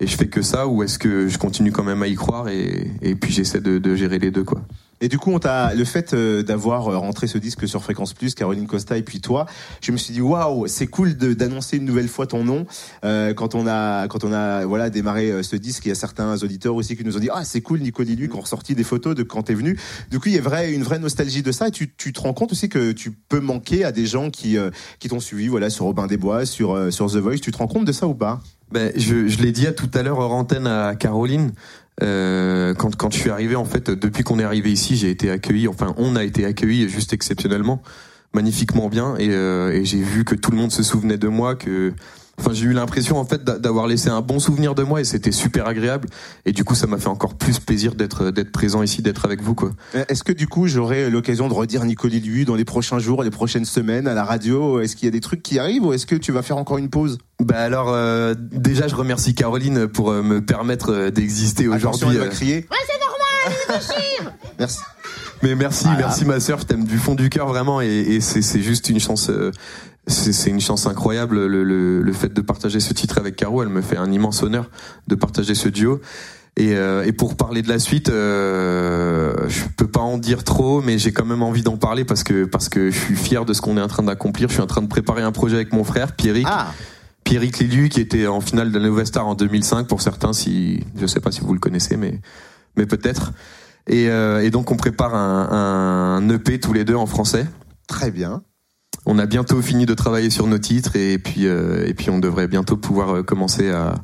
Et 0.00 0.06
je 0.06 0.16
fais 0.16 0.28
que 0.28 0.42
ça 0.42 0.66
ou 0.66 0.82
est-ce 0.82 0.98
que 0.98 1.28
je 1.28 1.38
continue 1.38 1.72
quand 1.72 1.84
même 1.84 2.02
à 2.02 2.06
y 2.06 2.14
croire 2.14 2.48
et, 2.48 2.90
et 3.00 3.14
puis 3.14 3.32
j'essaie 3.32 3.60
de, 3.60 3.78
de 3.78 3.94
gérer 3.94 4.18
les 4.18 4.30
deux 4.30 4.44
quoi? 4.44 4.60
Et 5.04 5.08
du 5.08 5.18
coup, 5.18 5.32
on 5.32 5.38
t'a 5.38 5.74
le 5.74 5.84
fait 5.84 6.14
euh, 6.14 6.42
d'avoir 6.42 6.88
euh, 6.88 6.96
rentré 6.96 7.26
ce 7.26 7.36
disque 7.36 7.68
sur 7.68 7.82
Fréquence 7.82 8.14
Plus, 8.14 8.34
Caroline 8.34 8.66
Costa 8.66 8.96
et 8.96 9.02
puis 9.02 9.20
toi, 9.20 9.44
je 9.82 9.92
me 9.92 9.98
suis 9.98 10.14
dit 10.14 10.22
waouh, 10.22 10.66
c'est 10.66 10.86
cool 10.86 11.12
d'annoncer 11.12 11.76
une 11.76 11.84
nouvelle 11.84 12.08
fois 12.08 12.26
ton 12.26 12.42
nom. 12.42 12.64
Euh, 13.04 13.34
quand 13.34 13.54
on 13.54 13.66
a 13.66 14.08
quand 14.08 14.24
on 14.24 14.32
a 14.32 14.64
voilà 14.64 14.88
démarré 14.88 15.30
euh, 15.30 15.42
ce 15.42 15.56
disque, 15.56 15.84
il 15.84 15.90
y 15.90 15.92
a 15.92 15.94
certains 15.94 16.42
auditeurs 16.42 16.74
aussi 16.74 16.96
qui 16.96 17.04
nous 17.04 17.18
ont 17.18 17.20
dit 17.20 17.28
ah 17.30 17.44
c'est 17.44 17.60
cool 17.60 17.80
Nico 17.80 18.02
Lilu 18.02 18.30
qui 18.30 18.36
ont 18.36 18.40
ressorti 18.40 18.74
des 18.74 18.82
photos 18.82 19.14
de 19.14 19.22
quand 19.22 19.42
t'es 19.42 19.52
venu. 19.52 19.78
Du 20.10 20.18
coup, 20.20 20.30
il 20.30 20.36
y 20.36 20.38
a 20.38 20.40
vrai 20.40 20.72
une 20.72 20.82
vraie 20.82 20.98
nostalgie 20.98 21.42
de 21.42 21.52
ça. 21.52 21.68
Et 21.68 21.70
tu 21.70 21.92
tu 21.94 22.14
te 22.14 22.22
rends 22.22 22.32
compte 22.32 22.52
aussi 22.52 22.70
que 22.70 22.92
tu 22.92 23.10
peux 23.10 23.40
manquer 23.40 23.84
à 23.84 23.92
des 23.92 24.06
gens 24.06 24.30
qui 24.30 24.56
euh, 24.56 24.70
qui 25.00 25.10
t'ont 25.10 25.20
suivi 25.20 25.48
voilà 25.48 25.68
sur 25.68 25.84
Robin 25.84 26.06
des 26.06 26.16
Bois, 26.16 26.46
sur 26.46 26.72
euh, 26.72 26.90
sur 26.90 27.12
The 27.12 27.16
Voice. 27.16 27.40
Tu 27.42 27.52
te 27.52 27.58
rends 27.58 27.66
compte 27.66 27.84
de 27.84 27.92
ça 27.92 28.06
ou 28.06 28.14
pas? 28.14 28.40
Ben, 28.72 28.90
je, 28.96 29.28
je 29.28 29.38
l'ai 29.42 29.52
dit 29.52 29.66
à 29.66 29.72
tout 29.72 29.90
à 29.92 30.02
l'heure 30.02 30.18
hors 30.18 30.32
antenne 30.32 30.66
à 30.66 30.94
Caroline. 30.96 31.52
Euh, 32.02 32.74
quand, 32.74 32.96
quand 32.96 33.12
je 33.12 33.18
suis 33.18 33.30
arrivé, 33.30 33.56
en 33.56 33.64
fait, 33.64 33.90
depuis 33.90 34.24
qu'on 34.24 34.38
est 34.38 34.44
arrivé 34.44 34.72
ici, 34.72 34.96
j'ai 34.96 35.10
été 35.10 35.30
accueilli. 35.30 35.68
Enfin, 35.68 35.94
on 35.96 36.16
a 36.16 36.24
été 36.24 36.44
accueilli 36.44 36.88
juste 36.88 37.12
exceptionnellement, 37.12 37.82
magnifiquement 38.32 38.88
bien, 38.88 39.16
et, 39.16 39.30
euh, 39.30 39.72
et 39.72 39.84
j'ai 39.84 40.02
vu 40.02 40.24
que 40.24 40.34
tout 40.34 40.50
le 40.50 40.56
monde 40.56 40.72
se 40.72 40.82
souvenait 40.82 41.18
de 41.18 41.28
moi, 41.28 41.54
que 41.54 41.92
Enfin, 42.38 42.50
j'ai 42.52 42.64
eu 42.64 42.72
l'impression 42.72 43.16
en 43.18 43.24
fait 43.24 43.44
d'a- 43.44 43.58
d'avoir 43.58 43.86
laissé 43.86 44.08
un 44.08 44.20
bon 44.20 44.38
souvenir 44.40 44.74
de 44.74 44.82
moi 44.82 45.00
et 45.00 45.04
c'était 45.04 45.30
super 45.32 45.66
agréable. 45.68 46.08
Et 46.44 46.52
du 46.52 46.64
coup, 46.64 46.74
ça 46.74 46.86
m'a 46.86 46.98
fait 46.98 47.08
encore 47.08 47.34
plus 47.34 47.60
plaisir 47.60 47.94
d'être 47.94 48.30
d'être 48.30 48.50
présent 48.50 48.82
ici, 48.82 49.02
d'être 49.02 49.24
avec 49.24 49.40
vous 49.42 49.54
quoi. 49.54 49.70
Euh, 49.94 50.04
Est-ce 50.08 50.24
que 50.24 50.32
du 50.32 50.48
coup 50.48 50.66
j'aurai 50.66 51.10
l'occasion 51.10 51.48
de 51.48 51.54
redire 51.54 51.84
Nico 51.84 52.08
Lilu 52.08 52.44
dans 52.44 52.56
les 52.56 52.64
prochains 52.64 52.98
jours, 52.98 53.22
les 53.22 53.30
prochaines 53.30 53.64
semaines 53.64 54.08
à 54.08 54.14
la 54.14 54.24
radio? 54.24 54.80
Est-ce 54.80 54.96
qu'il 54.96 55.06
y 55.06 55.08
a 55.08 55.12
des 55.12 55.20
trucs 55.20 55.42
qui 55.42 55.58
arrivent 55.58 55.84
ou 55.84 55.92
est-ce 55.92 56.06
que 56.06 56.16
tu 56.16 56.32
vas 56.32 56.42
faire 56.42 56.56
encore 56.56 56.78
une 56.78 56.90
pause? 56.90 57.18
Bah 57.40 57.58
alors 57.60 57.88
euh, 57.90 58.34
déjà, 58.38 58.88
je 58.88 58.94
remercie 58.94 59.34
Caroline 59.34 59.86
pour 59.86 60.10
euh, 60.10 60.22
me 60.22 60.40
permettre 60.44 60.92
euh, 60.92 61.10
d'exister 61.10 61.66
Attention, 61.66 62.08
aujourd'hui. 62.08 62.16
elle 62.16 62.18
va 62.18 62.26
euh, 62.26 62.28
crier. 62.30 62.66
Ouais, 62.70 62.76
c'est 62.86 63.78
normal, 63.78 63.82
Merci. 64.58 64.78
Mais 65.42 65.54
merci, 65.54 65.84
Voilà. 65.84 65.98
merci 66.06 66.24
ma 66.24 66.40
sœur, 66.40 66.58
je 66.60 66.64
t'aime 66.64 66.84
du 66.84 66.96
fond 66.96 67.14
du 67.14 67.28
cœur 67.28 67.46
vraiment 67.48 67.82
et, 67.82 67.86
et 67.88 68.20
c'est 68.22 68.40
c'est 68.40 68.62
juste 68.62 68.88
une 68.88 68.98
chance, 69.00 69.28
euh, 69.28 69.50
c'est 70.06 70.50
une 70.50 70.60
chance 70.60 70.86
incroyable 70.86 71.46
le, 71.46 71.64
le, 71.64 72.02
le 72.02 72.12
fait 72.12 72.32
de 72.32 72.40
partager 72.40 72.80
ce 72.80 72.92
titre 72.92 73.18
avec 73.18 73.36
Caro, 73.36 73.62
elle 73.62 73.68
me 73.68 73.80
fait 73.80 73.96
un 73.96 74.12
immense 74.12 74.42
honneur 74.42 74.70
de 75.08 75.14
partager 75.14 75.54
ce 75.54 75.68
duo. 75.68 76.00
Et, 76.56 76.76
euh, 76.76 77.04
et 77.04 77.12
pour 77.12 77.36
parler 77.36 77.62
de 77.62 77.68
la 77.68 77.80
suite, 77.80 78.10
euh, 78.10 79.34
je 79.48 79.64
peux 79.76 79.88
pas 79.88 80.00
en 80.00 80.18
dire 80.18 80.44
trop, 80.44 80.82
mais 80.82 80.98
j'ai 80.98 81.12
quand 81.12 81.24
même 81.24 81.42
envie 81.42 81.62
d'en 81.62 81.76
parler 81.76 82.04
parce 82.04 82.22
que 82.22 82.44
parce 82.44 82.68
que 82.68 82.90
je 82.90 82.98
suis 82.98 83.16
fier 83.16 83.44
de 83.44 83.52
ce 83.52 83.60
qu'on 83.60 83.76
est 83.76 83.80
en 83.80 83.88
train 83.88 84.04
d'accomplir. 84.04 84.48
Je 84.48 84.54
suis 84.54 84.62
en 84.62 84.68
train 84.68 84.82
de 84.82 84.86
préparer 84.86 85.22
un 85.22 85.32
projet 85.32 85.56
avec 85.56 85.72
mon 85.72 85.82
frère 85.82 86.12
Pierrick. 86.12 86.46
Ah, 86.48 86.72
Pierrick 87.24 87.56
qui 87.88 88.00
était 88.00 88.26
en 88.26 88.40
finale 88.40 88.70
de 88.70 88.78
la 88.78 88.86
Nouvelle 88.86 89.06
Star 89.06 89.26
en 89.26 89.34
2005 89.34 89.88
pour 89.88 90.02
certains 90.02 90.32
si 90.32 90.84
je 90.96 91.06
sais 91.06 91.20
pas 91.20 91.32
si 91.32 91.40
vous 91.40 91.54
le 91.54 91.58
connaissez 91.58 91.96
mais 91.96 92.20
mais 92.76 92.84
peut-être 92.84 93.32
et, 93.86 94.10
euh, 94.10 94.42
et 94.42 94.50
donc 94.50 94.70
on 94.70 94.76
prépare 94.76 95.14
un, 95.14 96.18
un 96.18 96.28
EP 96.28 96.60
tous 96.60 96.74
les 96.74 96.84
deux 96.84 96.94
en 96.94 97.06
français 97.06 97.46
très 97.88 98.10
bien. 98.10 98.42
On 99.06 99.18
a 99.18 99.26
bientôt 99.26 99.60
fini 99.60 99.86
de 99.86 99.94
travailler 99.94 100.30
sur 100.30 100.46
nos 100.46 100.58
titres 100.58 100.96
et 100.96 101.18
puis 101.18 101.46
euh, 101.46 101.86
et 101.86 101.94
puis 101.94 102.10
on 102.10 102.18
devrait 102.18 102.48
bientôt 102.48 102.76
pouvoir 102.76 103.16
euh, 103.16 103.22
commencer 103.22 103.70
à 103.70 103.94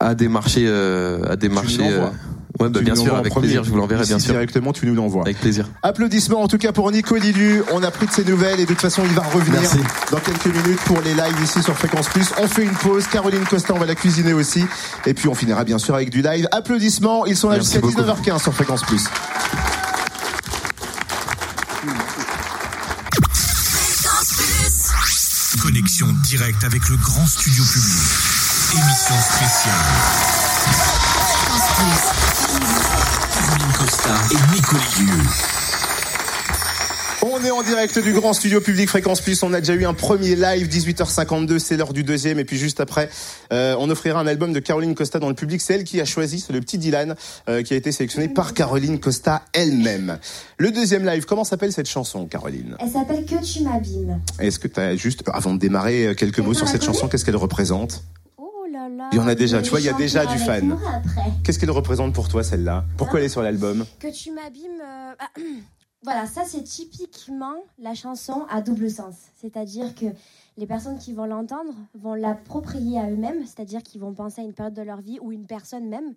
à 0.00 0.14
démarcher 0.14 0.64
euh, 0.66 1.22
à 1.30 1.36
démarcher 1.36 1.78
l'envoies. 1.78 2.12
ouais 2.58 2.68
bah, 2.68 2.78
Tu 2.78 2.84
bien 2.84 2.96
sûr 2.96 3.14
avec 3.14 3.32
plaisir 3.34 3.62
je 3.62 3.70
vous 3.70 3.76
l'enverrai 3.76 4.04
bien 4.04 4.18
sûr 4.18 4.32
Directement, 4.32 4.72
tu 4.72 4.86
nous 4.86 4.94
l'envoies. 4.94 5.22
avec 5.22 5.38
plaisir 5.38 5.68
Applaudissements 5.82 6.42
en 6.42 6.48
tout 6.48 6.58
cas 6.58 6.72
pour 6.72 6.90
Nico 6.90 7.16
Lilu. 7.16 7.62
On 7.72 7.82
a 7.84 7.90
pris 7.92 8.06
de 8.06 8.12
ses 8.12 8.24
nouvelles 8.24 8.58
et 8.58 8.64
de 8.64 8.68
toute 8.68 8.80
façon 8.80 9.02
il 9.04 9.14
va 9.14 9.22
revenir 9.22 9.60
Merci. 9.60 9.78
dans 10.10 10.18
quelques 10.18 10.46
minutes 10.46 10.80
pour 10.86 11.00
les 11.02 11.14
lives 11.14 11.40
ici 11.42 11.62
sur 11.62 11.76
Fréquence 11.76 12.08
Plus. 12.08 12.32
On 12.42 12.48
fait 12.48 12.64
une 12.64 12.70
pause. 12.70 13.06
Caroline 13.06 13.44
Costa, 13.44 13.72
on 13.74 13.78
va 13.78 13.86
la 13.86 13.94
cuisiner 13.94 14.32
aussi. 14.32 14.64
Et 15.06 15.14
puis 15.14 15.28
on 15.28 15.34
finira 15.34 15.62
bien 15.64 15.78
sûr 15.78 15.94
avec 15.94 16.10
du 16.10 16.22
live. 16.22 16.48
Applaudissements. 16.50 17.24
Ils 17.26 17.36
sont 17.36 17.48
là 17.48 17.58
jusqu'à 17.60 17.80
beaucoup. 17.80 18.00
19h15 18.00 18.42
sur 18.42 18.52
Fréquence 18.52 18.82
Plus. 18.82 19.04
Connexion 25.72 26.12
directe 26.24 26.64
avec 26.64 26.86
le 26.90 26.98
grand 26.98 27.26
studio 27.26 27.64
public. 27.64 27.98
Émission 28.74 29.14
spéciale. 29.22 29.74
Caroline 33.32 33.72
Costa 33.78 34.14
et 34.32 34.54
Nicolas 34.54 34.82
Lieu. 35.00 35.61
On 37.34 37.42
est 37.42 37.50
en 37.50 37.62
direct 37.62 37.98
du 37.98 38.12
grand 38.12 38.34
studio 38.34 38.60
public 38.60 38.88
Fréquence 38.90 39.22
Plus. 39.22 39.42
On 39.42 39.54
a 39.54 39.60
déjà 39.60 39.74
eu 39.74 39.86
un 39.86 39.94
premier 39.94 40.36
live, 40.36 40.68
18h52, 40.68 41.58
c'est 41.58 41.76
l'heure 41.78 41.94
du 41.94 42.04
deuxième. 42.04 42.38
Et 42.38 42.44
puis 42.44 42.58
juste 42.58 42.78
après, 42.78 43.08
euh, 43.52 43.74
on 43.78 43.88
offrira 43.88 44.20
un 44.20 44.26
album 44.26 44.52
de 44.52 44.60
Caroline 44.60 44.94
Costa 44.94 45.18
dans 45.18 45.28
le 45.30 45.34
public. 45.34 45.62
C'est 45.62 45.74
elle 45.74 45.84
qui 45.84 45.98
a 46.00 46.04
choisi, 46.04 46.40
c'est 46.40 46.52
le 46.52 46.60
petit 46.60 46.76
Dylan, 46.76 47.14
euh, 47.48 47.62
qui 47.62 47.72
a 47.72 47.76
été 47.76 47.90
sélectionné 47.90 48.28
par 48.28 48.52
Caroline 48.52 49.00
Costa 49.00 49.42
elle-même. 49.54 50.18
Le 50.58 50.72
deuxième 50.72 51.06
live, 51.06 51.24
comment 51.24 51.44
s'appelle 51.44 51.72
cette 51.72 51.88
chanson, 51.88 52.26
Caroline? 52.26 52.76
Elle 52.78 52.90
s'appelle 52.90 53.24
Que 53.24 53.42
tu 53.42 53.62
m'abîmes. 53.62 54.20
Est-ce 54.38 54.58
que 54.58 54.68
tu 54.68 54.80
as 54.80 54.94
juste, 54.96 55.22
avant 55.32 55.54
de 55.54 55.58
démarrer, 55.58 56.08
euh, 56.08 56.14
quelques 56.14 56.40
mots 56.40 56.54
sur 56.54 56.68
cette 56.68 56.84
chanson 56.84 57.08
Qu'est-ce 57.08 57.24
qu'elle 57.24 57.36
représente? 57.36 58.04
Oh. 58.36 58.50
Il 59.12 59.16
y 59.16 59.20
en 59.20 59.26
a 59.28 59.34
déjà, 59.34 59.62
tu 59.62 59.70
vois, 59.70 59.80
il 59.80 59.86
y 59.86 59.88
a 59.88 59.94
déjà 59.94 60.26
du 60.26 60.36
fan. 60.38 60.76
Qu'est-ce 61.44 61.58
qu'elle 61.58 61.70
représente 61.70 62.12
pour 62.12 62.28
toi, 62.28 62.42
celle-là? 62.42 62.84
Pourquoi 62.98 63.20
elle 63.20 63.26
est 63.26 63.30
sur 63.30 63.42
l'album? 63.42 63.86
Que 64.00 64.12
tu 64.12 64.30
m'abîmes. 64.32 64.80
euh, 64.82 65.14
ah, 65.18 65.40
voilà, 66.02 66.26
ça 66.26 66.44
c'est 66.44 66.62
typiquement 66.62 67.54
la 67.78 67.94
chanson 67.94 68.44
à 68.48 68.60
double 68.60 68.90
sens. 68.90 69.14
C'est-à-dire 69.36 69.94
que 69.94 70.06
les 70.56 70.66
personnes 70.66 70.98
qui 70.98 71.12
vont 71.12 71.26
l'entendre 71.26 71.74
vont 71.94 72.14
l'approprier 72.14 72.98
à 72.98 73.08
eux-mêmes, 73.08 73.46
c'est-à-dire 73.46 73.82
qu'ils 73.82 74.00
vont 74.00 74.12
penser 74.12 74.40
à 74.40 74.44
une 74.44 74.52
période 74.52 74.74
de 74.74 74.82
leur 74.82 75.00
vie 75.00 75.18
ou 75.20 75.32
une 75.32 75.46
personne 75.46 75.88
même, 75.88 76.14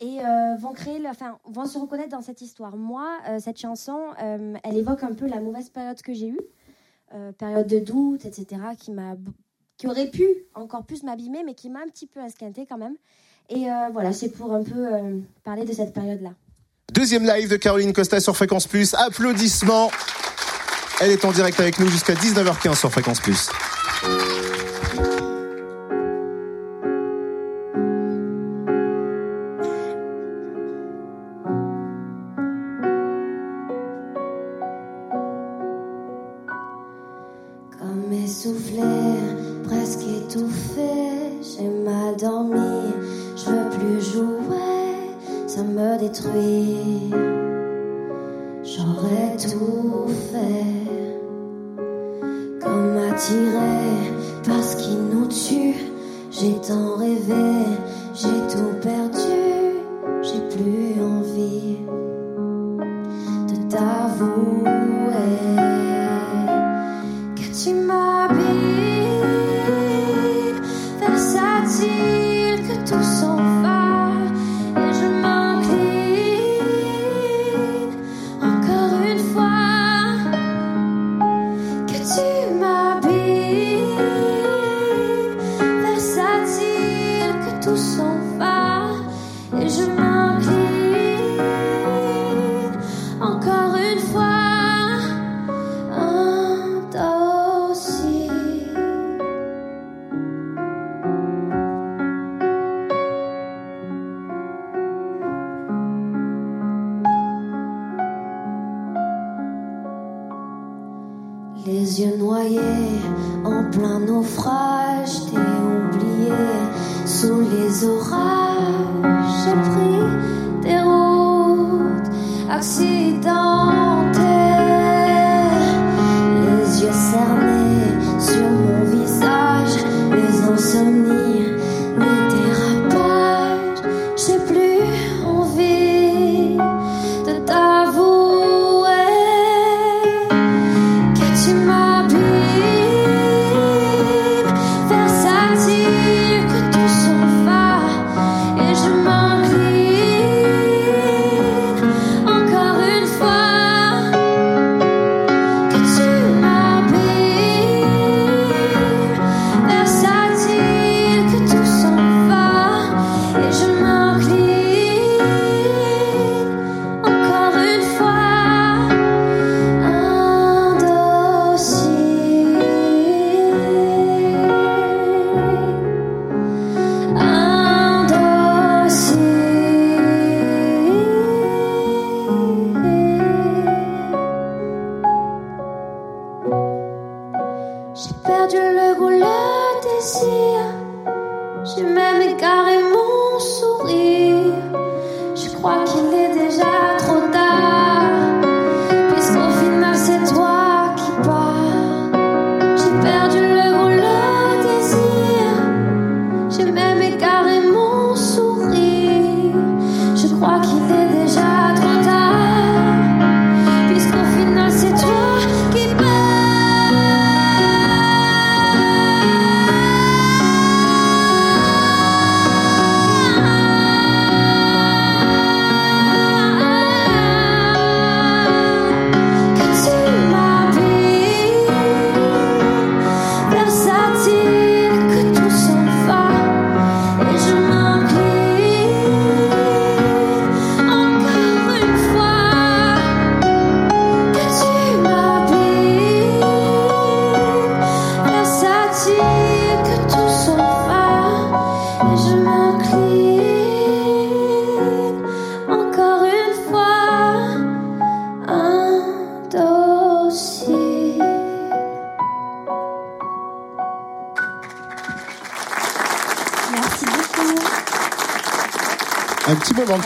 et 0.00 0.18
euh, 0.20 0.56
vont 0.56 0.72
créer, 0.72 1.00
enfin, 1.08 1.38
vont 1.44 1.64
se 1.64 1.78
reconnaître 1.78 2.10
dans 2.10 2.22
cette 2.22 2.42
histoire. 2.42 2.76
Moi, 2.76 3.08
euh, 3.28 3.38
cette 3.38 3.58
chanson, 3.58 3.98
euh, 4.20 4.54
elle 4.64 4.76
évoque 4.76 5.04
un 5.04 5.14
peu 5.14 5.26
la 5.26 5.40
mauvaise 5.40 5.70
période 5.70 6.00
que 6.02 6.12
j'ai 6.12 6.28
eue, 6.28 6.40
période 7.38 7.66
de 7.66 7.78
doute, 7.78 8.24
etc., 8.24 8.62
qui 8.78 8.90
qui 9.76 9.86
aurait 9.86 10.08
pu 10.08 10.24
encore 10.54 10.84
plus 10.84 11.02
m'abîmer, 11.02 11.42
mais 11.44 11.54
qui 11.54 11.68
m'a 11.68 11.80
un 11.80 11.88
petit 11.88 12.06
peu 12.06 12.20
esquinté 12.20 12.64
quand 12.66 12.78
même. 12.78 12.96
Et 13.50 13.66
voilà, 13.92 14.14
c'est 14.14 14.30
pour 14.30 14.54
un 14.54 14.62
peu 14.62 15.22
parler 15.44 15.66
de 15.66 15.72
cette 15.74 15.92
période-là. 15.92 16.30
Deuxième 16.92 17.24
live 17.24 17.48
de 17.48 17.56
Caroline 17.56 17.94
Costa 17.94 18.20
sur 18.20 18.36
Fréquence 18.36 18.66
Plus. 18.66 18.92
Applaudissements. 18.92 19.90
Elle 21.00 21.10
est 21.10 21.24
en 21.24 21.32
direct 21.32 21.58
avec 21.58 21.78
nous 21.78 21.88
jusqu'à 21.88 22.12
19h15 22.12 22.74
sur 22.74 22.92
Fréquence 22.92 23.18
Plus. 23.18 23.48
Plus 60.62 61.02
envie 61.02 61.78
de 63.48 63.68
t'avouer 63.68 64.61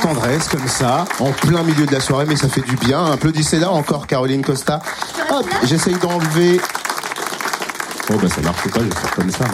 Tendresse 0.03 0.49
comme 0.49 0.69
ça, 0.69 1.05
en 1.21 1.33
plein 1.33 1.63
milieu 1.63 1.87
de 1.87 1.93
la 1.93 2.01
soirée, 2.01 2.27
mais 2.29 2.37
ça 2.37 2.49
fait 2.49 2.61
du 2.61 2.77
bien. 2.77 3.05
Applaudissez-la 3.13 3.71
encore, 3.71 4.07
Caroline 4.07 4.43
Costa. 4.43 4.81
Hop, 5.31 5.47
j'essaye 5.65 5.95
d'enlever. 5.95 6.61
Oh 8.13 8.15
bah 8.23 8.29
ça 8.29 8.41
marche 8.43 8.69
pas, 8.71 8.81
comme 9.17 9.31
ça. 9.31 9.45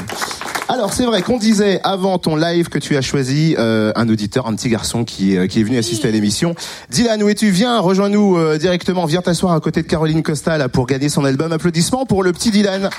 Alors 0.68 0.93
c'est 0.93 1.05
vrai 1.05 1.22
qu'on 1.22 1.38
disait 1.38 1.80
avant 1.84 2.18
ton 2.18 2.36
live 2.36 2.68
que 2.68 2.78
tu 2.78 2.97
as 2.97 3.03
choisi 3.03 3.55
euh, 3.59 3.93
un 3.95 4.09
auditeur, 4.09 4.47
un 4.47 4.55
petit 4.55 4.68
garçon 4.68 5.05
qui, 5.05 5.36
est- 5.36 5.49
qui 5.49 5.61
est 5.61 5.64
venu 5.64 5.78
assister 5.78 6.09
à 6.09 6.11
l'émission. 6.11 6.55
Dylan, 6.90 7.22
où 7.22 7.28
es-tu? 7.28 7.51
Viens, 7.51 7.78
rejoins-nous 7.80 8.36
euh, 8.36 8.59
directement, 8.59 9.05
viens 9.07 9.22
t'asseoir 9.22 9.55
à 9.55 9.61
côté 9.61 9.82
de 9.82 9.86
Caroline 9.88 10.22
Costa 10.22 10.59
là 10.59 10.68
pour 10.68 10.86
gagner 10.86 11.09
son 11.09 11.24
album. 11.24 11.53
Applaudissements 11.53 12.05
pour 12.07 12.22
le 12.22 12.32
petit 12.32 12.51
Dylan. 12.51 12.90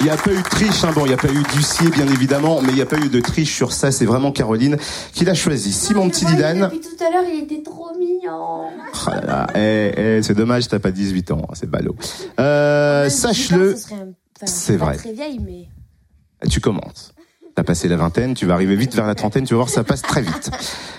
Il 0.00 0.04
n'y 0.04 0.10
a 0.10 0.16
pas 0.16 0.30
eu 0.32 0.36
de 0.36 0.42
triche, 0.42 0.84
hein. 0.84 0.92
bon, 0.94 1.04
il 1.04 1.08
n'y 1.08 1.14
a 1.14 1.16
pas 1.16 1.28
eu 1.32 1.42
d'huissier 1.54 1.88
bien 1.90 2.06
évidemment, 2.06 2.60
mais 2.60 2.68
il 2.68 2.74
n'y 2.74 2.80
a 2.82 2.86
pas 2.86 2.98
eu 2.98 3.08
de 3.08 3.20
triche 3.20 3.54
sur 3.54 3.72
ça, 3.72 3.90
c'est 3.90 4.04
vraiment 4.04 4.30
Caroline 4.30 4.76
qui 5.12 5.24
l'a 5.24 5.34
choisi. 5.34 5.72
Si 5.72 5.94
mon 5.94 6.08
petit 6.10 6.24
Dylan... 6.26 6.60
Depuis 6.60 6.80
tout 6.80 7.02
à 7.04 7.10
l'heure, 7.10 7.24
il 7.32 7.42
était 7.44 7.62
trop 7.62 7.88
mignon. 7.98 8.68
Oh 8.68 9.10
là 9.10 9.20
là, 9.26 9.46
eh, 9.56 9.92
eh, 10.18 10.22
c'est 10.22 10.34
dommage, 10.34 10.68
t'as 10.68 10.78
pas 10.78 10.90
18 10.90 11.30
ans, 11.32 11.42
c'est 11.54 11.68
ballot. 11.68 11.96
Euh, 12.38 13.02
Même 13.02 13.10
Sache-le, 13.10 13.72
18 13.72 13.74
ans, 13.74 13.76
ce 13.76 13.82
serait 13.82 13.94
un- 13.94 13.98
enfin, 14.36 14.46
c'est 14.46 14.76
vrai. 14.76 14.96
très 14.96 15.12
vieille, 15.12 15.40
mais. 15.40 15.68
tu 16.48 16.60
commences. 16.60 17.12
T'as 17.56 17.64
passé 17.64 17.88
la 17.88 17.96
vingtaine, 17.96 18.34
tu 18.34 18.44
vas 18.44 18.52
arriver 18.52 18.76
vite 18.76 18.94
vers 18.94 19.06
la 19.06 19.14
trentaine, 19.14 19.44
tu 19.44 19.54
vas 19.54 19.60
voir, 19.60 19.70
ça 19.70 19.82
passe 19.82 20.02
très 20.02 20.20
vite. 20.20 20.50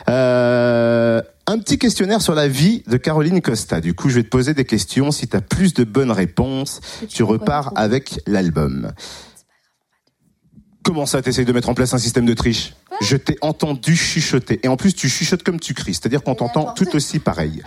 Euh, 0.09 1.21
un 1.45 1.59
petit 1.59 1.77
questionnaire 1.77 2.19
sur 2.19 2.33
la 2.33 2.47
vie 2.47 2.81
de 2.87 2.97
Caroline 2.97 3.41
Costa. 3.41 3.79
Du 3.79 3.93
coup, 3.93 4.09
je 4.09 4.15
vais 4.15 4.23
te 4.23 4.29
poser 4.29 4.55
des 4.55 4.65
questions. 4.65 5.11
Si 5.11 5.27
t'as 5.27 5.39
plus 5.39 5.75
de 5.75 5.83
bonnes 5.83 6.09
réponses, 6.09 6.81
tu 7.09 7.21
repars 7.21 7.73
avec 7.75 8.21
l'album. 8.25 8.91
Comment 10.81 11.05
ça, 11.05 11.21
t'essayes 11.21 11.45
de 11.45 11.53
mettre 11.53 11.69
en 11.69 11.75
place 11.75 11.93
un 11.93 11.99
système 11.99 12.25
de 12.25 12.33
triche 12.33 12.73
Je 13.01 13.17
t'ai 13.17 13.37
entendu 13.41 13.95
chuchoter. 13.95 14.59
Et 14.63 14.67
en 14.67 14.77
plus, 14.77 14.95
tu 14.95 15.09
chuchotes 15.09 15.43
comme 15.43 15.59
tu 15.59 15.75
cries. 15.75 15.93
C'est-à-dire 15.93 16.23
qu'on 16.23 16.33
t'entend 16.33 16.73
tout 16.73 16.95
aussi 16.95 17.19
pareil. 17.19 17.61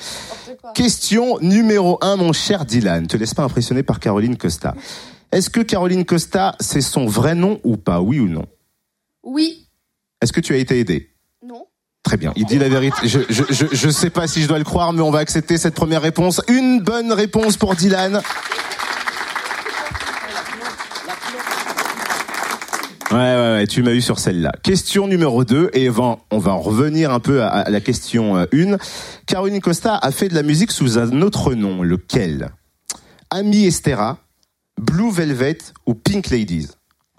Question 0.74 1.38
numéro 1.40 1.96
un, 2.00 2.16
mon 2.16 2.32
cher 2.32 2.64
Dylan. 2.64 3.06
Te 3.06 3.16
laisse 3.16 3.34
pas 3.34 3.44
impressionner 3.44 3.84
par 3.84 4.00
Caroline 4.00 4.36
Costa. 4.36 4.74
Est-ce 5.30 5.48
que 5.48 5.60
Caroline 5.60 6.04
Costa, 6.04 6.56
c'est 6.58 6.80
son 6.80 7.06
vrai 7.06 7.36
nom 7.36 7.60
ou 7.62 7.76
pas? 7.76 8.00
Oui 8.00 8.18
ou 8.18 8.26
non? 8.26 8.46
Oui. 9.22 9.68
Est-ce 10.22 10.32
que 10.32 10.40
tu 10.40 10.54
as 10.54 10.56
été 10.58 10.78
aidé? 10.78 11.10
Non. 11.46 11.66
Très 12.02 12.16
bien. 12.16 12.32
Il 12.36 12.44
dit 12.46 12.58
la 12.58 12.68
vérité. 12.68 12.96
Je, 13.06 13.20
je, 13.28 13.44
je, 13.50 13.66
je 13.70 13.90
sais 13.90 14.10
pas 14.10 14.26
si 14.26 14.42
je 14.42 14.48
dois 14.48 14.58
le 14.58 14.64
croire, 14.64 14.92
mais 14.92 15.02
on 15.02 15.10
va 15.10 15.18
accepter 15.20 15.58
cette 15.58 15.74
première 15.74 16.02
réponse. 16.02 16.40
Une 16.48 16.80
bonne 16.80 17.12
réponse 17.12 17.56
pour 17.56 17.74
Dylan. 17.74 18.20
Ouais, 23.10 23.16
ouais, 23.16 23.52
ouais, 23.56 23.66
tu 23.66 23.82
m'as 23.82 23.90
eu 23.90 24.00
sur 24.00 24.20
celle-là. 24.20 24.52
Question 24.62 25.08
numéro 25.08 25.44
2, 25.44 25.70
et 25.72 25.90
on 25.90 26.20
on 26.30 26.38
va 26.38 26.52
en 26.52 26.60
revenir 26.60 27.10
un 27.10 27.18
peu 27.18 27.42
à, 27.42 27.48
à 27.48 27.70
la 27.70 27.80
question 27.80 28.36
1. 28.36 28.46
Caroline 29.26 29.60
Costa 29.60 29.96
a 29.96 30.12
fait 30.12 30.28
de 30.28 30.34
la 30.34 30.44
musique 30.44 30.70
sous 30.70 30.96
un 30.96 31.20
autre 31.20 31.54
nom, 31.54 31.82
lequel? 31.82 32.50
Ami 33.30 33.66
Estera, 33.66 34.18
Blue 34.80 35.10
Velvet 35.10 35.58
ou 35.86 35.94
Pink 35.94 36.30
Ladies? 36.30 36.68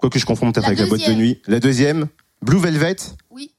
Quoique 0.02 0.18
je 0.18 0.26
confonde 0.26 0.52
peut-être 0.52 0.66
avec 0.66 0.78
la 0.80 0.86
boîte 0.86 1.06
de 1.08 1.12
nuit. 1.14 1.40
La 1.46 1.58
deuxième 1.60 2.08
Blue 2.42 2.58
Velvet 2.58 2.96
Oui. 3.30 3.52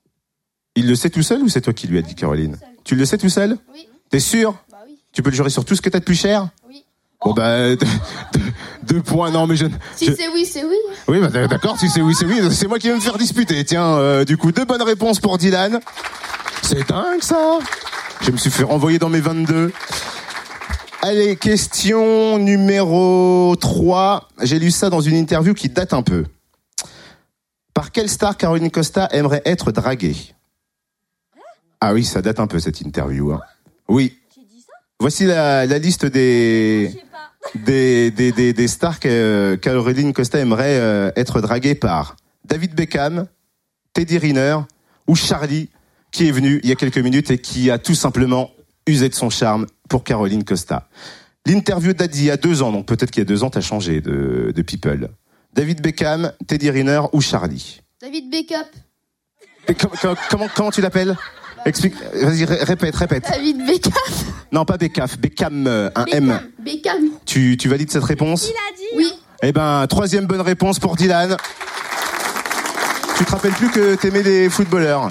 Il 0.76 0.88
le 0.88 0.96
sait 0.96 1.10
tout 1.10 1.24
seul 1.24 1.42
ou 1.42 1.48
c'est 1.50 1.62
toi 1.62 1.74
qui 1.74 1.88
lui 1.88 1.98
as 1.98 2.02
dit, 2.04 2.14
Caroline 2.16 2.58
Tu 2.84 2.96
le 2.96 3.06
sais 3.06 3.18
tout 3.18 3.30
seul 3.30 3.58
Oui. 3.74 3.88
T'es 4.12 4.20
sûr 4.20 4.54
Bah 4.70 4.78
oui. 4.86 5.00
Tu 5.14 5.24
peux 5.24 5.30
le 5.32 5.36
jurer 5.36 5.50
sur 5.50 5.64
tout 5.66 5.76
ce 5.76 5.82
que 5.82 5.90
t'as 5.90 6.00
de 6.00 6.04
plus 6.04 6.20
cher 6.20 6.50
Oui. 6.70 6.84
Bon 7.26 7.32
bah, 7.34 7.76
deux, 7.78 7.88
deux- 8.34 8.42
deux 8.96 9.02
points, 9.02 9.32
non 9.32 9.48
mais 9.48 9.56
je... 9.56 9.66
Si 9.96 10.08
je- 10.08 10.12
c'est 10.14 10.28
oui, 10.28 10.46
c'est 10.46 10.66
oui. 10.66 10.76
oui, 11.08 11.20
bah, 11.22 11.48
d'accord, 11.48 11.80
si 11.80 11.88
c'est 11.88 12.02
oui, 12.02 12.14
c'est 12.14 12.26
oui, 12.26 12.42
c'est 12.52 12.68
moi 12.68 12.78
qui 12.78 12.90
vais 12.90 12.96
me 12.96 13.00
faire 13.00 13.18
disputer. 13.18 13.64
Tiens, 13.64 13.96
euh, 13.96 14.26
du 14.26 14.36
coup, 14.36 14.52
deux 14.52 14.66
bonnes 14.66 14.82
réponses 14.82 15.22
pour 15.22 15.38
Dylan. 15.38 15.80
C'est 16.62 16.86
dingue 16.90 17.22
ça 17.22 17.60
Je 18.22 18.32
me 18.32 18.38
suis 18.38 18.52
fait 18.52 18.64
renvoyer 18.64 19.00
dans 19.00 19.08
mes 19.10 19.22
22. 19.22 19.72
Allez, 21.02 21.36
question 21.38 22.38
numéro 22.40 23.56
3. 23.60 24.28
J'ai 24.42 24.60
lu 24.60 24.72
ça 24.72 24.90
dans 24.90 25.02
une 25.02 25.16
interview 25.16 25.54
qui 25.54 25.70
date 25.70 25.94
un 25.94 26.02
peu. 26.02 26.26
Par 27.74 27.92
quelle 27.92 28.10
star 28.10 28.38
Caroline 28.38 28.70
Costa 28.72 29.08
aimerait 29.12 29.42
être 29.46 29.72
draguée 29.72 30.16
Ah 31.82 31.94
oui, 31.94 32.04
ça 32.04 32.22
date 32.22 32.40
un 32.40 32.48
peu 32.48 32.60
cette 32.60 32.82
interview. 32.82 33.32
hein. 33.34 33.42
Oui. 33.88 34.18
Voici 35.00 35.26
la, 35.26 35.66
la 35.66 35.80
liste 35.80 36.06
des, 36.06 36.92
des, 37.56 38.12
des, 38.12 38.32
des, 38.32 38.54
des 38.54 38.68
stars 38.68 39.00
que 39.00 39.56
Caroline 39.62 40.14
Costa 40.14 40.40
aimerait 40.40 40.78
euh, 40.80 41.12
être 41.16 41.42
draguée 41.42 41.76
par 41.76 42.16
David 42.46 42.76
Beckham, 42.76 43.28
Teddy 43.94 44.18
Riner 44.18 44.58
ou 45.08 45.16
Charlie, 45.16 45.70
qui 46.12 46.28
est 46.28 46.32
venu 46.32 46.60
il 46.64 46.70
y 46.70 46.72
a 46.72 46.76
quelques 46.76 47.00
minutes 47.00 47.32
et 47.32 47.40
qui 47.40 47.70
a 47.72 47.80
tout 47.80 47.96
simplement 47.96 48.52
usé 48.88 49.10
de 49.10 49.16
son 49.16 49.30
charme 49.30 49.66
pour 49.90 50.04
Caroline 50.04 50.44
Costa. 50.44 50.88
L'interview 51.46 51.94
date 51.94 52.12
d'il 52.12 52.26
y 52.26 52.32
a 52.32 52.38
deux 52.38 52.62
ans, 52.62 52.72
donc 52.72 52.86
peut-être 52.86 53.12
qu'il 53.12 53.22
y 53.22 53.26
a 53.26 53.28
deux 53.28 53.44
ans, 53.44 53.50
t'as 53.50 53.62
changé 53.62 54.00
de, 54.00 54.54
de 54.56 54.62
people. 54.62 55.10
David 55.54 55.82
Beckham, 55.82 56.32
Teddy 56.48 56.70
Riner 56.70 57.02
ou 57.14 57.22
Charlie 57.22 57.80
David 58.02 58.30
com- 60.02 60.16
comment, 60.30 60.48
comment 60.54 60.72
tu 60.72 60.82
l'appelles? 60.82 61.16
Explique, 61.66 61.94
vas-y, 62.14 62.44
ré- 62.44 62.64
répète, 62.64 62.96
répète. 62.96 63.24
David 63.30 63.66
Beckup. 63.66 63.94
Non, 64.52 64.66
pas 64.66 64.78
Beckham, 64.78 65.18
Beckham, 65.18 65.66
euh, 65.68 65.90
un 65.96 66.06
M. 66.06 66.40
Beckham. 66.60 67.10
Tu, 67.26 67.56
tu 67.58 67.70
valides 67.70 67.90
cette 67.92 68.04
réponse? 68.04 68.50
Oui. 68.98 69.14
Eh 69.42 69.52
ben, 69.54 69.86
troisième 69.88 70.26
bonne 70.26 70.42
réponse 70.42 70.80
pour 70.80 70.96
Dylan. 70.98 71.38
Tu 73.18 73.24
te 73.26 73.32
rappelles 73.32 73.54
plus 73.54 73.70
que 73.70 73.96
t'aimais 73.96 74.24
des 74.24 74.50
footballeurs? 74.50 75.10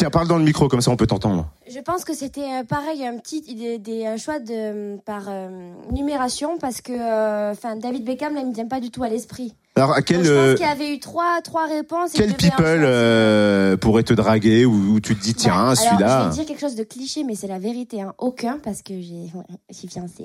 Tiens, 0.00 0.08
parle 0.08 0.28
dans 0.28 0.38
le 0.38 0.44
micro, 0.44 0.66
comme 0.66 0.80
ça 0.80 0.90
on 0.90 0.96
peut 0.96 1.06
t'entendre. 1.06 1.46
Je 1.68 1.78
pense 1.78 2.06
que 2.06 2.14
c'était 2.14 2.40
euh, 2.40 2.64
pareil, 2.64 3.04
un 3.06 3.18
petit 3.18 3.42
des, 3.42 3.76
des- 3.76 4.06
un 4.06 4.16
choix 4.16 4.38
de, 4.38 4.96
par 5.04 5.24
euh, 5.28 5.74
numération 5.92 6.56
parce 6.58 6.80
que 6.80 6.90
euh, 6.92 7.52
enfin 7.52 7.76
David 7.76 8.04
Beckham, 8.06 8.34
là, 8.34 8.40
il 8.40 8.46
me 8.46 8.54
vient 8.54 8.66
pas 8.66 8.80
du 8.80 8.90
tout 8.90 9.02
à 9.02 9.10
l'esprit. 9.10 9.52
Alors, 9.76 9.92
à 9.92 9.96
Donc, 9.96 10.04
quel, 10.06 10.24
je 10.24 10.30
euh, 10.32 10.50
pense 10.52 10.58
qu'il 10.58 10.66
y 10.66 10.70
avait 10.70 10.94
eu 10.94 11.00
trois, 11.00 11.42
trois 11.44 11.66
réponses. 11.66 12.12
quel 12.14 12.30
je 12.30 12.34
people 12.36 12.64
euh, 12.66 13.76
pourrait 13.76 14.02
te 14.02 14.14
draguer 14.14 14.64
ou, 14.64 14.94
ou 14.94 15.00
tu 15.00 15.14
te 15.14 15.22
dis, 15.22 15.34
tiens, 15.34 15.66
Bah, 15.68 15.74
celui-là. 15.76 16.22
Je 16.24 16.28
vais 16.30 16.34
dire 16.36 16.46
quelque 16.46 16.60
chose 16.60 16.76
de 16.76 16.82
cliché, 16.84 17.22
mais 17.22 17.34
c'est 17.34 17.46
la 17.46 17.58
vérité. 17.58 18.00
Hein. 18.00 18.14
Aucun, 18.16 18.58
parce 18.58 18.80
que 18.80 18.94
j'ai, 19.02 19.30
je 19.70 19.76
suis 19.76 19.88
fiancée. 19.88 20.24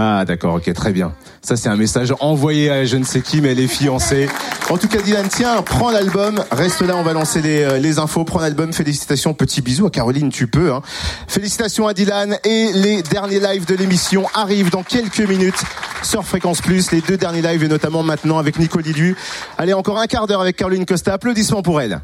Ah, 0.00 0.24
d'accord, 0.24 0.54
ok, 0.54 0.72
très 0.74 0.92
bien. 0.92 1.12
Ça, 1.42 1.56
c'est 1.56 1.68
un 1.68 1.74
message 1.74 2.14
envoyé 2.20 2.70
à 2.70 2.84
je 2.84 2.96
ne 2.96 3.02
sais 3.02 3.20
qui, 3.20 3.40
mais 3.40 3.50
elle 3.50 3.58
est 3.58 3.66
fiancée. 3.66 4.28
En 4.70 4.76
tout 4.76 4.86
cas, 4.86 5.02
Dylan, 5.02 5.26
tiens, 5.28 5.60
prends 5.62 5.90
l'album. 5.90 6.44
Reste 6.52 6.82
là, 6.82 6.94
on 6.96 7.02
va 7.02 7.12
lancer 7.12 7.42
les, 7.42 7.62
euh, 7.62 7.78
les 7.78 7.98
infos. 7.98 8.22
Prends 8.22 8.38
l'album. 8.38 8.72
Félicitations, 8.72 9.34
petit 9.34 9.60
bisou 9.60 9.86
à 9.86 9.90
Caroline, 9.90 10.30
tu 10.30 10.46
peux. 10.46 10.72
Hein. 10.72 10.82
Félicitations 11.26 11.88
à 11.88 11.94
Dylan. 11.94 12.38
Et 12.44 12.70
les 12.74 13.02
derniers 13.02 13.40
lives 13.40 13.66
de 13.66 13.74
l'émission 13.74 14.26
arrivent 14.34 14.70
dans 14.70 14.84
quelques 14.84 15.18
minutes 15.18 15.64
sur 16.02 16.24
Fréquence 16.24 16.60
Plus. 16.60 16.92
Les 16.92 17.00
deux 17.00 17.16
derniers 17.16 17.42
lives, 17.42 17.64
et 17.64 17.68
notamment 17.68 18.04
maintenant 18.04 18.38
avec 18.38 18.60
Nico 18.60 18.78
Lilu. 18.78 19.16
Allez, 19.56 19.72
encore 19.72 19.98
un 19.98 20.06
quart 20.06 20.28
d'heure 20.28 20.42
avec 20.42 20.54
Caroline 20.54 20.86
Costa. 20.86 21.12
Applaudissements 21.14 21.62
pour 21.62 21.80
elle. 21.80 22.00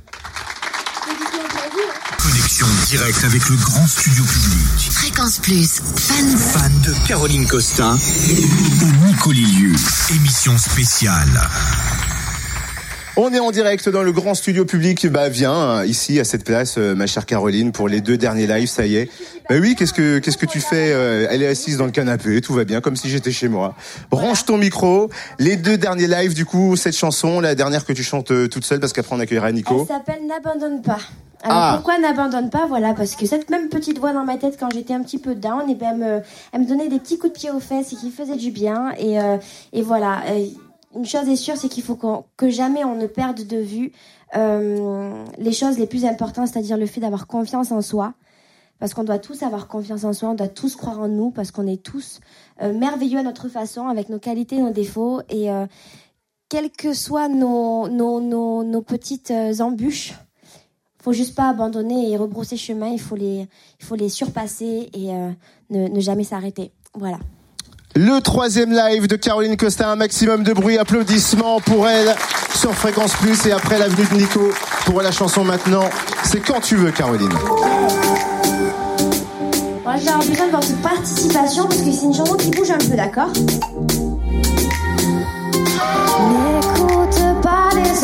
Connexion 2.18 2.66
directe 2.88 3.22
avec 3.24 3.49
le 3.49 3.57
grand 3.57 3.86
studio 3.86 4.24
public. 4.24 4.73
Fréquence 5.14 5.38
Plus, 5.38 5.80
fan 5.96 6.26
Fan 6.26 6.72
de 6.84 7.06
Caroline 7.06 7.46
Costa 7.46 7.94
et 8.28 9.06
Nico 9.06 9.30
Lilieu. 9.30 9.72
Émission 10.12 10.58
spéciale. 10.58 11.40
On 13.16 13.32
est 13.32 13.38
en 13.38 13.52
direct 13.52 13.88
dans 13.88 14.02
le 14.02 14.10
grand 14.10 14.34
studio 14.34 14.64
public. 14.64 15.06
Bah 15.06 15.28
viens 15.28 15.84
ici 15.84 16.18
à 16.18 16.24
cette 16.24 16.42
place, 16.42 16.78
euh, 16.78 16.96
ma 16.96 17.06
chère 17.06 17.26
Caroline, 17.26 17.70
pour 17.70 17.88
les 17.88 18.00
deux 18.00 18.16
derniers 18.16 18.48
lives. 18.48 18.66
Ça 18.66 18.86
y 18.86 18.96
est. 18.96 19.08
Bah 19.48 19.54
oui, 19.60 19.76
qu'est-ce 19.78 19.92
que 19.92 20.18
qu'est-ce 20.18 20.36
que 20.36 20.46
tu 20.46 20.58
fais 20.60 20.90
Euh, 20.92 21.28
Elle 21.30 21.44
est 21.44 21.46
assise 21.48 21.76
dans 21.76 21.86
le 21.86 21.92
canapé, 21.92 22.40
tout 22.40 22.52
va 22.54 22.64
bien, 22.64 22.80
comme 22.80 22.96
si 22.96 23.08
j'étais 23.08 23.30
chez 23.30 23.46
moi. 23.46 23.76
Branche 24.10 24.44
ton 24.44 24.58
micro. 24.58 25.10
Les 25.38 25.54
deux 25.54 25.78
derniers 25.78 26.08
lives, 26.08 26.34
du 26.34 26.44
coup, 26.44 26.74
cette 26.74 26.96
chanson, 26.96 27.38
la 27.38 27.54
dernière 27.54 27.84
que 27.84 27.92
tu 27.92 28.02
chantes 28.02 28.32
euh, 28.32 28.48
toute 28.48 28.64
seule, 28.64 28.80
parce 28.80 28.92
qu'après 28.92 29.14
on 29.14 29.20
accueillera 29.20 29.50
Elle 29.50 29.54
Nico. 29.54 29.86
s'appelle 29.86 30.26
N'abandonne 30.26 30.82
pas. 30.82 30.98
Alors 31.45 31.59
Ah. 31.59 31.72
pourquoi 31.76 31.99
n'abandonne 31.99 32.49
pas 32.51 32.66
Voilà, 32.66 32.95
parce 32.95 33.16
que 33.16 33.26
cette 33.26 33.51
même 33.51 33.68
petite 33.68 33.99
voix 33.99 34.12
dans 34.12 34.24
ma 34.24 34.38
tête 34.38 34.57
quand 34.59 34.72
j'étais 34.72 34.95
un 34.95 35.03
petit 35.03 35.18
peu 35.18 35.34
down, 35.34 35.68
et 35.68 35.74
ben, 35.74 35.90
elle, 35.92 35.99
me, 35.99 36.22
elle 36.53 36.61
me 36.62 36.66
donnait 36.66 36.88
des 36.88 36.99
petits 36.99 37.18
coups 37.18 37.32
de 37.34 37.38
pied 37.38 37.51
aux 37.51 37.61
fesses 37.61 37.92
et 37.92 37.97
qui 37.97 38.11
faisait 38.11 38.36
du 38.36 38.51
bien. 38.51 38.92
Et, 38.99 39.20
euh, 39.20 39.36
et 39.72 39.82
voilà, 39.82 40.22
euh, 40.30 40.47
une 40.97 41.05
chose 41.05 41.28
est 41.28 41.36
sûre, 41.36 41.57
c'est 41.57 41.68
qu'il 41.68 41.82
faut 41.82 41.99
que 42.36 42.49
jamais 42.49 42.82
on 42.84 42.95
ne 42.97 43.07
perde 43.07 43.47
de 43.47 43.59
vue 43.59 43.92
euh, 44.36 45.24
les 45.38 45.53
choses 45.53 45.78
les 45.78 45.86
plus 45.86 46.05
importantes, 46.07 46.49
c'est-à-dire 46.49 46.76
le 46.78 46.86
fait 46.86 47.01
d'avoir 47.01 47.26
confiance 47.26 47.70
en 47.72 47.82
soi. 47.82 48.14
Parce 48.80 48.92
qu'on 48.95 49.05
doit 49.05 49.18
tous 49.18 49.42
avoir 49.42 49.68
confiance 49.68 50.03
en 50.05 50.12
soi, 50.12 50.30
on 50.30 50.34
doit 50.34 50.49
tous 50.49 50.74
croire 50.76 50.99
en 51.01 51.09
nous, 51.09 51.30
parce 51.30 51.51
qu'on 51.53 51.66
est 51.66 51.82
tous 51.82 52.20
euh, 52.62 52.72
merveilleux 52.72 53.18
à 53.18 53.22
notre 53.22 53.49
façon, 53.49 53.86
avec 53.88 54.09
nos 54.09 54.18
qualités, 54.18 54.59
nos 54.59 54.70
défauts. 54.70 55.20
Et 55.28 55.49
quelles 56.49 56.70
que 56.70 56.92
soient 56.92 57.28
nos, 57.28 57.88
nos, 57.88 58.20
nos, 58.20 58.64
nos 58.64 58.82
petites 58.82 59.32
embûches, 59.61 60.14
faut 61.05 61.12
juste 61.12 61.34
pas 61.34 61.50
abandonner 61.50 62.11
et 62.11 62.16
rebrousser 62.16 62.57
chemin. 62.57 62.88
Il 62.88 63.00
faut 63.00 63.14
les, 63.14 63.46
il 63.78 63.84
faut 63.84 63.94
les 63.94 64.09
surpasser 64.09 64.88
et 64.94 65.11
euh, 65.11 65.28
ne, 65.68 65.88
ne 65.88 66.00
jamais 66.00 66.24
s'arrêter. 66.24 66.72
Voilà. 66.94 67.18
Le 67.94 68.20
troisième 68.20 68.72
live 68.72 69.07
de 69.07 69.16
Caroline 69.16 69.57
Costa, 69.57 69.90
un 69.90 69.96
maximum 69.96 70.42
de 70.42 70.52
bruit, 70.55 70.78
applaudissements 70.78 71.61
pour 71.61 71.86
elle 71.86 72.14
sur 72.55 72.72
Fréquence 72.72 73.12
Plus 73.16 73.46
et 73.46 73.52
après 73.52 73.78
l'avenue 73.78 74.07
de 74.11 74.16
Nico 74.16 74.50
pour 74.86 75.02
la 75.02 75.12
chanson 75.12 75.44
maintenant. 75.44 75.84
C'est 76.24 76.40
quand 76.40 76.61
tu 76.61 76.76
veux, 76.76 76.90
Caroline. 76.90 77.28
Moi, 79.84 79.96
j'ai 79.98 80.28
besoin 80.28 80.46
de 80.46 80.52
votre 80.52 80.80
participation 80.80 81.64
parce 81.66 81.82
que 81.82 81.92
c'est 81.92 82.07
une 82.07 82.14
chanson 82.14 82.34
qui 82.34 82.50
bouge 82.50 82.70
un 82.70 82.78
peu, 82.78 82.96
d'accord? 82.96 83.28
N'écoute 86.30 87.42
pas 87.42 87.42
les 87.42 87.43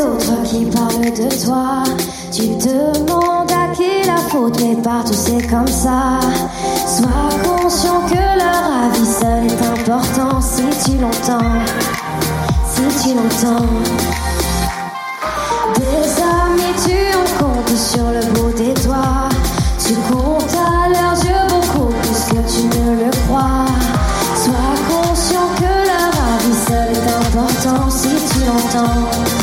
autres 0.00 0.42
qui 0.44 0.64
parlent 0.66 1.12
de 1.12 1.44
toi. 1.44 1.82
Tu 2.32 2.48
demandes 2.48 3.50
à 3.50 3.74
qui 3.74 4.06
la 4.06 4.16
faute, 4.16 4.60
mais 4.60 4.76
partout 4.82 5.14
c'est 5.14 5.46
comme 5.48 5.66
ça. 5.66 6.20
Sois 6.86 7.30
conscient 7.44 8.00
que 8.08 8.14
leur 8.14 8.84
avis 8.84 9.06
seul 9.06 9.46
est 9.46 9.62
important 9.66 10.40
si 10.40 10.62
tu 10.84 10.98
l'entends. 10.98 11.52
Si 12.72 13.08
tu 13.08 13.14
l'entends. 13.14 13.66
Des 15.76 16.22
amis, 16.22 16.74
tu 16.84 16.96
en 17.16 17.44
comptes 17.44 17.76
sur 17.76 18.04
le 18.04 18.24
bout 18.32 18.52
des 18.56 18.74
doigts. 18.82 19.28
Tu 19.84 19.94
comptes 20.12 20.54
à 20.54 20.88
leurs 20.88 21.24
yeux 21.24 21.46
beaucoup 21.48 21.88
plus 21.88 22.20
que 22.30 22.40
tu 22.52 22.62
ne 22.78 23.04
le 23.04 23.10
crois. 23.26 23.66
Sois 24.36 24.76
conscient 24.88 25.48
que 25.56 25.72
leur 25.90 26.12
avis 26.34 26.58
seul 26.66 26.88
est 26.92 27.08
important 27.26 27.90
si 27.90 28.08
tu 28.08 28.46
l'entends. 28.46 29.39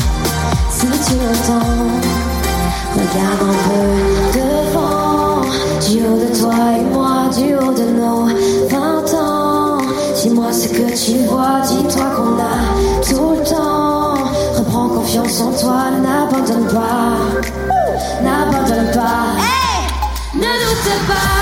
Regarde 2.94 3.42
un 3.42 3.56
peu 3.68 3.84
devant. 4.38 5.42
Du 5.86 5.96
haut 6.06 6.18
de 6.18 6.30
toi 6.38 6.58
et 6.78 6.84
moi, 6.84 7.28
du 7.36 7.54
haut 7.54 7.72
de 7.72 7.86
nos 8.00 8.24
20 8.68 9.14
ans. 9.14 9.78
Dis-moi 10.16 10.52
ce 10.52 10.68
que 10.68 10.86
tu 11.04 11.18
vois, 11.26 11.60
dis-toi 11.66 12.06
qu'on 12.16 12.38
a 12.38 12.56
tout 13.02 13.36
le 13.38 13.44
temps. 13.44 14.14
Reprends 14.56 14.88
confiance 14.88 15.40
en 15.42 15.52
toi, 15.52 15.90
n'abandonne 16.00 16.66
pas. 16.68 17.18
N'abandonne 18.22 18.90
pas. 18.92 19.36
Ne 20.34 20.40
doute 20.40 21.06
pas, 21.06 21.37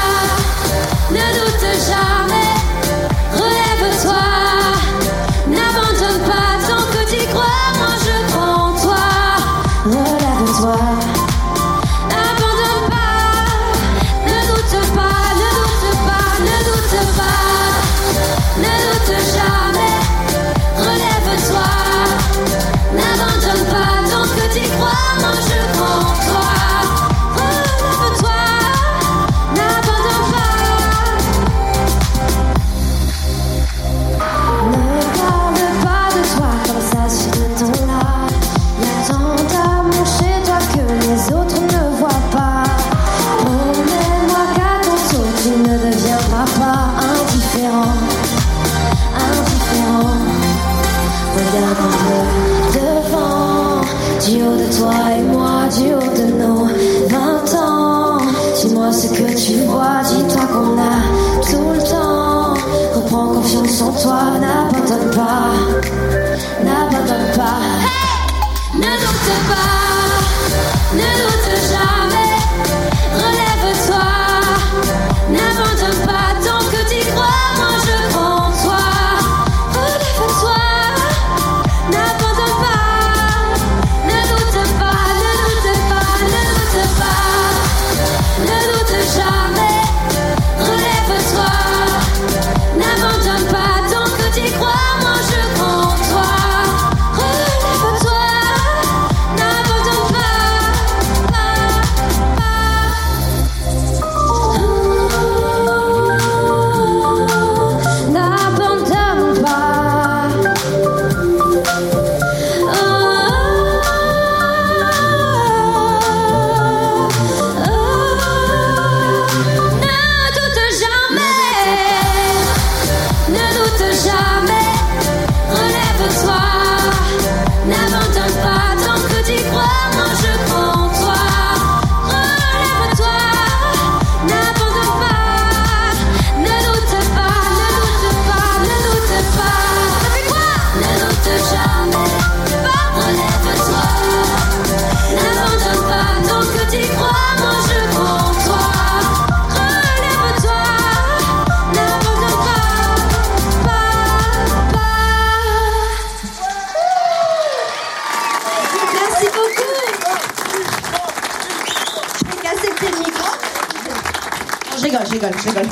Je 165.06 165.12
rigole, 165.12 165.30
je 165.38 165.48
rigole, 165.48 165.68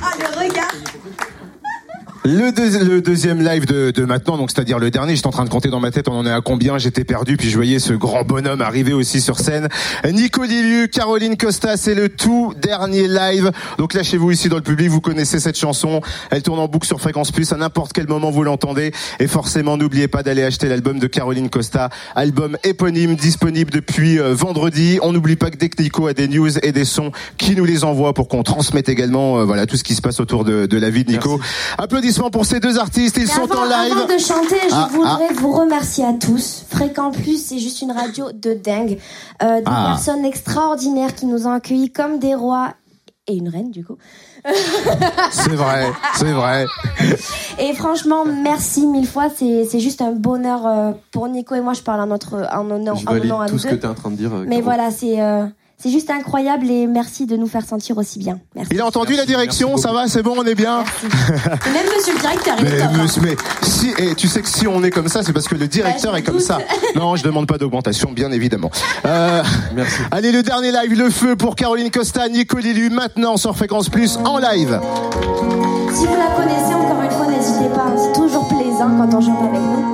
ah, 0.02 0.12
le. 0.18 0.81
Le, 2.24 2.52
deux- 2.52 2.84
le 2.84 3.02
deuxième 3.02 3.42
live 3.42 3.66
de, 3.66 3.90
de 3.90 4.04
maintenant, 4.04 4.36
donc 4.36 4.52
c'est-à-dire 4.52 4.78
le 4.78 4.92
dernier, 4.92 5.16
j'étais 5.16 5.26
en 5.26 5.32
train 5.32 5.44
de 5.44 5.48
compter 5.48 5.70
dans 5.70 5.80
ma 5.80 5.90
tête, 5.90 6.06
on 6.06 6.12
en 6.12 6.24
est 6.24 6.30
à 6.30 6.40
combien, 6.40 6.78
j'étais 6.78 7.02
perdu, 7.02 7.36
puis 7.36 7.50
je 7.50 7.56
voyais 7.56 7.80
ce 7.80 7.94
grand 7.94 8.22
bonhomme 8.22 8.60
arriver 8.60 8.92
aussi 8.92 9.20
sur 9.20 9.40
scène. 9.40 9.68
Nico 10.08 10.44
Liliu, 10.44 10.88
Caroline 10.88 11.36
Costa, 11.36 11.76
c'est 11.76 11.96
le 11.96 12.08
tout 12.08 12.54
dernier 12.62 13.08
live. 13.08 13.50
Donc 13.76 13.92
lâchez-vous 13.92 14.30
ici 14.30 14.48
dans 14.48 14.54
le 14.54 14.62
public, 14.62 14.88
vous 14.88 15.00
connaissez 15.00 15.40
cette 15.40 15.58
chanson, 15.58 16.00
elle 16.30 16.44
tourne 16.44 16.60
en 16.60 16.68
boucle 16.68 16.86
sur 16.86 17.00
Fréquence 17.00 17.32
Plus, 17.32 17.52
à 17.52 17.56
n'importe 17.56 17.92
quel 17.92 18.06
moment 18.06 18.30
vous 18.30 18.44
l'entendez. 18.44 18.92
Et 19.18 19.26
forcément, 19.26 19.76
n'oubliez 19.76 20.06
pas 20.06 20.22
d'aller 20.22 20.44
acheter 20.44 20.68
l'album 20.68 21.00
de 21.00 21.08
Caroline 21.08 21.50
Costa, 21.50 21.90
album 22.14 22.56
éponyme, 22.62 23.16
disponible 23.16 23.72
depuis 23.72 24.20
euh, 24.20 24.32
vendredi. 24.32 25.00
On 25.02 25.12
n'oublie 25.12 25.34
pas 25.34 25.50
que 25.50 25.56
dès 25.56 25.68
que 25.70 25.82
Nico 25.82 26.06
a 26.06 26.12
des 26.14 26.28
news 26.28 26.56
et 26.60 26.70
des 26.70 26.84
sons, 26.84 27.10
qui 27.36 27.56
nous 27.56 27.64
les 27.64 27.82
envoie 27.82 28.14
pour 28.14 28.28
qu'on 28.28 28.44
transmette 28.44 28.88
également 28.88 29.40
euh, 29.40 29.44
voilà 29.44 29.66
tout 29.66 29.76
ce 29.76 29.82
qui 29.82 29.96
se 29.96 30.00
passe 30.02 30.20
autour 30.20 30.44
de, 30.44 30.66
de 30.66 30.76
la 30.78 30.90
vie 30.90 31.02
de 31.02 31.10
Nico. 31.10 31.40
Applaudissements 31.78 32.11
pour 32.30 32.44
ces 32.46 32.60
deux 32.60 32.78
artistes, 32.78 33.16
ils 33.16 33.22
Mais 33.26 33.26
sont 33.28 33.50
avant, 33.50 33.62
en 33.62 33.64
live. 33.64 33.92
avant 33.92 34.06
de 34.06 34.18
chanter, 34.18 34.56
je 34.68 34.74
Ah, 34.74 34.88
voudrais 34.92 35.32
vous 35.34 35.52
remercier 35.52 36.04
à 36.04 36.12
tous. 36.12 36.64
Fréquent 36.70 37.10
Plus, 37.10 37.42
c'est 37.44 37.58
juste 37.58 37.82
une 37.82 37.92
radio 37.92 38.32
de 38.32 38.54
dingue. 38.54 38.98
Euh, 39.42 39.56
des 39.58 39.62
Ah. 39.66 39.92
personnes 39.94 40.24
extraordinaires 40.24 41.14
qui 41.14 41.26
nous 41.26 41.46
ont 41.46 41.52
accueillis 41.52 41.90
comme 41.92 42.18
des 42.18 42.34
rois 42.34 42.74
et 43.28 43.36
une 43.36 43.48
reine, 43.48 43.70
du 43.70 43.84
coup. 43.84 43.96
C'est 45.30 45.54
vrai, 45.54 45.92
c'est 46.16 46.32
vrai. 46.32 46.66
Et 47.60 47.72
franchement, 47.74 48.24
merci 48.24 48.86
mille 48.88 49.06
fois. 49.06 49.28
C'est 49.34 49.64
c'est 49.70 49.78
juste 49.78 50.02
un 50.02 50.10
bonheur 50.10 50.66
euh, 50.66 50.90
pour 51.12 51.28
Nico 51.28 51.54
et 51.54 51.60
moi. 51.60 51.74
Je 51.74 51.82
parle 51.82 52.00
en 52.00 52.06
notre 52.08 52.48
en 52.52 52.68
honneur, 52.68 52.96
Je 52.96 53.06
en 53.06 53.12
valide 53.12 53.28
nom 53.30 53.40
à 53.40 53.48
tout 53.48 53.58
ce 53.58 53.68
que 53.68 53.74
tu 53.76 53.82
es 53.82 53.88
en 53.88 53.94
train 53.94 54.10
de 54.10 54.16
dire. 54.16 54.34
euh, 54.34 54.44
Mais 54.48 54.56
Caro. 54.56 54.64
voilà, 54.64 54.90
c'est 54.90 55.20
euh, 55.22 55.44
c'est 55.82 55.90
juste 55.90 56.10
incroyable 56.10 56.70
et 56.70 56.86
merci 56.86 57.26
de 57.26 57.36
nous 57.36 57.46
faire 57.48 57.64
sentir 57.66 57.98
aussi 57.98 58.18
bien. 58.18 58.38
Merci. 58.54 58.70
Il 58.74 58.80
a 58.80 58.86
entendu 58.86 59.14
la 59.14 59.24
direction, 59.26 59.76
ça 59.76 59.92
va, 59.92 60.06
c'est 60.06 60.22
bon, 60.22 60.34
on 60.38 60.44
est 60.44 60.54
bien. 60.54 60.84
Et 61.02 61.70
même 61.70 61.86
monsieur 61.96 62.14
le 62.14 62.20
directeur, 62.20 62.54
il 62.60 62.66
est 62.66 62.78
top. 62.78 62.88
hein. 62.94 63.06
mais 63.22 63.36
si, 63.62 63.90
et 63.98 64.14
tu 64.14 64.28
sais 64.28 64.42
que 64.42 64.48
si 64.48 64.66
on 64.68 64.82
est 64.84 64.90
comme 64.90 65.08
ça, 65.08 65.22
c'est 65.22 65.32
parce 65.32 65.48
que 65.48 65.54
le 65.56 65.66
directeur 65.66 66.12
Ouais, 66.12 66.18
je 66.18 66.22
est 66.22 66.26
comme 66.26 66.36
doute. 66.36 66.44
ça. 66.46 66.58
Non, 66.94 67.16
je 67.16 67.22
demande 67.24 67.46
pas 67.46 67.58
d'augmentation, 67.58 68.12
bien 68.12 68.30
évidemment. 68.32 68.70
Euh, 69.06 69.42
Merci. 69.74 69.96
allez, 70.10 70.30
le 70.30 70.42
dernier 70.42 70.70
live, 70.72 70.96
le 70.98 71.10
feu 71.10 71.36
pour 71.36 71.56
Caroline 71.56 71.90
Costa, 71.90 72.28
Nico 72.28 72.58
Lilu, 72.58 72.90
maintenant 72.90 73.36
sur 73.36 73.56
Fréquence 73.56 73.88
Plus 73.88 74.18
en 74.24 74.38
live. 74.38 74.78
Si 75.92 76.06
vous 76.06 76.14
la 76.16 76.34
connaissez, 76.36 76.74
encore 76.74 77.02
une 77.02 77.10
fois, 77.10 77.26
n'hésitez 77.26 77.68
pas. 77.74 77.86
hein. 77.88 77.94
C'est 77.98 78.12
toujours 78.20 78.46
plaisant 78.48 78.90
quand 78.98 79.14
on 79.16 79.20
chante 79.20 79.38
avec 79.48 79.60
nous. 79.60 79.91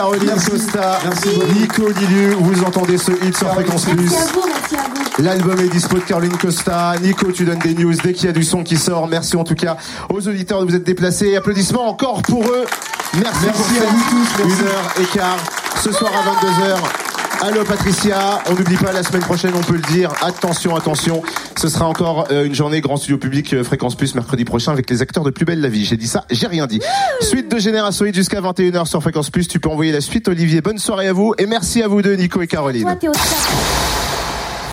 Caroline. 0.00 0.30
Costa, 0.50 0.98
Merci. 1.04 1.28
Nico 1.58 1.88
Lilu. 1.88 2.34
Vous 2.40 2.64
entendez 2.64 2.96
ce 2.96 3.10
hit 3.22 3.36
sur 3.36 3.52
Fréquence 3.52 3.84
Plus. 3.84 3.96
Merci 4.10 4.16
à 4.16 4.26
vous, 4.32 4.42
merci 4.48 4.76
à 4.76 4.88
vous. 4.88 5.22
L'album 5.22 5.60
est 5.60 5.68
dispo 5.68 5.96
de 5.96 6.00
Caroline 6.04 6.36
Costa. 6.38 6.94
Nico, 7.02 7.30
tu 7.32 7.44
donnes 7.44 7.58
des 7.58 7.74
news 7.74 7.92
dès 8.02 8.14
qu'il 8.14 8.24
y 8.24 8.28
a 8.30 8.32
du 8.32 8.42
son 8.42 8.62
qui 8.62 8.78
sort. 8.78 9.06
Merci 9.08 9.36
en 9.36 9.44
tout 9.44 9.54
cas 9.54 9.76
aux 10.08 10.26
auditeurs 10.26 10.64
de 10.64 10.70
vous 10.70 10.76
être 10.76 10.84
déplacés. 10.84 11.36
Applaudissements 11.36 11.86
encore 11.86 12.22
pour 12.22 12.44
eux. 12.44 12.64
Merci, 13.12 13.40
Merci 13.44 13.62
pour 13.74 13.82
à 13.82 13.90
vous 13.90 14.02
tous, 14.10 14.28
merci. 14.38 14.60
une 14.62 14.66
heure 14.68 14.94
et 15.02 15.04
quart 15.18 15.36
ce 15.82 15.92
soir 15.92 16.10
à 16.14 16.46
22h. 16.46 16.99
Allô 17.42 17.64
Patricia, 17.64 18.42
on 18.50 18.54
n'oublie 18.54 18.76
pas 18.76 18.92
la 18.92 19.02
semaine 19.02 19.22
prochaine, 19.22 19.52
on 19.56 19.62
peut 19.62 19.76
le 19.76 19.92
dire. 19.92 20.12
Attention, 20.20 20.76
attention, 20.76 21.22
ce 21.56 21.70
sera 21.70 21.86
encore 21.88 22.28
euh, 22.30 22.44
une 22.44 22.54
journée 22.54 22.82
grand 22.82 22.98
studio 22.98 23.16
public 23.16 23.54
euh, 23.54 23.64
Fréquence 23.64 23.94
Plus 23.94 24.14
mercredi 24.14 24.44
prochain 24.44 24.72
avec 24.72 24.90
les 24.90 25.00
acteurs 25.00 25.24
de 25.24 25.30
Plus 25.30 25.46
belle 25.46 25.62
la 25.62 25.70
vie. 25.70 25.86
J'ai 25.86 25.96
dit 25.96 26.06
ça, 26.06 26.26
j'ai 26.30 26.46
rien 26.46 26.66
dit. 26.66 26.80
Suite 27.22 27.50
de 27.50 27.58
Génération 27.58 28.04
Hit 28.04 28.14
jusqu'à 28.14 28.42
21h 28.42 28.84
sur 28.84 29.00
Fréquence 29.00 29.30
Plus. 29.30 29.48
Tu 29.48 29.58
peux 29.58 29.70
envoyer 29.70 29.90
la 29.90 30.02
suite 30.02 30.28
Olivier. 30.28 30.60
Bonne 30.60 30.76
soirée 30.76 31.08
à 31.08 31.14
vous 31.14 31.32
et 31.38 31.46
merci 31.46 31.82
à 31.82 31.88
vous 31.88 32.02
deux 32.02 32.14
Nico 32.14 32.42
et 32.42 32.46
Caroline. 32.46 32.86